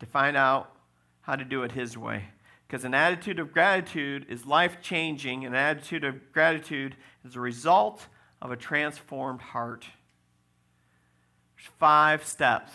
to 0.00 0.06
find 0.06 0.34
out 0.34 0.72
how 1.28 1.36
to 1.36 1.44
do 1.44 1.62
it 1.62 1.72
his 1.72 1.94
way. 1.98 2.24
Because 2.66 2.86
an 2.86 2.94
attitude 2.94 3.38
of 3.38 3.52
gratitude 3.52 4.24
is 4.30 4.46
life 4.46 4.80
changing, 4.80 5.44
an 5.44 5.54
attitude 5.54 6.02
of 6.02 6.32
gratitude 6.32 6.96
is 7.22 7.36
a 7.36 7.40
result 7.40 8.06
of 8.40 8.50
a 8.50 8.56
transformed 8.56 9.42
heart. 9.42 9.84
There's 11.54 11.68
five 11.78 12.24
steps 12.26 12.72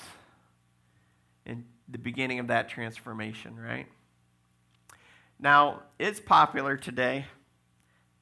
in 1.47 1.65
the 1.89 1.97
beginning 1.97 2.37
of 2.37 2.47
that 2.49 2.69
transformation, 2.69 3.59
right? 3.59 3.87
Now, 5.39 5.81
it's 5.97 6.19
popular 6.19 6.77
today 6.77 7.25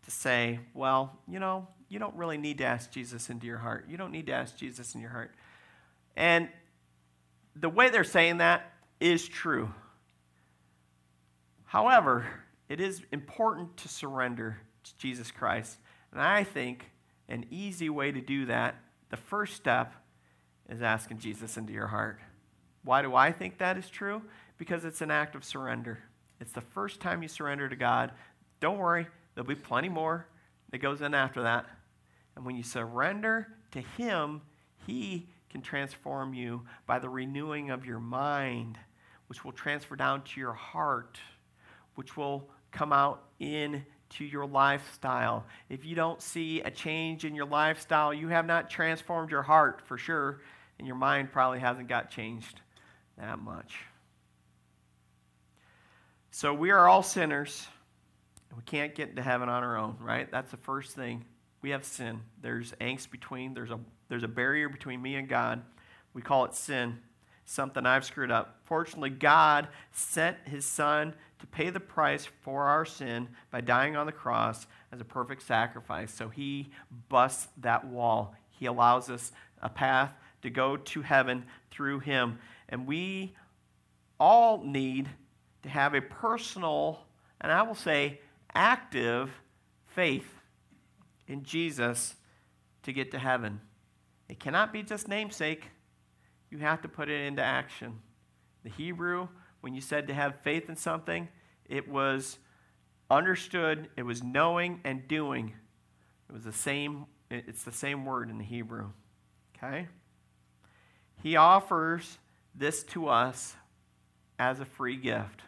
to 0.05 0.11
say, 0.11 0.61
well, 0.73 1.19
you 1.27 1.39
know, 1.39 1.67
you 1.89 1.99
don't 1.99 2.15
really 2.15 2.37
need 2.37 2.59
to 2.59 2.63
ask 2.63 2.89
Jesus 2.89 3.29
into 3.29 3.47
your 3.47 3.57
heart. 3.57 3.87
You 3.89 3.97
don't 3.97 4.11
need 4.11 4.27
to 4.27 4.33
ask 4.33 4.55
Jesus 4.55 4.95
in 4.95 5.01
your 5.01 5.09
heart. 5.09 5.35
And 6.15 6.47
the 7.53 7.67
way 7.67 7.89
they're 7.89 8.05
saying 8.05 8.37
that 8.37 8.71
is 9.01 9.27
true. 9.27 9.73
However, 11.71 12.25
it 12.67 12.81
is 12.81 13.01
important 13.13 13.77
to 13.77 13.87
surrender 13.87 14.57
to 14.83 14.97
Jesus 14.97 15.31
Christ. 15.31 15.77
And 16.11 16.19
I 16.19 16.43
think 16.43 16.91
an 17.29 17.45
easy 17.49 17.89
way 17.89 18.11
to 18.11 18.19
do 18.19 18.47
that, 18.47 18.75
the 19.09 19.15
first 19.15 19.55
step, 19.55 19.93
is 20.67 20.81
asking 20.81 21.19
Jesus 21.19 21.55
into 21.55 21.71
your 21.71 21.87
heart. 21.87 22.19
Why 22.83 23.01
do 23.01 23.15
I 23.15 23.31
think 23.31 23.59
that 23.59 23.77
is 23.77 23.89
true? 23.89 24.21
Because 24.57 24.83
it's 24.83 24.99
an 24.99 25.11
act 25.11 25.33
of 25.33 25.45
surrender. 25.45 25.99
It's 26.41 26.51
the 26.51 26.59
first 26.59 26.99
time 26.99 27.21
you 27.21 27.29
surrender 27.29 27.69
to 27.69 27.75
God. 27.77 28.11
Don't 28.59 28.77
worry, 28.77 29.07
there'll 29.33 29.47
be 29.47 29.55
plenty 29.55 29.87
more 29.87 30.27
that 30.71 30.79
goes 30.79 30.99
in 30.99 31.13
after 31.13 31.43
that. 31.43 31.67
And 32.35 32.45
when 32.45 32.57
you 32.57 32.63
surrender 32.63 33.47
to 33.71 33.79
Him, 33.79 34.41
He 34.85 35.29
can 35.49 35.61
transform 35.61 36.33
you 36.33 36.63
by 36.85 36.99
the 36.99 37.07
renewing 37.07 37.69
of 37.69 37.85
your 37.85 38.01
mind, 38.01 38.77
which 39.27 39.45
will 39.45 39.53
transfer 39.53 39.95
down 39.95 40.23
to 40.23 40.39
your 40.41 40.51
heart, 40.51 41.17
which 42.01 42.17
will 42.17 42.49
come 42.71 42.91
out 42.91 43.25
in 43.37 43.85
to 44.09 44.25
your 44.25 44.47
lifestyle. 44.47 45.45
If 45.69 45.85
you 45.85 45.93
don't 45.93 46.19
see 46.19 46.59
a 46.61 46.71
change 46.71 47.25
in 47.25 47.35
your 47.35 47.45
lifestyle, 47.45 48.11
you 48.11 48.27
have 48.29 48.47
not 48.47 48.71
transformed 48.71 49.29
your 49.29 49.43
heart 49.43 49.83
for 49.85 49.99
sure, 49.99 50.41
and 50.79 50.87
your 50.87 50.95
mind 50.95 51.31
probably 51.31 51.59
hasn't 51.59 51.87
got 51.87 52.09
changed 52.09 52.59
that 53.19 53.37
much. 53.37 53.75
So 56.31 56.55
we 56.55 56.71
are 56.71 56.87
all 56.87 57.03
sinners. 57.03 57.67
We 58.57 58.63
can't 58.63 58.95
get 58.95 59.15
to 59.15 59.21
heaven 59.21 59.47
on 59.47 59.63
our 59.63 59.77
own, 59.77 59.97
right? 59.99 60.27
That's 60.31 60.49
the 60.49 60.57
first 60.57 60.95
thing. 60.95 61.23
We 61.61 61.69
have 61.69 61.85
sin. 61.85 62.21
There's 62.41 62.71
angst 62.81 63.11
between, 63.11 63.53
there's 63.53 63.69
a, 63.69 63.79
there's 64.09 64.23
a 64.23 64.27
barrier 64.27 64.69
between 64.69 65.03
me 65.03 65.17
and 65.17 65.29
God. 65.29 65.61
We 66.15 66.23
call 66.23 66.45
it 66.45 66.55
sin, 66.55 66.97
something 67.45 67.85
I've 67.85 68.05
screwed 68.05 68.31
up. 68.31 68.57
Fortunately, 68.63 69.11
God 69.11 69.67
sent 69.91 70.37
his 70.45 70.65
son 70.65 71.13
to 71.41 71.47
pay 71.47 71.69
the 71.71 71.79
price 71.79 72.27
for 72.43 72.65
our 72.65 72.85
sin 72.85 73.27
by 73.49 73.61
dying 73.61 73.95
on 73.95 74.05
the 74.05 74.11
cross 74.11 74.67
as 74.91 75.01
a 75.01 75.05
perfect 75.05 75.41
sacrifice. 75.41 76.13
So 76.13 76.29
he 76.29 76.69
busts 77.09 77.47
that 77.57 77.85
wall. 77.85 78.35
He 78.51 78.67
allows 78.67 79.09
us 79.09 79.31
a 79.61 79.69
path 79.69 80.13
to 80.43 80.49
go 80.49 80.77
to 80.77 81.01
heaven 81.01 81.45
through 81.71 81.99
him. 81.99 82.37
And 82.69 82.85
we 82.85 83.33
all 84.19 84.63
need 84.63 85.09
to 85.63 85.69
have 85.69 85.95
a 85.95 86.01
personal, 86.01 86.99
and 87.41 87.51
I 87.51 87.63
will 87.63 87.75
say, 87.75 88.21
active 88.53 89.31
faith 89.87 90.31
in 91.27 91.43
Jesus 91.43 92.15
to 92.83 92.93
get 92.93 93.11
to 93.11 93.19
heaven. 93.19 93.61
It 94.29 94.39
cannot 94.39 94.71
be 94.71 94.83
just 94.83 95.07
namesake. 95.07 95.69
You 96.51 96.59
have 96.59 96.83
to 96.83 96.87
put 96.87 97.09
it 97.09 97.25
into 97.25 97.41
action. 97.41 97.99
The 98.63 98.69
Hebrew, 98.69 99.27
when 99.61 99.73
you 99.73 99.81
said 99.81 100.07
to 100.07 100.13
have 100.13 100.41
faith 100.41 100.69
in 100.69 100.75
something, 100.75 101.27
it 101.65 101.87
was 101.87 102.37
understood, 103.09 103.89
it 103.95 104.03
was 104.03 104.23
knowing 104.23 104.81
and 104.83 105.07
doing. 105.07 105.53
It 106.29 106.33
was 106.33 106.43
the 106.43 106.51
same, 106.51 107.05
it's 107.29 107.63
the 107.63 107.71
same 107.71 108.05
word 108.05 108.29
in 108.29 108.37
the 108.37 108.43
Hebrew. 108.43 108.89
Okay? 109.57 109.87
He 111.21 111.35
offers 111.35 112.17
this 112.55 112.83
to 112.83 113.07
us 113.07 113.55
as 114.39 114.59
a 114.59 114.65
free 114.65 114.97
gift. 114.97 115.41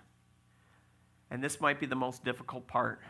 And 1.31 1.43
this 1.43 1.59
might 1.59 1.79
be 1.79 1.87
the 1.87 1.95
most 1.95 2.23
difficult 2.23 2.67
part 2.67 3.01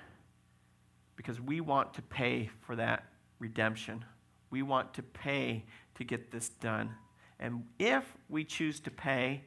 because 1.16 1.42
we 1.42 1.60
want 1.60 1.94
to 1.96 2.02
pay 2.02 2.50
for 2.62 2.76
that 2.78 3.04
redemption. 3.40 4.06
We 4.50 4.62
want 4.62 4.94
to 4.94 5.04
pay 5.04 5.66
to 5.96 6.04
get 6.04 6.32
this 6.32 6.50
done. 6.50 6.92
And 7.40 7.66
if 7.80 8.06
we 8.30 8.46
choose 8.46 8.80
to 8.82 8.92
pay, 8.92 9.44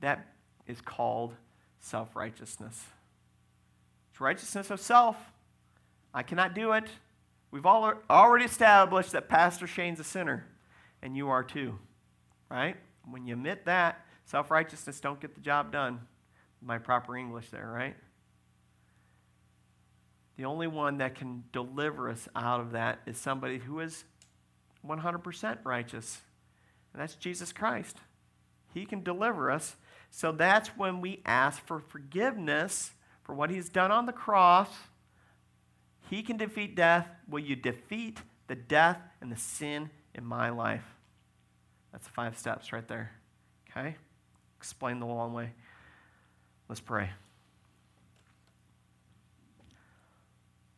that 0.00 0.33
is 0.66 0.80
called 0.80 1.34
self 1.80 2.16
righteousness. 2.16 2.84
It's 4.10 4.20
righteousness 4.20 4.70
of 4.70 4.80
self. 4.80 5.16
I 6.12 6.22
cannot 6.22 6.54
do 6.54 6.72
it. 6.72 6.84
We've 7.50 7.66
all 7.66 7.94
already 8.10 8.44
established 8.44 9.12
that 9.12 9.28
Pastor 9.28 9.66
Shane's 9.66 10.00
a 10.00 10.04
sinner, 10.04 10.46
and 11.02 11.16
you 11.16 11.28
are 11.28 11.44
too, 11.44 11.78
right? 12.50 12.76
When 13.08 13.26
you 13.26 13.34
admit 13.34 13.64
that, 13.66 14.04
self 14.24 14.50
righteousness 14.50 15.00
don't 15.00 15.20
get 15.20 15.34
the 15.34 15.40
job 15.40 15.70
done. 15.72 16.00
My 16.62 16.78
proper 16.78 17.16
English 17.16 17.50
there, 17.50 17.70
right? 17.70 17.96
The 20.36 20.46
only 20.46 20.66
one 20.66 20.98
that 20.98 21.14
can 21.14 21.44
deliver 21.52 22.08
us 22.10 22.28
out 22.34 22.60
of 22.60 22.72
that 22.72 23.00
is 23.06 23.18
somebody 23.18 23.58
who 23.58 23.80
is 23.80 24.04
100% 24.86 25.58
righteous, 25.64 26.20
and 26.92 27.00
that's 27.00 27.14
Jesus 27.14 27.52
Christ. 27.52 27.98
He 28.72 28.84
can 28.84 29.02
deliver 29.02 29.50
us. 29.50 29.76
So 30.16 30.30
that's 30.30 30.68
when 30.68 31.00
we 31.00 31.22
ask 31.26 31.66
for 31.66 31.80
forgiveness 31.80 32.92
for 33.24 33.34
what 33.34 33.50
He's 33.50 33.68
done 33.68 33.90
on 33.90 34.06
the 34.06 34.12
cross. 34.12 34.68
He 36.08 36.22
can 36.22 36.36
defeat 36.36 36.76
death. 36.76 37.08
Will 37.28 37.40
you 37.40 37.56
defeat 37.56 38.20
the 38.46 38.54
death 38.54 39.00
and 39.20 39.32
the 39.32 39.36
sin 39.36 39.90
in 40.14 40.24
my 40.24 40.50
life? 40.50 40.84
That's 41.90 42.06
five 42.06 42.38
steps 42.38 42.72
right 42.72 42.86
there. 42.86 43.10
Okay? 43.68 43.96
Explain 44.56 45.00
the 45.00 45.06
long 45.06 45.32
way. 45.32 45.50
Let's 46.68 46.80
pray. 46.80 47.10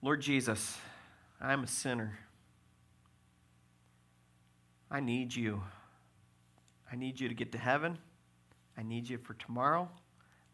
Lord 0.00 0.22
Jesus, 0.22 0.78
I'm 1.42 1.62
a 1.62 1.66
sinner. 1.66 2.18
I 4.90 5.00
need 5.00 5.36
you. 5.36 5.62
I 6.90 6.96
need 6.96 7.20
you 7.20 7.28
to 7.28 7.34
get 7.34 7.52
to 7.52 7.58
heaven. 7.58 7.98
I 8.76 8.82
need 8.82 9.08
you 9.08 9.18
for 9.18 9.34
tomorrow. 9.34 9.88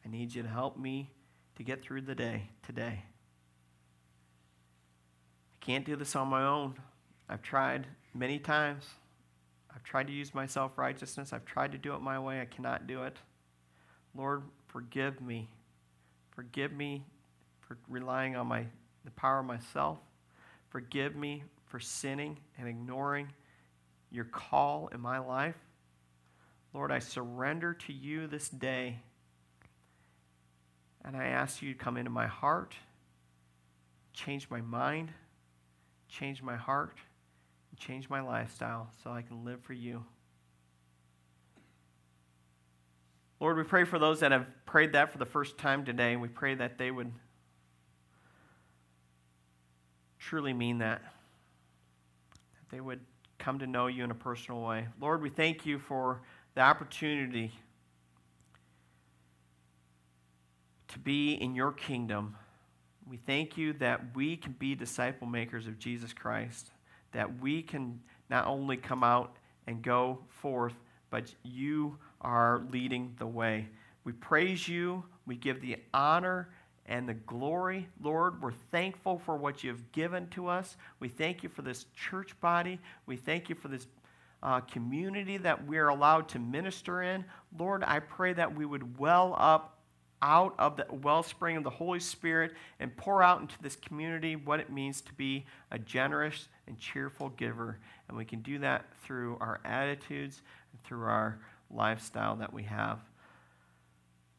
I 0.04 0.08
need 0.08 0.34
you 0.34 0.42
to 0.42 0.48
help 0.48 0.78
me 0.78 1.10
to 1.56 1.62
get 1.62 1.82
through 1.82 2.02
the 2.02 2.14
day 2.14 2.50
today. 2.62 3.04
I 5.54 5.64
can't 5.64 5.84
do 5.84 5.96
this 5.96 6.16
on 6.16 6.28
my 6.28 6.44
own. 6.44 6.74
I've 7.28 7.42
tried 7.42 7.86
many 8.14 8.38
times. 8.38 8.84
I've 9.74 9.84
tried 9.84 10.06
to 10.08 10.12
use 10.12 10.34
my 10.34 10.46
self 10.46 10.76
righteousness. 10.76 11.32
I've 11.32 11.44
tried 11.44 11.72
to 11.72 11.78
do 11.78 11.94
it 11.94 12.00
my 12.00 12.18
way. 12.18 12.40
I 12.40 12.44
cannot 12.44 12.86
do 12.86 13.04
it. 13.04 13.16
Lord, 14.14 14.42
forgive 14.68 15.20
me. 15.20 15.48
Forgive 16.30 16.72
me 16.72 17.04
for 17.60 17.78
relying 17.88 18.36
on 18.36 18.46
my 18.46 18.66
the 19.04 19.10
power 19.12 19.40
of 19.40 19.46
myself. 19.46 19.98
Forgive 20.70 21.16
me 21.16 21.44
for 21.66 21.80
sinning 21.80 22.38
and 22.58 22.68
ignoring 22.68 23.28
your 24.10 24.24
call 24.24 24.88
in 24.92 25.00
my 25.00 25.18
life. 25.18 25.56
Lord, 26.74 26.90
I 26.90 26.98
surrender 26.98 27.74
to 27.74 27.92
you 27.92 28.26
this 28.26 28.48
day. 28.48 28.98
And 31.04 31.16
I 31.16 31.26
ask 31.26 31.60
you 31.60 31.72
to 31.72 31.78
come 31.78 31.96
into 31.96 32.10
my 32.10 32.26
heart, 32.26 32.74
change 34.12 34.48
my 34.48 34.60
mind, 34.60 35.12
change 36.08 36.42
my 36.42 36.56
heart, 36.56 36.98
and 37.70 37.78
change 37.78 38.08
my 38.08 38.20
lifestyle 38.20 38.90
so 39.02 39.10
I 39.10 39.22
can 39.22 39.44
live 39.44 39.60
for 39.62 39.72
you. 39.72 40.04
Lord, 43.40 43.56
we 43.56 43.64
pray 43.64 43.82
for 43.82 43.98
those 43.98 44.20
that 44.20 44.30
have 44.30 44.46
prayed 44.66 44.92
that 44.92 45.10
for 45.10 45.18
the 45.18 45.26
first 45.26 45.58
time 45.58 45.84
today. 45.84 46.14
We 46.14 46.28
pray 46.28 46.54
that 46.54 46.78
they 46.78 46.92
would 46.92 47.10
truly 50.20 50.52
mean 50.52 50.78
that. 50.78 51.02
That 51.02 52.70
they 52.70 52.80
would 52.80 53.00
come 53.38 53.58
to 53.58 53.66
know 53.66 53.88
you 53.88 54.04
in 54.04 54.12
a 54.12 54.14
personal 54.14 54.62
way. 54.62 54.86
Lord, 55.00 55.20
we 55.20 55.28
thank 55.28 55.66
you 55.66 55.80
for 55.80 56.22
the 56.54 56.60
opportunity 56.60 57.52
to 60.88 60.98
be 60.98 61.32
in 61.34 61.54
your 61.54 61.72
kingdom. 61.72 62.36
We 63.08 63.16
thank 63.16 63.56
you 63.56 63.72
that 63.74 64.14
we 64.14 64.36
can 64.36 64.52
be 64.52 64.74
disciple 64.74 65.26
makers 65.26 65.66
of 65.66 65.78
Jesus 65.78 66.12
Christ, 66.12 66.70
that 67.12 67.40
we 67.40 67.62
can 67.62 68.00
not 68.28 68.46
only 68.46 68.76
come 68.76 69.02
out 69.02 69.36
and 69.66 69.82
go 69.82 70.18
forth, 70.28 70.74
but 71.10 71.34
you 71.42 71.98
are 72.20 72.62
leading 72.70 73.14
the 73.18 73.26
way. 73.26 73.68
We 74.04 74.12
praise 74.12 74.68
you. 74.68 75.04
We 75.26 75.36
give 75.36 75.60
the 75.60 75.76
honor 75.94 76.48
and 76.86 77.08
the 77.08 77.14
glory. 77.14 77.88
Lord, 78.02 78.42
we're 78.42 78.52
thankful 78.52 79.18
for 79.24 79.36
what 79.36 79.62
you've 79.62 79.92
given 79.92 80.28
to 80.30 80.48
us. 80.48 80.76
We 81.00 81.08
thank 81.08 81.42
you 81.42 81.48
for 81.48 81.62
this 81.62 81.86
church 81.94 82.38
body. 82.40 82.78
We 83.06 83.16
thank 83.16 83.48
you 83.48 83.54
for 83.54 83.68
this 83.68 83.86
uh, 84.42 84.60
community 84.60 85.36
that 85.38 85.66
we're 85.66 85.88
allowed 85.88 86.28
to 86.30 86.38
minister 86.38 87.02
in. 87.02 87.24
Lord, 87.56 87.84
I 87.84 88.00
pray 88.00 88.32
that 88.32 88.54
we 88.54 88.64
would 88.64 88.98
well 88.98 89.34
up 89.38 89.78
out 90.20 90.54
of 90.58 90.76
the 90.76 90.86
wellspring 90.90 91.56
of 91.56 91.64
the 91.64 91.70
Holy 91.70 91.98
Spirit 91.98 92.52
and 92.78 92.96
pour 92.96 93.22
out 93.22 93.40
into 93.40 93.60
this 93.60 93.76
community 93.76 94.36
what 94.36 94.60
it 94.60 94.70
means 94.70 95.00
to 95.02 95.12
be 95.14 95.44
a 95.70 95.78
generous 95.78 96.48
and 96.66 96.78
cheerful 96.78 97.28
giver. 97.30 97.78
And 98.08 98.16
we 98.16 98.24
can 98.24 98.40
do 98.40 98.58
that 98.60 98.86
through 99.02 99.36
our 99.40 99.60
attitudes 99.64 100.42
and 100.72 100.82
through 100.84 101.04
our 101.04 101.40
lifestyle 101.70 102.36
that 102.36 102.52
we 102.52 102.62
have. 102.64 103.00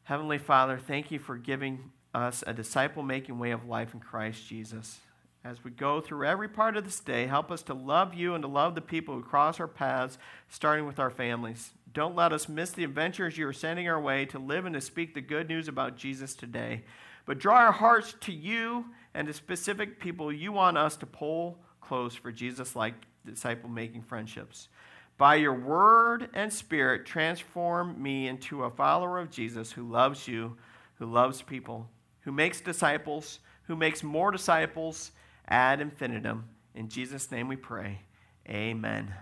Heavenly 0.04 0.38
Father, 0.38 0.78
thank 0.78 1.12
you 1.12 1.20
for 1.20 1.38
giving 1.38 1.91
us 2.14 2.43
a 2.45 2.54
disciple 2.54 3.04
making 3.04 3.39
way 3.39 3.51
of 3.51 3.68
life 3.68 3.93
in 3.93 3.99
Christ 3.99 4.47
Jesus. 4.47 4.99
As 5.46 5.62
we 5.62 5.72
go 5.72 6.00
through 6.00 6.26
every 6.26 6.48
part 6.48 6.78
of 6.78 6.86
this 6.86 7.02
day, 7.02 7.28
help 7.28 7.52
us 7.52 7.62
to 7.64 7.74
love 7.74 8.14
you 8.14 8.34
and 8.34 8.41
to 8.44 8.48
love 8.48 8.76
the 8.76 8.82
people 8.82 9.14
who 9.14 9.22
cross 9.22 9.60
our 9.60 9.68
paths, 9.68 10.18
starting 10.48 10.86
with 10.86 11.00
our 11.00 11.10
families. 11.10 11.72
Don't 11.91 12.16
let 12.16 12.32
us 12.32 12.48
miss 12.48 12.72
the 12.72 12.86
adventures 12.86 13.38
you 13.38 13.46
are 13.48 13.54
sending 13.54 13.89
our 13.89 14.00
way 14.00 14.26
to 14.28 14.39
live 14.39 14.66
and 14.66 14.74
to 14.74 14.80
speak 14.80 15.14
the 15.14 15.22
good 15.22 15.50
news 15.50 15.68
about 15.68 15.98
Jesus 15.98 16.34
today. 16.34 16.84
But 17.26 17.39
draw 17.39 17.58
our 17.58 17.74
hearts 17.74 18.16
to 18.22 18.32
you 18.32 18.86
and 19.14 19.28
to 19.28 19.34
specific 19.34 20.00
people 20.00 20.32
you 20.32 20.54
want 20.54 20.78
us 20.78 20.96
to 20.98 21.06
pull 21.06 21.58
close 21.82 22.16
for 22.16 22.32
Jesus 22.32 22.74
like 22.74 22.94
disciple 23.26 23.70
making 23.70 24.04
friendships. 24.04 24.70
By 25.18 25.36
your 25.36 25.54
word 25.54 26.30
and 26.34 26.52
spirit, 26.52 27.06
transform 27.06 28.02
me 28.02 28.30
into 28.30 28.64
a 28.64 28.72
follower 28.72 29.20
of 29.20 29.30
Jesus 29.30 29.74
who 29.74 29.84
loves 29.89 30.26
you, 30.26 30.56
who 30.96 31.06
loves 31.06 31.41
people, 31.41 31.89
who 32.22 32.32
makes 32.32 32.62
disciples, 32.62 33.39
who 33.64 33.76
makes 33.76 34.04
more 34.04 34.32
disciples 34.32 35.12
ad 35.48 35.82
infinitum. 35.82 36.46
In 36.76 36.89
Jesus' 36.89 37.32
name 37.32 37.48
we 37.48 37.56
pray. 37.56 38.00
Amen. 38.50 39.14